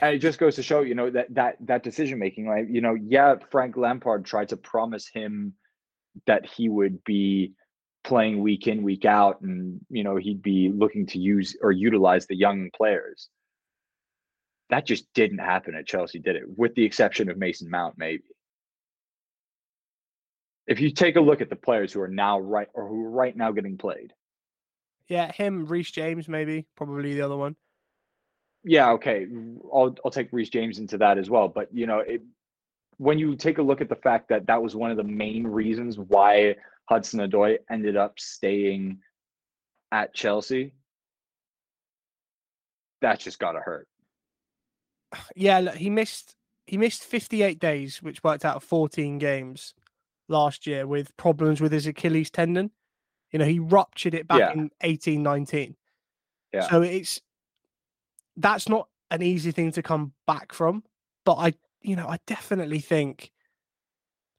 and 0.00 0.14
it 0.14 0.18
just 0.20 0.38
goes 0.38 0.56
to 0.56 0.62
show, 0.62 0.80
you 0.80 0.94
know, 0.94 1.10
that 1.10 1.34
that 1.34 1.56
that 1.60 1.82
decision 1.82 2.18
making, 2.18 2.46
like, 2.46 2.66
you 2.68 2.80
know, 2.80 2.94
yeah, 2.94 3.36
Frank 3.50 3.76
Lampard 3.76 4.24
tried 4.24 4.50
to 4.50 4.56
promise 4.56 5.08
him 5.08 5.54
that 6.26 6.46
he 6.46 6.68
would 6.68 7.04
be 7.04 7.52
playing 8.04 8.40
week 8.40 8.66
in, 8.66 8.82
week 8.82 9.04
out, 9.04 9.40
and 9.40 9.80
you 9.90 10.04
know, 10.04 10.16
he'd 10.16 10.42
be 10.42 10.70
looking 10.74 11.06
to 11.06 11.18
use 11.18 11.56
or 11.62 11.72
utilize 11.72 12.26
the 12.26 12.36
young 12.36 12.70
players. 12.76 13.28
That 14.70 14.84
just 14.84 15.06
didn't 15.14 15.38
happen 15.38 15.74
at 15.74 15.86
Chelsea, 15.86 16.18
did 16.18 16.36
it? 16.36 16.44
With 16.46 16.74
the 16.74 16.84
exception 16.84 17.30
of 17.30 17.38
Mason 17.38 17.70
Mount, 17.70 17.94
maybe. 17.96 18.24
If 20.68 20.80
you 20.80 20.90
take 20.90 21.16
a 21.16 21.20
look 21.20 21.40
at 21.40 21.48
the 21.50 21.56
players 21.56 21.92
who 21.92 22.00
are 22.02 22.08
now 22.08 22.38
right 22.38 22.68
or 22.74 22.86
who 22.86 23.06
are 23.06 23.10
right 23.10 23.34
now 23.36 23.50
getting 23.52 23.78
played, 23.78 24.12
yeah, 25.08 25.32
him, 25.32 25.64
Reece 25.66 25.90
James, 25.90 26.28
maybe 26.28 26.66
probably 26.76 27.14
the 27.14 27.22
other 27.22 27.36
one. 27.36 27.56
yeah, 28.64 28.90
okay, 28.92 29.26
I'll 29.72 29.96
I'll 30.04 30.10
take 30.10 30.28
Reece 30.32 30.50
James 30.50 30.78
into 30.78 30.98
that 30.98 31.16
as 31.18 31.30
well. 31.30 31.48
But 31.48 31.68
you 31.72 31.86
know, 31.86 32.00
it, 32.00 32.22
when 32.98 33.18
you 33.18 33.34
take 33.34 33.58
a 33.58 33.62
look 33.62 33.80
at 33.80 33.88
the 33.88 33.96
fact 33.96 34.28
that 34.28 34.46
that 34.46 34.62
was 34.62 34.76
one 34.76 34.90
of 34.90 34.98
the 34.98 35.04
main 35.04 35.46
reasons 35.46 35.98
why 35.98 36.56
Hudson 36.86 37.20
Odoi 37.20 37.58
ended 37.70 37.96
up 37.96 38.20
staying 38.20 38.98
at 39.90 40.12
Chelsea, 40.14 40.74
that's 43.00 43.24
just 43.24 43.38
gotta 43.38 43.60
hurt. 43.60 43.88
Yeah, 45.34 45.60
look, 45.60 45.76
he 45.76 45.88
missed 45.88 46.34
he 46.66 46.76
missed 46.76 47.02
58 47.04 47.58
days, 47.58 48.02
which 48.02 48.22
worked 48.22 48.44
out 48.44 48.62
14 48.62 49.16
games 49.16 49.72
last 50.28 50.66
year 50.66 50.86
with 50.86 51.16
problems 51.16 51.60
with 51.60 51.72
his 51.72 51.86
Achilles 51.86 52.30
tendon. 52.30 52.70
You 53.32 53.38
know, 53.38 53.44
he 53.44 53.58
ruptured 53.58 54.14
it 54.14 54.26
back 54.28 54.38
Yeah. 54.40 54.52
in 54.52 54.70
18, 54.82 55.22
19. 55.22 55.76
Yeah. 56.52 56.68
So 56.68 56.82
it's 56.82 57.20
that's 58.36 58.68
not 58.68 58.88
an 59.10 59.22
easy 59.22 59.50
thing 59.50 59.72
to 59.72 59.82
come 59.82 60.12
back 60.26 60.52
from. 60.52 60.84
But 61.24 61.34
I, 61.34 61.52
you 61.82 61.96
know, 61.96 62.06
I 62.08 62.18
definitely 62.26 62.80
think 62.80 63.32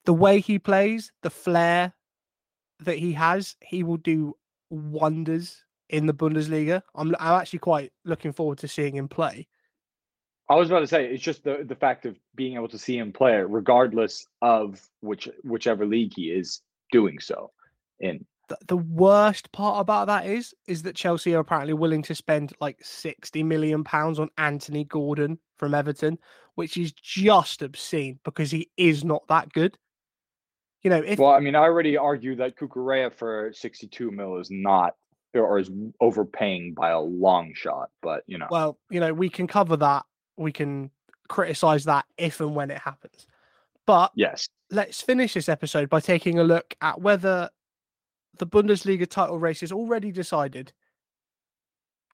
the 0.06 0.14
way 0.14 0.40
he 0.40 0.58
plays, 0.58 1.12
the 1.22 1.30
flair 1.30 1.94
that 2.80 2.98
he 2.98 3.14
has, 3.14 3.56
he 3.62 3.84
will 3.84 3.98
do 3.98 4.36
wonders 4.70 5.64
in 5.90 6.06
the 6.06 6.14
Bundesliga. 6.14 6.82
I'm 6.96 7.16
I'm 7.20 7.40
actually 7.42 7.60
quite 7.60 7.92
looking 8.06 8.32
forward 8.32 8.58
to 8.60 8.68
seeing 8.68 8.96
him 8.96 9.08
play. 9.08 9.48
I 10.50 10.56
was 10.56 10.70
about 10.70 10.80
to 10.80 10.88
say 10.88 11.06
it's 11.06 11.24
just 11.24 11.44
the 11.44 11.64
the 11.68 11.76
fact 11.76 12.06
of 12.06 12.18
being 12.36 12.56
able 12.56 12.70
to 12.70 12.78
see 12.78 12.98
him 12.98 13.14
play, 13.14 13.38
regardless 13.38 14.26
of 14.42 14.82
which 15.02 15.30
whichever 15.44 15.86
league 15.86 16.14
he 16.16 16.32
is 16.32 16.62
doing 16.92 17.20
so 17.20 17.52
in. 18.00 18.26
the, 18.48 18.58
the 18.68 18.78
worst 18.78 19.52
part 19.52 19.80
about 19.80 20.08
that 20.08 20.26
is 20.26 20.56
is 20.68 20.82
that 20.84 20.96
Chelsea 20.96 21.36
are 21.36 21.40
apparently 21.40 21.74
willing 21.74 22.02
to 22.04 22.16
spend 22.16 22.54
like 22.60 22.80
60 22.82 23.44
million 23.44 23.84
pounds 23.84 24.20
on 24.20 24.30
Anthony 24.38 24.86
Gordon 24.86 25.38
from 25.58 25.76
Everton, 25.76 26.18
which 26.56 26.78
is 26.78 26.92
just 26.94 27.62
obscene 27.62 28.20
because 28.26 28.50
he 28.50 28.72
is 28.76 29.04
not 29.04 29.28
that 29.28 29.54
good. 29.54 29.78
You 30.82 30.90
know, 30.90 31.04
if 31.06 31.20
Well, 31.20 31.32
I 31.32 31.42
mean, 31.42 31.56
I 31.56 31.60
already 31.60 31.96
argued 31.96 32.40
that 32.40 32.58
Cucurella 32.58 33.14
for 33.14 33.52
62 33.54 34.10
mil 34.10 34.38
is 34.38 34.50
not 34.50 34.96
or 35.36 35.60
is 35.60 35.70
overpaying 36.02 36.74
by 36.74 36.90
a 36.90 37.00
long 37.00 37.54
shot, 37.54 37.90
but 38.02 38.24
you 38.26 38.38
know. 38.38 38.48
well, 38.50 38.80
you 38.90 39.00
know, 39.00 39.14
we 39.14 39.30
can 39.30 39.46
cover 39.46 39.78
that, 39.78 40.06
we 40.40 40.52
can 40.52 40.90
criticize 41.28 41.84
that 41.86 42.06
if 42.18 42.40
and 42.40 42.56
when 42.56 42.72
it 42.72 42.80
happens. 42.80 43.28
But 43.86 44.12
yes. 44.16 44.48
let's 44.72 45.02
finish 45.02 45.34
this 45.34 45.50
episode 45.50 45.90
by 45.90 46.00
taking 46.00 46.40
a 46.40 46.44
look 46.44 46.76
at 46.82 47.02
whether 47.02 47.50
the 48.38 48.48
Bundesliga 48.48 49.08
title 49.08 49.40
race 49.40 49.62
is 49.64 49.72
already 49.72 50.12
decided, 50.12 50.72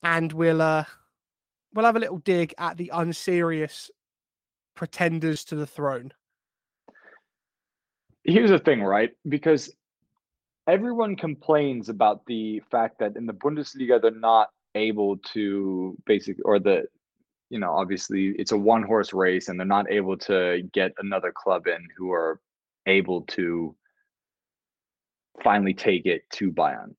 and 0.03 0.31
we'll 0.33 0.61
uh, 0.61 0.85
we'll 1.73 1.85
have 1.85 1.95
a 1.95 1.99
little 1.99 2.17
dig 2.19 2.53
at 2.57 2.77
the 2.77 2.91
unserious 2.93 3.91
pretenders 4.75 5.43
to 5.45 5.55
the 5.55 5.67
throne. 5.67 6.11
Here's 8.23 8.49
the 8.49 8.59
thing, 8.59 8.81
right? 8.81 9.11
Because 9.29 9.71
everyone 10.67 11.15
complains 11.15 11.89
about 11.89 12.25
the 12.25 12.61
fact 12.71 12.99
that 12.99 13.15
in 13.17 13.25
the 13.27 13.33
Bundesliga 13.33 14.01
they're 14.01 14.11
not 14.11 14.49
able 14.73 15.17
to 15.33 15.95
basically 16.05 16.41
or 16.43 16.59
the 16.59 16.85
you 17.55 17.61
know, 17.61 17.71
obviously 17.71 18.35
it's 18.37 18.51
a 18.51 18.57
one 18.57 18.83
horse 18.83 19.13
race 19.13 19.47
and 19.47 19.57
they're 19.57 19.65
not 19.65 19.89
able 19.89 20.17
to 20.17 20.61
get 20.73 20.91
another 20.99 21.31
club 21.31 21.67
in 21.67 21.87
who 21.97 22.11
are 22.11 22.41
able 22.85 23.21
to 23.21 23.73
finally 25.41 25.73
take 25.73 26.05
it 26.05 26.29
to 26.31 26.51
Bayern. 26.51 26.95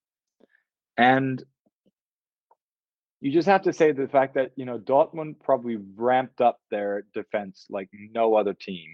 And 0.97 1.45
you 3.21 3.31
just 3.31 3.49
have 3.49 3.65
to 3.65 3.73
say 3.75 3.93
the 3.93 4.09
fact 4.09 4.37
that, 4.37 4.53
you 4.57 4.65
know, 4.65 4.79
Dortmund 4.79 5.35
probably 5.45 5.77
ramped 5.95 6.41
up 6.41 6.59
their 6.71 7.05
defense 7.13 7.67
like 7.69 7.91
no 7.93 8.35
other 8.35 8.55
team, 8.55 8.87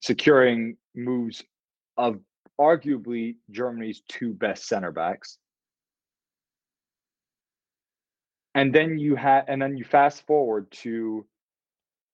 securing 0.00 0.76
moves 0.94 1.42
of 1.98 2.20
arguably 2.60 3.34
Germany's 3.50 4.00
two 4.08 4.32
best 4.32 4.68
center 4.68 4.92
backs. 4.92 5.38
And 8.54 8.74
then 8.74 8.98
you 8.98 9.14
had 9.16 9.44
and 9.48 9.62
then 9.62 9.76
you 9.76 9.84
fast 9.84 10.26
forward 10.26 10.70
to 10.82 11.26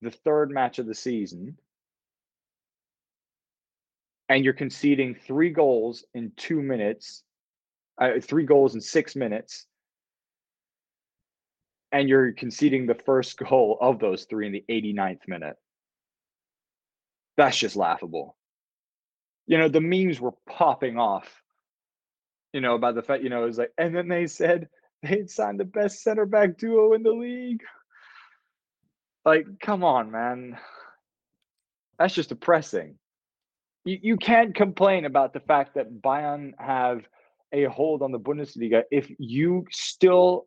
the 0.02 0.10
third 0.10 0.50
match 0.50 0.78
of 0.78 0.86
the 0.86 0.94
season 0.94 1.56
and 4.28 4.44
you're 4.44 4.54
conceding 4.54 5.14
three 5.14 5.50
goals 5.50 6.04
in 6.14 6.32
two 6.36 6.60
minutes, 6.60 7.22
uh, 8.00 8.12
three 8.20 8.44
goals 8.44 8.74
in 8.74 8.80
six 8.80 9.14
minutes, 9.14 9.66
and 11.92 12.08
you're 12.08 12.32
conceding 12.32 12.86
the 12.86 12.94
first 12.94 13.38
goal 13.48 13.78
of 13.80 13.98
those 13.98 14.24
three 14.24 14.46
in 14.46 14.52
the 14.52 14.64
89th 14.68 15.28
minute. 15.28 15.56
That's 17.36 17.56
just 17.56 17.76
laughable. 17.76 18.36
You 19.46 19.58
know, 19.58 19.68
the 19.68 19.80
memes 19.80 20.20
were 20.20 20.34
popping 20.48 20.98
off, 20.98 21.42
you 22.52 22.60
know, 22.60 22.74
about 22.74 22.96
the 22.96 23.02
fact, 23.02 23.22
you 23.22 23.28
know, 23.28 23.44
it 23.44 23.46
was 23.46 23.58
like, 23.58 23.72
and 23.78 23.94
then 23.94 24.08
they 24.08 24.26
said 24.26 24.68
they'd 25.02 25.30
signed 25.30 25.60
the 25.60 25.64
best 25.64 26.02
center 26.02 26.26
back 26.26 26.58
duo 26.58 26.92
in 26.94 27.02
the 27.02 27.12
league. 27.12 27.62
Like, 29.24 29.46
come 29.60 29.82
on, 29.84 30.10
man. 30.10 30.56
That's 31.98 32.14
just 32.14 32.28
depressing 32.28 32.98
you, 33.86 33.98
you 34.02 34.16
can't 34.16 34.54
complain 34.54 35.06
about 35.06 35.32
the 35.32 35.40
fact 35.40 35.74
that 35.76 36.02
Bayern 36.02 36.52
have 36.58 37.02
a 37.52 37.64
hold 37.64 38.02
on 38.02 38.12
the 38.12 38.18
Bundesliga 38.18 38.82
if 38.90 39.10
you 39.18 39.64
still, 39.70 40.46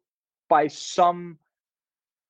by 0.49 0.67
some 0.67 1.39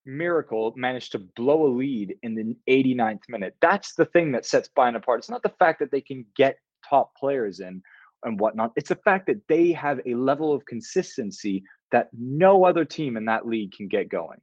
miracle, 0.05 0.71
manage 0.77 1.09
to 1.09 1.19
blow 1.35 1.65
a 1.65 1.71
lead 1.75 2.15
in 2.23 2.35
the 2.35 2.55
89th 2.71 3.23
minute. 3.27 3.55
That's 3.59 3.95
the 3.95 4.05
thing 4.05 4.31
that 4.31 4.45
sets 4.45 4.69
Bayern 4.77 4.95
apart. 4.95 5.19
It's 5.19 5.29
not 5.29 5.43
the 5.43 5.53
fact 5.59 5.79
that 5.79 5.91
they 5.91 6.01
can 6.01 6.25
get 6.37 6.57
top 6.87 7.15
players 7.15 7.59
in 7.59 7.81
and 8.23 8.39
whatnot. 8.39 8.71
It's 8.75 8.89
the 8.89 8.95
fact 8.95 9.25
that 9.27 9.41
they 9.47 9.71
have 9.71 9.99
a 10.05 10.13
level 10.13 10.53
of 10.53 10.65
consistency 10.65 11.63
that 11.91 12.09
no 12.17 12.65
other 12.65 12.85
team 12.85 13.17
in 13.17 13.25
that 13.25 13.47
league 13.47 13.71
can 13.71 13.87
get 13.87 14.09
going. 14.09 14.39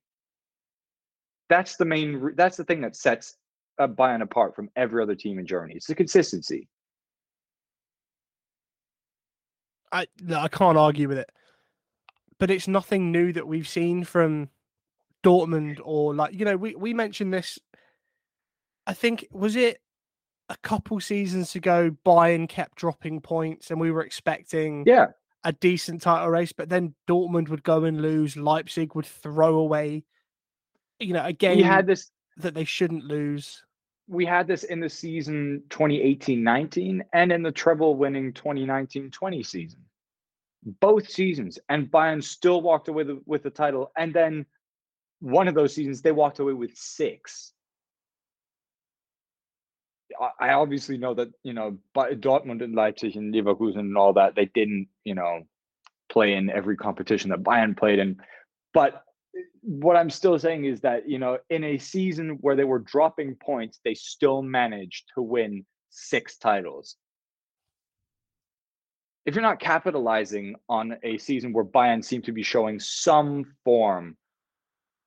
That's 1.48 1.76
the 1.76 1.84
main. 1.84 2.32
That's 2.34 2.56
the 2.56 2.64
thing 2.64 2.80
that 2.80 2.96
sets 2.96 3.36
uh, 3.78 3.86
Bayern 3.86 4.22
apart 4.22 4.54
from 4.54 4.68
every 4.76 5.02
other 5.02 5.14
team 5.14 5.38
in 5.38 5.46
Germany. 5.46 5.74
It's 5.74 5.86
the 5.86 5.94
consistency. 5.94 6.68
I 9.92 10.06
no, 10.20 10.40
I 10.40 10.48
can't 10.48 10.78
argue 10.78 11.08
with 11.08 11.18
it. 11.18 11.30
But 12.38 12.50
it's 12.50 12.68
nothing 12.68 13.12
new 13.12 13.32
that 13.32 13.46
we've 13.46 13.68
seen 13.68 14.04
from 14.04 14.50
Dortmund 15.24 15.80
or 15.82 16.14
like 16.14 16.34
you 16.34 16.44
know 16.44 16.56
we 16.56 16.74
we 16.74 16.92
mentioned 16.92 17.32
this. 17.32 17.58
I 18.86 18.92
think 18.92 19.26
was 19.30 19.56
it 19.56 19.80
a 20.48 20.56
couple 20.58 21.00
seasons 21.00 21.54
ago. 21.54 21.96
Bayern 22.04 22.48
kept 22.48 22.76
dropping 22.76 23.20
points, 23.20 23.70
and 23.70 23.80
we 23.80 23.90
were 23.90 24.02
expecting 24.02 24.84
Yeah. 24.86 25.06
A 25.44 25.52
decent 25.52 26.02
title 26.02 26.28
race, 26.28 26.52
but 26.52 26.68
then 26.68 26.94
Dortmund 27.08 27.48
would 27.48 27.62
go 27.62 27.84
and 27.84 28.02
lose. 28.02 28.36
Leipzig 28.36 28.94
would 28.94 29.06
throw 29.06 29.56
away, 29.56 30.04
you 30.98 31.12
know, 31.12 31.24
again. 31.24 31.56
We 31.56 31.62
had 31.62 31.86
this 31.86 32.10
that 32.38 32.54
they 32.54 32.64
shouldn't 32.64 33.04
lose. 33.04 33.62
we 34.08 34.24
had 34.24 34.46
this 34.46 34.64
in 34.64 34.80
the 34.80 34.88
season 34.88 35.62
2018-19 35.70 37.00
and 37.12 37.32
in 37.32 37.42
the 37.42 37.50
treble 37.50 37.96
winning 37.96 38.32
2019-20 38.32 39.44
season. 39.44 39.80
Both 40.80 41.08
seasons 41.08 41.58
and 41.68 41.90
Bayern 41.90 42.22
still 42.22 42.60
walked 42.60 42.88
away 42.88 43.04
the, 43.04 43.20
with 43.26 43.42
the 43.42 43.50
title 43.50 43.90
and 43.96 44.12
then 44.12 44.46
one 45.20 45.48
of 45.48 45.54
those 45.54 45.74
seasons 45.74 46.02
they 46.02 46.12
walked 46.12 46.38
away 46.38 46.52
with 46.52 46.76
6. 46.76 47.52
I- 50.40 50.52
obviously 50.52 50.98
know 50.98 51.14
that, 51.14 51.28
you 51.42 51.52
know, 51.52 51.78
but 51.94 52.20
Dortmund 52.20 52.62
and 52.62 52.74
Leipzig 52.74 53.16
and 53.16 53.34
Leverkusen 53.34 53.78
and 53.80 53.96
all 53.96 54.12
that 54.14 54.34
they 54.34 54.46
didn't, 54.46 54.88
you 55.04 55.14
know, 55.14 55.42
play 56.08 56.34
in 56.34 56.50
every 56.50 56.76
competition 56.76 57.30
that 57.30 57.42
Bayern 57.42 57.76
played 57.76 57.98
in. 57.98 58.16
But 58.72 59.02
eh, 59.36 59.40
what 59.62 59.96
I'm 59.96 60.10
still 60.10 60.38
saying 60.38 60.64
is 60.64 60.80
that, 60.82 61.08
you 61.08 61.18
know, 61.18 61.38
in 61.50 61.64
a 61.64 61.78
season 61.78 62.38
where 62.40 62.56
they 62.56 62.64
were 62.64 62.78
dropping 62.78 63.34
points, 63.36 63.80
they 63.84 63.94
still 63.94 64.42
managed 64.42 65.04
to 65.14 65.22
win 65.22 65.64
six 65.90 66.36
titles. 66.38 66.96
If 69.24 69.34
you're 69.34 69.42
not 69.42 69.58
capitalizing 69.58 70.54
on 70.68 70.96
a 71.02 71.18
season 71.18 71.52
where 71.52 71.64
Bayern 71.64 72.04
seem 72.04 72.22
to 72.22 72.32
be 72.32 72.44
showing 72.44 72.78
some 72.78 73.44
form 73.64 74.16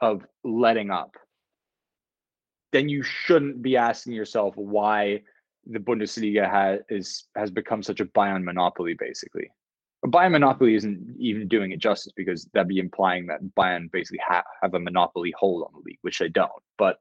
of 0.02 0.26
letting 0.44 0.92
up, 0.92 1.16
then 2.72 2.90
you 2.90 3.04
shouldn't 3.04 3.62
be 3.62 3.78
asking 3.78 4.14
yourself 4.14 4.56
why 4.56 5.22
the 5.66 5.80
Bundesliga 5.80 6.50
has 6.50 6.80
is 6.90 7.28
has 7.36 7.52
become 7.52 7.84
such 7.84 8.00
a 8.00 8.06
Bayern 8.06 8.44
monopoly, 8.44 8.96
basically. 8.98 9.50
A 10.04 10.08
Bayern 10.08 10.32
monopoly 10.32 10.76
isn't 10.76 11.16
even 11.20 11.48
doing 11.48 11.72
it 11.72 11.80
justice 11.80 12.14
because 12.16 12.46
that'd 12.54 12.68
be 12.68 12.80
implying 12.80 13.28
that 13.28 13.42
Bayern 13.58 13.92
basically 13.92 14.22
ha- 14.26 14.44
have 14.62 14.74
a 14.74 14.80
monopoly 14.80 15.34
hold 15.38 15.64
on 15.64 15.74
the 15.74 15.84
league, 15.86 16.00
which 16.02 16.20
they 16.20 16.30
don't. 16.30 16.52
But 16.78 17.00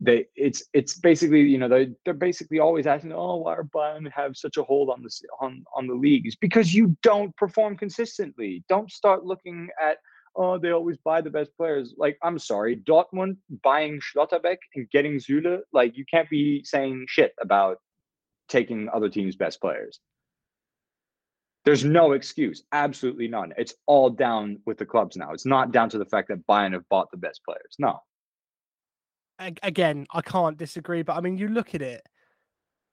they, 0.00 0.26
it's 0.36 0.64
it's 0.72 0.98
basically 0.98 1.42
you 1.42 1.58
know 1.58 1.68
they 1.68 1.90
they're 2.04 2.14
basically 2.14 2.58
always 2.58 2.86
asking, 2.86 3.12
oh, 3.12 3.36
why 3.36 3.54
are 3.54 3.64
Bayern 3.64 4.10
have 4.12 4.36
such 4.36 4.56
a 4.56 4.62
hold 4.62 4.90
on 4.90 5.02
this 5.02 5.22
on 5.40 5.64
on 5.76 5.86
the 5.86 5.94
league? 5.94 6.26
It's 6.26 6.36
because 6.36 6.74
you 6.74 6.96
don't 7.02 7.36
perform 7.36 7.76
consistently. 7.76 8.64
Don't 8.68 8.90
start 8.90 9.24
looking 9.24 9.68
at 9.82 9.98
oh 10.36 10.58
they 10.58 10.70
always 10.70 10.98
buy 10.98 11.20
the 11.20 11.30
best 11.30 11.56
players. 11.56 11.94
Like 11.96 12.18
I'm 12.22 12.38
sorry, 12.38 12.76
Dortmund 12.76 13.36
buying 13.62 14.00
Schlotterbeck 14.00 14.58
and 14.74 14.90
getting 14.90 15.16
Süle, 15.16 15.60
like 15.72 15.96
you 15.96 16.04
can't 16.10 16.28
be 16.30 16.62
saying 16.64 17.06
shit 17.08 17.32
about 17.40 17.78
taking 18.48 18.88
other 18.92 19.08
teams' 19.08 19.36
best 19.36 19.60
players. 19.60 20.00
There's 21.64 21.84
no 21.84 22.12
excuse, 22.12 22.64
absolutely 22.72 23.28
none. 23.28 23.52
It's 23.56 23.74
all 23.86 24.10
down 24.10 24.58
with 24.66 24.78
the 24.78 24.86
clubs 24.86 25.16
now. 25.16 25.32
It's 25.32 25.46
not 25.46 25.70
down 25.70 25.88
to 25.90 25.98
the 25.98 26.04
fact 26.04 26.28
that 26.28 26.46
Bayern 26.46 26.72
have 26.72 26.88
bought 26.88 27.10
the 27.12 27.16
best 27.16 27.40
players. 27.44 27.76
No. 27.78 28.00
Again, 29.38 30.06
I 30.12 30.22
can't 30.22 30.56
disagree, 30.56 31.02
but 31.02 31.16
I 31.16 31.20
mean, 31.20 31.38
you 31.38 31.48
look 31.48 31.74
at 31.74 31.82
it. 31.82 32.02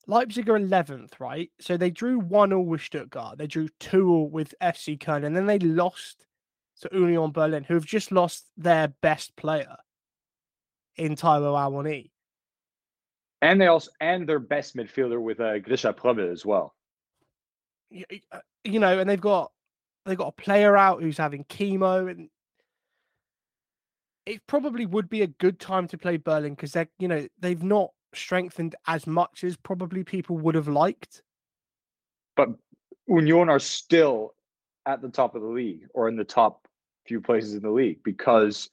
Leipzig 0.08 0.50
are 0.50 0.60
11th, 0.60 1.20
right? 1.20 1.52
So 1.60 1.78
they 1.78 1.92
drew 1.92 2.20
1 2.20 2.50
0 2.50 2.62
with 2.62 2.82
Stuttgart. 2.82 3.38
They 3.38 3.48
drew 3.48 3.70
2 3.80 3.90
0 3.90 4.22
with 4.32 4.56
FC 4.62 4.98
Köln. 4.98 5.26
And 5.26 5.36
then 5.36 5.46
they 5.46 5.60
lost 5.60 6.26
to 6.82 6.90
Union 6.92 7.32
Berlin, 7.32 7.64
who 7.64 7.74
have 7.74 7.86
just 7.86 8.12
lost 8.12 8.46
their 8.58 8.90
best 9.02 9.36
player 9.36 9.76
in 10.96 11.16
Taiwo 11.16 11.54
Awoniyi. 11.56 12.12
And 13.42 13.60
they 13.62 13.68
also 13.68 13.92
and 14.02 14.28
their 14.28 14.40
best 14.40 14.76
midfielder 14.76 15.22
with 15.22 15.40
uh, 15.40 15.60
Grischa 15.60 15.94
Prömel 15.96 16.32
as 16.32 16.46
well. 16.46 16.76
y- 17.92 18.04
y- 18.12 18.22
uh, 18.32 18.40
you 18.64 18.80
know, 18.80 19.00
and 19.00 19.10
they've 19.10 19.20
got 19.20 19.52
they've 20.06 20.18
got 20.18 20.28
a 20.38 20.42
player 20.42 20.76
out 20.76 21.02
who's 21.02 21.18
having 21.18 21.46
chemo, 21.46 22.10
and 22.12 22.30
it 24.26 24.46
probably 24.48 24.86
would 24.86 25.10
be 25.10 25.22
a 25.22 25.28
good 25.28 25.60
time 25.60 25.88
to 25.88 25.98
play 25.98 26.18
Berlin 26.18 26.54
because 26.54 26.74
they're 26.74 26.90
you 27.00 27.08
know 27.08 27.28
they've 27.40 27.64
not 27.64 27.92
strengthened 28.14 28.76
as 28.88 29.08
much 29.08 29.44
as 29.44 29.56
probably 29.56 30.04
people 30.04 30.38
would 30.38 30.56
have 30.56 30.68
liked. 30.68 31.24
But 32.36 32.50
Union 33.08 33.50
are 33.50 33.60
still 33.60 34.34
at 34.86 35.02
the 35.02 35.10
top 35.10 35.36
of 35.36 35.42
the 35.42 35.48
league 35.48 35.88
or 35.94 36.10
in 36.10 36.16
the 36.18 36.24
top 36.24 36.68
few 37.10 37.20
places 37.20 37.56
in 37.56 37.62
the 37.62 37.70
league 37.70 38.00
because 38.04 38.70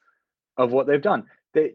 of 0.57 0.71
what 0.73 0.87
they've 0.87 1.03
done. 1.03 1.25
They 1.55 1.73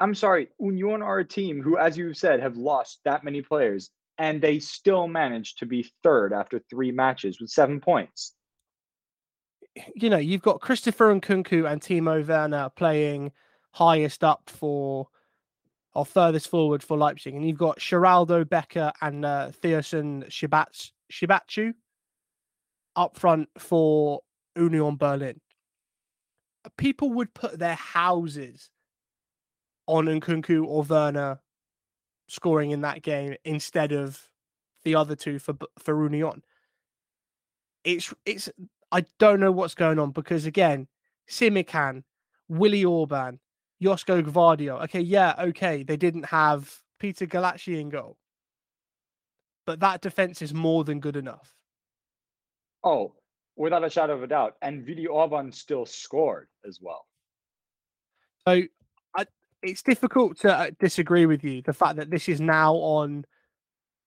I'm 0.00 0.14
sorry, 0.14 0.48
Union 0.58 1.02
are 1.02 1.18
a 1.18 1.24
team 1.24 1.62
who, 1.62 1.76
as 1.76 1.96
you've 1.96 2.16
said, 2.16 2.40
have 2.40 2.56
lost 2.56 3.00
that 3.04 3.22
many 3.22 3.42
players, 3.42 3.90
and 4.16 4.40
they 4.40 4.58
still 4.58 5.06
managed 5.06 5.58
to 5.58 5.66
be 5.66 5.90
third 6.02 6.32
after 6.32 6.58
three 6.70 6.90
matches 6.90 7.38
with 7.38 7.50
seven 7.50 7.80
points. 7.80 8.32
You 9.94 10.08
know, 10.08 10.16
you've 10.16 10.42
got 10.42 10.62
Christopher 10.62 11.14
Nkunku 11.14 11.70
and 11.70 11.82
Timo 11.82 12.26
Werner 12.26 12.70
playing 12.74 13.32
highest 13.72 14.24
up 14.24 14.48
for 14.48 15.08
or 15.92 16.06
furthest 16.06 16.48
forward 16.48 16.82
for 16.82 16.96
Leipzig, 16.96 17.34
and 17.34 17.46
you've 17.46 17.58
got 17.58 17.78
Sheraldo 17.78 18.48
Becker 18.48 18.92
and 19.02 19.24
uh, 19.24 19.50
Thiersen 19.62 20.26
Shibats 20.28 20.92
Siebatcheu 21.12 21.74
up 22.96 23.18
front 23.18 23.48
for 23.58 24.20
Union 24.56 24.96
Berlin. 24.96 25.40
People 26.76 27.10
would 27.10 27.32
put 27.34 27.58
their 27.58 27.74
houses 27.74 28.70
on 29.86 30.06
Nkunku 30.06 30.64
or 30.64 30.82
Werner 30.82 31.40
scoring 32.28 32.70
in 32.70 32.82
that 32.82 33.02
game 33.02 33.34
instead 33.44 33.92
of 33.92 34.28
the 34.84 34.94
other 34.94 35.16
two 35.16 35.38
for 35.38 35.54
for 35.78 36.00
Union. 36.02 36.42
It's 37.84 38.12
it's 38.24 38.48
I 38.92 39.04
don't 39.18 39.40
know 39.40 39.52
what's 39.52 39.74
going 39.74 39.98
on 39.98 40.10
because 40.12 40.46
again, 40.46 40.86
Simakan, 41.28 42.04
Willi 42.48 42.84
Orban, 42.84 43.40
Josko 43.82 44.22
Gvardiol. 44.22 44.82
Okay, 44.84 45.00
yeah, 45.00 45.34
okay, 45.38 45.82
they 45.82 45.96
didn't 45.96 46.26
have 46.26 46.80
Peter 46.98 47.26
Gulacsi 47.26 47.80
in 47.80 47.88
goal, 47.88 48.16
but 49.66 49.80
that 49.80 50.00
defense 50.00 50.42
is 50.42 50.54
more 50.54 50.84
than 50.84 51.00
good 51.00 51.16
enough. 51.16 51.52
Oh, 52.82 53.14
without 53.60 53.84
a 53.84 53.90
shadow 53.90 54.14
of 54.14 54.22
a 54.22 54.26
doubt. 54.26 54.56
And 54.62 54.86
Willi 54.86 55.06
Orban 55.06 55.52
still 55.52 55.84
scored 55.84 56.48
as 56.66 56.78
well. 56.80 57.06
So 58.48 58.62
I, 59.14 59.26
it's 59.62 59.82
difficult 59.82 60.38
to 60.40 60.56
uh, 60.56 60.70
disagree 60.80 61.26
with 61.26 61.44
you. 61.44 61.60
The 61.62 61.74
fact 61.74 61.96
that 61.96 62.10
this 62.10 62.28
is 62.28 62.40
now 62.40 62.74
on 62.74 63.26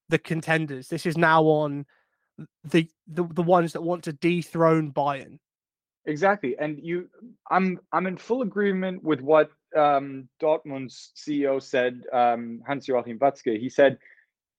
the 0.09 0.17
contenders, 0.17 0.87
this 0.87 1.05
is 1.05 1.17
now 1.17 1.43
on 1.43 1.85
the 2.63 2.89
the, 3.07 3.25
the 3.25 3.43
ones 3.43 3.73
that 3.73 3.81
want 3.81 4.03
to 4.05 4.13
dethrone 4.13 4.91
Bayern. 4.91 5.37
Exactly. 6.05 6.55
And 6.57 6.79
you 6.81 7.07
I'm 7.51 7.79
I'm 7.91 8.07
in 8.07 8.17
full 8.17 8.41
agreement 8.41 9.03
with 9.03 9.21
what 9.21 9.51
um 9.75 10.27
Dortmund's 10.41 11.11
CEO 11.15 11.61
said, 11.61 12.01
um 12.11 12.63
Hans 12.67 12.87
Joachim 12.87 13.19
Watzke. 13.19 13.59
He 13.59 13.69
said 13.69 13.99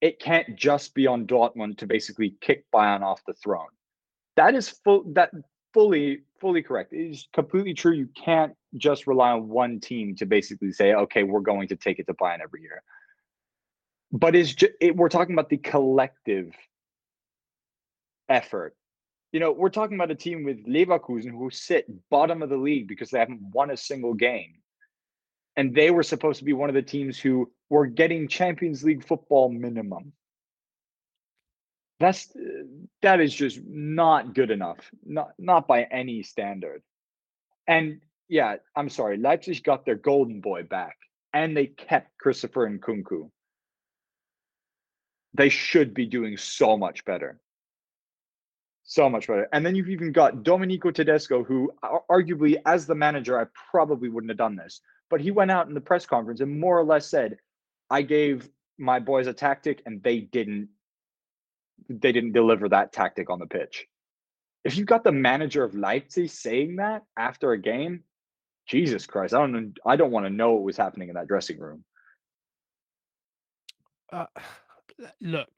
it 0.00 0.20
can't 0.20 0.54
just 0.54 0.94
be 0.94 1.08
on 1.08 1.26
Dortmund 1.26 1.78
to 1.78 1.86
basically 1.86 2.36
kick 2.40 2.64
Bayern 2.72 3.02
off 3.02 3.22
the 3.26 3.34
throne. 3.34 3.66
That 4.36 4.54
is 4.54 4.68
full 4.68 5.04
that 5.14 5.30
fully 5.72 6.22
fully 6.40 6.62
correct. 6.62 6.92
It 6.92 7.10
is 7.10 7.28
completely 7.32 7.74
true. 7.74 7.92
You 7.92 8.08
can't 8.22 8.54
just 8.76 9.06
rely 9.06 9.30
on 9.30 9.48
one 9.48 9.80
team 9.80 10.14
to 10.16 10.26
basically 10.26 10.72
say, 10.72 10.94
okay, 10.94 11.22
we're 11.22 11.40
going 11.40 11.68
to 11.68 11.76
take 11.76 11.98
it 11.98 12.06
to 12.06 12.14
Bayern 12.14 12.40
every 12.42 12.62
year. 12.62 12.82
But 14.12 14.34
it's 14.34 14.54
it, 14.80 14.96
we're 14.96 15.08
talking 15.08 15.34
about 15.34 15.48
the 15.48 15.58
collective 15.58 16.52
effort 18.28 18.74
you 19.34 19.40
know, 19.40 19.50
we're 19.50 19.68
talking 19.68 19.96
about 19.96 20.12
a 20.12 20.14
team 20.14 20.44
with 20.44 20.64
Leverkusen 20.64 21.32
who 21.32 21.50
sit 21.50 21.86
bottom 22.08 22.40
of 22.40 22.50
the 22.50 22.56
league 22.56 22.86
because 22.86 23.10
they 23.10 23.18
haven't 23.18 23.42
won 23.52 23.72
a 23.72 23.76
single 23.76 24.14
game. 24.14 24.54
And 25.56 25.74
they 25.74 25.90
were 25.90 26.04
supposed 26.04 26.38
to 26.38 26.44
be 26.44 26.52
one 26.52 26.68
of 26.68 26.76
the 26.76 26.82
teams 26.82 27.18
who 27.18 27.50
were 27.68 27.86
getting 27.86 28.28
Champions 28.28 28.84
League 28.84 29.04
football 29.04 29.50
minimum. 29.50 30.12
That's 32.04 32.28
that 33.00 33.20
is 33.20 33.34
just 33.34 33.60
not 33.66 34.34
good 34.34 34.50
enough. 34.50 34.90
Not 35.06 35.30
not 35.38 35.66
by 35.66 35.84
any 35.84 36.22
standard. 36.22 36.82
And 37.66 38.02
yeah, 38.28 38.56
I'm 38.76 38.90
sorry, 38.90 39.16
Leipzig 39.16 39.64
got 39.64 39.86
their 39.86 39.94
golden 39.94 40.42
boy 40.42 40.64
back 40.64 40.96
and 41.32 41.56
they 41.56 41.66
kept 41.66 42.18
Christopher 42.18 42.68
Nkunku. 42.68 43.30
They 45.32 45.48
should 45.48 45.94
be 45.94 46.04
doing 46.04 46.36
so 46.36 46.76
much 46.76 47.06
better 47.06 47.40
so 48.84 49.08
much 49.08 49.28
better. 49.28 49.48
And 49.54 49.64
then 49.64 49.74
you've 49.74 49.88
even 49.88 50.12
got 50.12 50.42
Domenico 50.42 50.90
Tedesco, 50.90 51.42
who 51.42 51.72
arguably, 52.10 52.56
as 52.66 52.84
the 52.84 52.94
manager, 52.94 53.40
I 53.40 53.46
probably 53.70 54.10
wouldn't 54.10 54.30
have 54.30 54.36
done 54.36 54.56
this, 54.56 54.82
but 55.08 55.22
he 55.22 55.30
went 55.30 55.50
out 55.50 55.68
in 55.68 55.74
the 55.74 55.80
press 55.80 56.04
conference 56.04 56.40
and 56.42 56.60
more 56.60 56.78
or 56.78 56.84
less 56.84 57.06
said, 57.06 57.38
"I 57.88 58.02
gave 58.02 58.50
my 58.76 59.00
boys 59.00 59.26
a 59.26 59.32
tactic, 59.32 59.80
and 59.86 60.02
they 60.02 60.20
didn't. 60.20 60.68
They 61.88 62.12
didn't 62.12 62.32
deliver 62.32 62.68
that 62.68 62.92
tactic 62.92 63.30
on 63.30 63.38
the 63.38 63.46
pitch." 63.46 63.86
if 64.64 64.76
you've 64.76 64.86
got 64.86 65.04
the 65.04 65.12
manager 65.12 65.62
of 65.62 65.74
Leipzig 65.74 66.30
saying 66.30 66.76
that 66.76 67.02
after 67.16 67.52
a 67.52 67.58
game, 67.58 68.02
Jesus 68.66 69.06
Christ, 69.06 69.34
I 69.34 69.46
don't 69.46 69.76
I 69.84 69.96
don't 69.96 70.10
want 70.10 70.24
to 70.24 70.30
know 70.30 70.54
what 70.54 70.62
was 70.62 70.76
happening 70.78 71.10
in 71.10 71.14
that 71.16 71.28
dressing 71.28 71.58
room. 71.58 71.84
Uh, 74.10 74.26
look, 75.20 75.50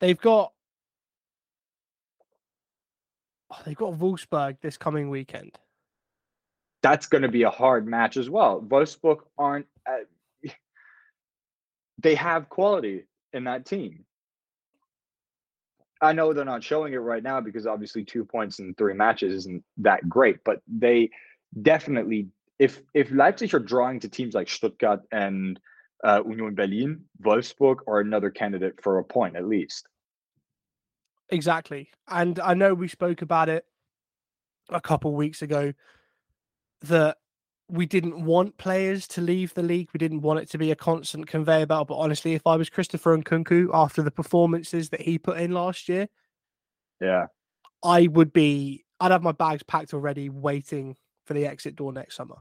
they've 0.00 0.20
got 0.20 0.52
oh, 3.52 3.58
they've 3.66 3.76
got 3.76 3.94
Wolfsburg 3.94 4.58
this 4.62 4.76
coming 4.76 5.10
weekend. 5.10 5.58
That's 6.84 7.06
going 7.06 7.22
to 7.22 7.28
be 7.28 7.42
a 7.42 7.50
hard 7.50 7.88
match 7.88 8.16
as 8.16 8.30
well. 8.30 8.60
Wolfsburg 8.60 9.18
aren't. 9.36 9.66
Uh, 9.84 10.04
they 11.98 12.14
have 12.14 12.48
quality 12.48 13.02
in 13.32 13.44
that 13.44 13.66
team. 13.66 14.04
I 16.02 16.12
know 16.12 16.32
they're 16.32 16.44
not 16.44 16.64
showing 16.64 16.92
it 16.94 16.98
right 16.98 17.22
now 17.22 17.40
because 17.40 17.66
obviously 17.66 18.04
two 18.04 18.24
points 18.24 18.58
in 18.58 18.74
three 18.74 18.92
matches 18.92 19.32
isn't 19.34 19.62
that 19.78 20.08
great, 20.08 20.38
but 20.44 20.60
they 20.66 21.10
definitely, 21.62 22.26
if 22.58 22.82
if 22.92 23.10
Leipzig 23.12 23.54
are 23.54 23.60
drawing 23.60 24.00
to 24.00 24.08
teams 24.08 24.34
like 24.34 24.48
Stuttgart 24.48 25.00
and 25.12 25.60
uh, 26.02 26.22
Union 26.26 26.56
Berlin, 26.56 27.04
Wolfsburg 27.22 27.76
are 27.86 28.00
another 28.00 28.30
candidate 28.30 28.82
for 28.82 28.98
a 28.98 29.04
point 29.04 29.36
at 29.36 29.46
least. 29.46 29.86
Exactly, 31.30 31.90
and 32.08 32.40
I 32.40 32.54
know 32.54 32.74
we 32.74 32.88
spoke 32.88 33.22
about 33.22 33.48
it 33.48 33.64
a 34.68 34.80
couple 34.80 35.14
weeks 35.14 35.40
ago 35.40 35.72
that 36.82 37.18
we 37.72 37.86
didn't 37.86 38.22
want 38.22 38.58
players 38.58 39.08
to 39.08 39.22
leave 39.22 39.54
the 39.54 39.62
league. 39.62 39.88
We 39.94 39.98
didn't 39.98 40.20
want 40.20 40.40
it 40.40 40.50
to 40.50 40.58
be 40.58 40.70
a 40.70 40.76
constant 40.76 41.26
conveyor 41.26 41.66
belt. 41.66 41.88
But 41.88 41.96
honestly, 41.96 42.34
if 42.34 42.46
I 42.46 42.56
was 42.56 42.68
Christopher 42.68 43.16
Nkunku 43.16 43.70
after 43.72 44.02
the 44.02 44.10
performances 44.10 44.90
that 44.90 45.00
he 45.00 45.18
put 45.18 45.38
in 45.38 45.52
last 45.52 45.88
year, 45.88 46.06
yeah, 47.00 47.26
I 47.82 48.08
would 48.08 48.32
be. 48.32 48.84
I'd 49.00 49.10
have 49.10 49.22
my 49.22 49.32
bags 49.32 49.62
packed 49.62 49.94
already, 49.94 50.28
waiting 50.28 50.96
for 51.24 51.32
the 51.32 51.46
exit 51.46 51.74
door 51.74 51.92
next 51.92 52.14
summer. 52.14 52.36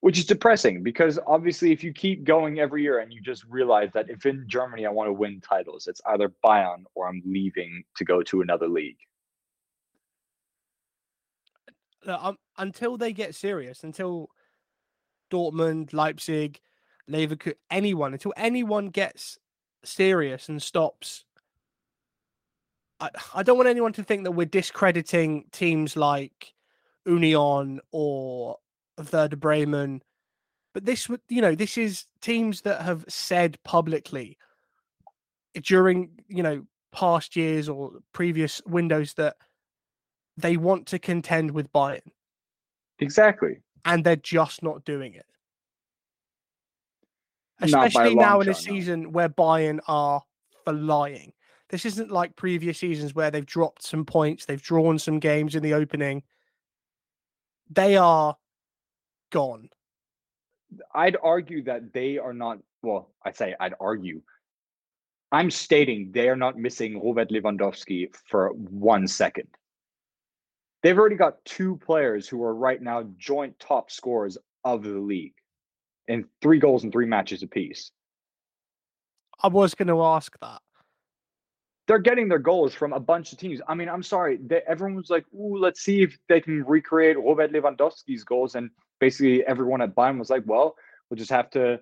Which 0.00 0.18
is 0.18 0.26
depressing 0.26 0.82
because 0.82 1.20
obviously, 1.24 1.70
if 1.70 1.84
you 1.84 1.92
keep 1.92 2.24
going 2.24 2.58
every 2.58 2.82
year 2.82 2.98
and 2.98 3.12
you 3.12 3.20
just 3.20 3.44
realize 3.44 3.90
that 3.94 4.10
if 4.10 4.26
in 4.26 4.46
Germany 4.48 4.84
I 4.84 4.90
want 4.90 5.06
to 5.06 5.12
win 5.12 5.40
titles, 5.40 5.86
it's 5.86 6.00
either 6.06 6.32
Bayern 6.44 6.82
or 6.96 7.08
I'm 7.08 7.22
leaving 7.24 7.84
to 7.96 8.04
go 8.04 8.20
to 8.24 8.42
another 8.42 8.66
league. 8.66 8.98
um, 12.08 12.36
until 12.58 12.96
they 12.96 13.12
get 13.12 13.34
serious, 13.34 13.84
until 13.84 14.28
Dortmund, 15.30 15.92
Leipzig, 15.92 16.60
Leverkusen, 17.10 17.54
anyone, 17.70 18.12
until 18.12 18.32
anyone 18.36 18.88
gets 18.88 19.38
serious 19.84 20.48
and 20.48 20.62
stops. 20.62 21.24
I, 23.00 23.10
I 23.34 23.42
don't 23.42 23.56
want 23.56 23.68
anyone 23.68 23.92
to 23.94 24.04
think 24.04 24.24
that 24.24 24.32
we're 24.32 24.46
discrediting 24.46 25.44
teams 25.52 25.96
like 25.96 26.52
Union 27.06 27.80
or 27.90 28.58
Werder 29.12 29.36
Bremen, 29.36 30.02
but 30.74 30.84
this 30.84 31.08
would, 31.08 31.20
you 31.28 31.40
know, 31.42 31.54
this 31.54 31.76
is 31.76 32.06
teams 32.20 32.62
that 32.62 32.82
have 32.82 33.04
said 33.08 33.58
publicly 33.64 34.38
during, 35.62 36.10
you 36.28 36.42
know, 36.42 36.64
past 36.92 37.36
years 37.36 37.68
or 37.68 37.92
previous 38.12 38.62
windows 38.66 39.14
that 39.14 39.36
they 40.36 40.56
want 40.56 40.86
to 40.86 40.98
contend 40.98 41.50
with 41.50 41.72
Bayern. 41.72 42.00
Exactly. 42.98 43.58
And 43.84 44.04
they're 44.04 44.16
just 44.16 44.62
not 44.62 44.84
doing 44.84 45.14
it. 45.14 45.26
Especially 47.60 48.14
now 48.14 48.40
in 48.40 48.48
a 48.48 48.54
season 48.54 49.12
where 49.12 49.28
Bayern 49.28 49.80
are 49.86 50.22
flying. 50.64 51.32
This 51.68 51.86
isn't 51.86 52.10
like 52.10 52.36
previous 52.36 52.78
seasons 52.78 53.14
where 53.14 53.30
they've 53.30 53.46
dropped 53.46 53.82
some 53.82 54.04
points, 54.04 54.44
they've 54.44 54.60
drawn 54.60 54.98
some 54.98 55.18
games 55.18 55.54
in 55.54 55.62
the 55.62 55.74
opening. 55.74 56.22
They 57.70 57.96
are 57.96 58.36
gone. 59.30 59.70
I'd 60.94 61.16
argue 61.22 61.62
that 61.64 61.92
they 61.92 62.18
are 62.18 62.34
not, 62.34 62.58
well, 62.82 63.10
I 63.24 63.32
say 63.32 63.54
I'd 63.58 63.74
argue. 63.80 64.20
I'm 65.30 65.50
stating 65.50 66.10
they 66.12 66.28
are 66.28 66.36
not 66.36 66.58
missing 66.58 67.02
Robert 67.02 67.30
Lewandowski 67.30 68.14
for 68.28 68.50
one 68.50 69.06
second. 69.08 69.48
They've 70.82 70.98
already 70.98 71.16
got 71.16 71.44
two 71.44 71.76
players 71.76 72.28
who 72.28 72.42
are 72.42 72.54
right 72.54 72.82
now 72.82 73.04
joint 73.16 73.58
top 73.60 73.90
scorers 73.90 74.36
of 74.64 74.82
the 74.82 74.98
league 74.98 75.34
in 76.08 76.26
three 76.40 76.58
goals 76.58 76.84
in 76.84 76.90
three 76.90 77.06
matches 77.06 77.42
apiece. 77.42 77.92
I 79.42 79.48
was 79.48 79.74
going 79.74 79.88
to 79.88 80.02
ask 80.02 80.36
that. 80.40 80.60
They're 81.88 81.98
getting 81.98 82.28
their 82.28 82.38
goals 82.38 82.74
from 82.74 82.92
a 82.92 83.00
bunch 83.00 83.32
of 83.32 83.38
teams. 83.38 83.60
I 83.66 83.74
mean, 83.74 83.88
I'm 83.88 84.02
sorry. 84.02 84.38
They, 84.44 84.62
everyone 84.68 84.94
was 84.94 85.10
like, 85.10 85.24
"Ooh, 85.34 85.58
let's 85.58 85.80
see 85.80 86.02
if 86.02 86.16
they 86.28 86.40
can 86.40 86.64
recreate 86.64 87.18
Robert 87.18 87.52
Lewandowski's 87.52 88.22
goals." 88.22 88.54
And 88.54 88.70
basically, 89.00 89.44
everyone 89.46 89.82
at 89.82 89.94
Bayern 89.94 90.18
was 90.18 90.30
like, 90.30 90.44
"Well, 90.46 90.76
we'll 91.10 91.18
just 91.18 91.30
have 91.30 91.50
to 91.50 91.80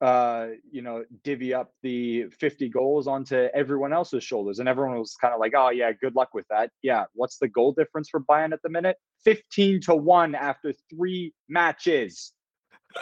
uh, 0.00 0.48
you 0.70 0.82
know, 0.82 1.04
divvy 1.24 1.54
up 1.54 1.72
the 1.82 2.24
50 2.38 2.68
goals 2.68 3.06
onto 3.06 3.48
everyone 3.54 3.92
else's 3.92 4.22
shoulders. 4.22 4.58
And 4.58 4.68
everyone 4.68 4.98
was 4.98 5.14
kind 5.20 5.32
of 5.32 5.40
like, 5.40 5.52
oh, 5.56 5.70
yeah, 5.70 5.92
good 5.92 6.14
luck 6.14 6.34
with 6.34 6.46
that. 6.50 6.70
Yeah. 6.82 7.04
What's 7.14 7.38
the 7.38 7.48
goal 7.48 7.72
difference 7.72 8.10
for 8.10 8.20
Bayern 8.20 8.52
at 8.52 8.60
the 8.62 8.68
minute? 8.68 8.96
15 9.24 9.80
to 9.82 9.96
1 9.96 10.34
after 10.34 10.74
three 10.90 11.32
matches. 11.48 12.32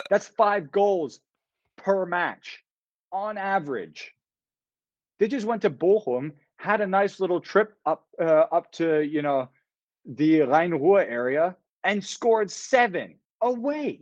That's 0.08 0.28
five 0.28 0.70
goals 0.70 1.20
per 1.76 2.06
match 2.06 2.62
on 3.12 3.38
average. 3.38 4.12
They 5.18 5.28
just 5.28 5.46
went 5.46 5.62
to 5.62 5.70
Bochum, 5.70 6.32
had 6.58 6.80
a 6.80 6.86
nice 6.86 7.20
little 7.20 7.40
trip 7.40 7.74
up 7.86 8.04
uh, 8.20 8.46
up 8.50 8.70
to, 8.72 9.02
you 9.02 9.22
know, 9.22 9.48
the 10.04 10.42
Rhein 10.42 10.72
Ruhr 10.72 11.02
area 11.02 11.56
and 11.82 12.04
scored 12.04 12.50
seven 12.50 13.16
away. 13.40 14.00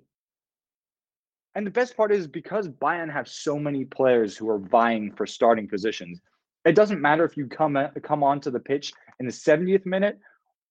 And 1.55 1.66
the 1.66 1.70
best 1.70 1.96
part 1.96 2.12
is 2.12 2.26
because 2.26 2.68
Bayern 2.68 3.12
have 3.12 3.28
so 3.28 3.59
many 3.59 3.84
players 3.84 4.36
who 4.36 4.48
are 4.48 4.59
vying 4.59 5.12
for 5.12 5.26
starting 5.26 5.68
positions, 5.68 6.20
it 6.64 6.74
doesn't 6.74 7.00
matter 7.00 7.24
if 7.24 7.36
you 7.36 7.46
come 7.46 7.78
come 8.03 8.22
onto 8.22 8.50
the 8.50 8.61
pitch 8.61 8.92
in 9.20 9.26
the 9.26 9.32
70th 9.32 9.84
minute 9.84 10.18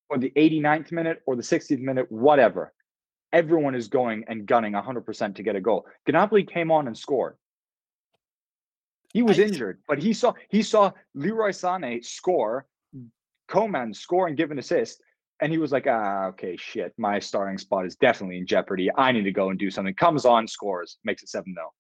or 0.10 0.18
the 0.18 0.32
89th 0.36 0.92
minute 0.92 1.22
or 1.26 1.36
the 1.36 1.42
60th 1.42 1.80
minute, 1.80 2.12
whatever. 2.12 2.74
Everyone 3.34 3.76
is 3.76 3.88
going 3.88 4.26
and 4.28 4.46
gunning 4.46 4.74
100% 4.74 5.36
to 5.36 5.44
get 5.44 5.56
a 5.56 5.62
goal. 5.62 5.86
Gnabry 6.08 6.50
came 6.50 6.72
on 6.72 6.88
and 6.88 6.98
scored. 6.98 7.38
He 9.14 9.22
was 9.22 9.40
injured, 9.40 9.80
but 9.88 10.02
he 10.02 10.14
saw 10.14 10.34
he 10.50 10.64
saw 10.64 10.92
Leroy 11.16 11.50
Sané 11.50 12.04
score, 12.04 12.66
Coman 13.48 13.94
score 13.94 14.28
and 14.28 14.38
give 14.38 14.52
an 14.52 14.60
assist, 14.60 15.02
and 15.42 15.52
he 15.52 15.58
was 15.58 15.72
like, 15.72 15.88
ah, 15.88 16.28
okay, 16.28 16.56
shit, 16.56 16.94
my 16.98 17.18
starting 17.18 17.58
spot 17.58 17.86
is 17.88 17.96
definitely 17.96 18.38
in 18.38 18.46
jeopardy. 18.46 18.90
I 18.96 19.12
need 19.12 19.24
to 19.24 19.32
go 19.32 19.50
and 19.50 19.58
do 19.58 19.72
something. 19.72 19.96
Comes 19.96 20.24
on, 20.24 20.48
scores, 20.48 20.98
makes 21.04 21.24
it 21.24 21.30
7 21.30 21.54
0. 21.54 21.74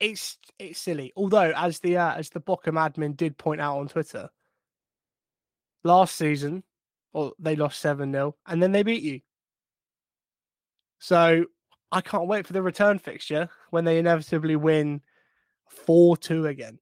It's 0.00 0.38
it's 0.58 0.80
silly. 0.80 1.12
Although, 1.14 1.52
as 1.54 1.80
the 1.80 1.98
uh, 1.98 2.14
as 2.14 2.30
the 2.30 2.40
Bochum 2.40 2.74
admin 2.74 3.16
did 3.16 3.36
point 3.36 3.60
out 3.60 3.78
on 3.78 3.88
Twitter, 3.88 4.30
last 5.84 6.16
season, 6.16 6.62
well, 7.12 7.32
they 7.38 7.54
lost 7.54 7.80
7 7.80 8.10
0 8.10 8.34
and 8.46 8.62
then 8.62 8.72
they 8.72 8.82
beat 8.82 9.02
you. 9.02 9.20
So 11.00 11.44
I 11.92 12.00
can't 12.00 12.28
wait 12.28 12.46
for 12.46 12.54
the 12.54 12.62
return 12.62 12.98
fixture 12.98 13.48
when 13.70 13.84
they 13.84 13.98
inevitably 13.98 14.56
win 14.56 15.02
4 15.68 16.16
2 16.16 16.46
again. 16.46 16.78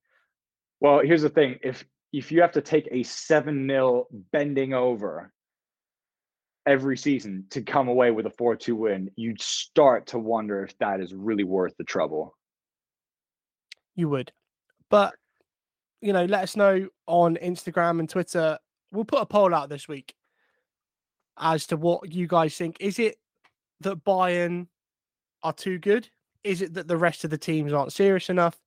Well, 0.81 1.01
here's 1.01 1.23
the 1.23 1.31
thing 1.31 1.59
if 1.63 1.85
if 2.13 2.31
you 2.31 2.41
have 2.43 2.53
to 2.53 2.61
take 2.61 2.87
a 2.93 3.03
7 3.03 3.67
0 3.67 4.07
bending 4.31 4.75
over 4.75 5.33
every 6.67 6.97
season 6.97 7.45
to 7.51 7.63
come 7.63 7.89
away 7.89 8.11
with 8.11 8.27
a 8.27 8.31
4-2 8.31 8.75
win, 8.77 9.11
you'd 9.17 9.41
start 9.41 10.07
to 10.09 10.19
wonder 10.19 10.65
if 10.65 10.77
that 10.79 11.01
is 11.01 11.15
really 11.15 11.45
worth 11.45 11.77
the 11.77 11.85
trouble. 11.85 12.37
You 13.95 14.09
would. 14.11 14.33
But 14.91 15.15
you 16.01 16.13
know, 16.13 16.25
let 16.25 16.43
us 16.43 16.57
know 16.57 16.89
on 17.07 17.37
Instagram 17.37 18.01
and 18.01 18.09
Twitter. 18.09 18.59
We'll 18.93 19.05
put 19.05 19.23
a 19.23 19.27
poll 19.27 19.55
out 19.55 19.69
this 19.69 19.89
week 19.89 20.15
as 21.39 21.67
to 21.69 21.77
what 21.77 22.13
you 22.13 22.27
guys 22.27 22.55
think. 22.55 22.77
Is 22.81 22.99
it 22.99 23.17
that 23.81 24.05
Bayern 24.05 24.69
are 25.43 25.53
too 25.53 25.79
good? 25.79 26.09
Is 26.45 26.63
it 26.63 26.75
that 26.75 26.87
the 26.87 26.97
rest 26.97 27.25
of 27.25 27.31
the 27.31 27.39
teams 27.39 27.73
aren't 27.73 27.93
serious 27.93 28.31
enough? 28.31 28.61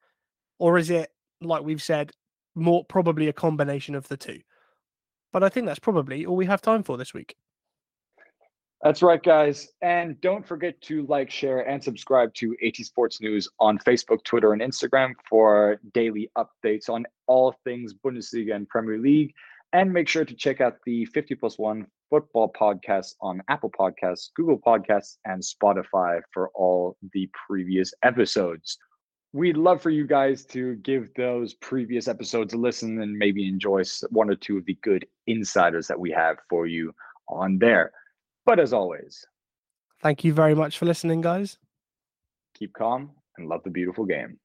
Or 0.58 0.78
is 0.78 0.90
it, 0.90 1.12
like 1.40 1.64
we've 1.64 1.82
said, 1.82 2.12
more 2.56 2.84
probably 2.84 3.28
a 3.30 3.34
combination 3.34 3.96
of 3.96 4.08
the 4.08 4.18
two? 4.18 4.42
But 5.32 5.44
I 5.44 5.50
think 5.50 5.68
that's 5.68 5.80
probably 5.80 6.26
all 6.26 6.36
we 6.36 6.48
have 6.48 6.62
time 6.62 6.84
for 6.84 6.98
this 6.98 7.14
week. 7.14 7.36
That's 8.82 9.02
right, 9.02 9.22
guys. 9.22 9.68
And 9.82 10.20
don't 10.22 10.46
forget 10.46 10.80
to 10.84 11.06
like, 11.08 11.30
share, 11.30 11.68
and 11.68 11.84
subscribe 11.84 12.34
to 12.36 12.56
AT 12.66 12.78
Sports 12.78 13.20
News 13.20 13.50
on 13.60 13.78
Facebook, 13.80 14.24
Twitter, 14.24 14.54
and 14.54 14.62
Instagram 14.62 15.12
for 15.30 15.82
daily 15.94 16.32
updates 16.38 16.90
on 16.90 17.06
all 17.28 17.54
things 17.66 17.94
Bundesliga 17.94 18.56
and 18.56 18.70
Premier 18.70 18.98
League. 18.98 19.34
And 19.74 19.92
make 19.92 20.08
sure 20.08 20.24
to 20.24 20.34
check 20.34 20.62
out 20.62 20.78
the 20.86 21.06
50 21.06 21.36
plus 21.36 21.60
one 21.60 21.88
football 22.10 22.52
podcast 22.58 23.16
on 23.22 23.44
Apple 23.50 23.72
Podcasts, 23.78 24.30
Google 24.34 24.58
Podcasts, 24.58 25.18
and 25.26 25.44
Spotify 25.44 26.22
for 26.34 26.50
all 26.56 26.98
the 27.14 27.30
previous 27.48 27.94
episodes. 28.02 28.78
we'd 29.32 29.58
love 29.58 29.80
for 29.80 29.92
you 29.92 30.08
guys 30.08 30.44
to 30.46 30.76
give 30.78 31.14
those 31.16 31.54
previous 31.56 32.08
episodes 32.08 32.54
a 32.54 32.58
listen 32.58 33.02
and 33.02 33.16
maybe 33.16 33.48
enjoy 33.48 33.84
one 34.10 34.30
or 34.30 34.36
two 34.36 34.58
of 34.58 34.66
the 34.66 34.78
good 34.82 35.06
insiders 35.28 35.86
that 35.86 36.00
we 36.00 36.10
have 36.10 36.38
for 36.50 36.66
you 36.66 36.92
on 37.28 37.60
there. 37.60 37.92
But 38.50 38.60
as 38.60 38.74
always, 38.74 39.28
thank 40.02 40.24
you 40.24 40.34
very 40.34 40.56
much 40.56 40.80
for 40.80 40.88
listening, 40.88 41.22
guys. 41.22 41.60
Keep 42.56 42.74
calm 42.74 43.12
and 43.38 43.48
love 43.48 43.62
the 43.64 43.70
beautiful 43.70 44.06
game. 44.06 44.40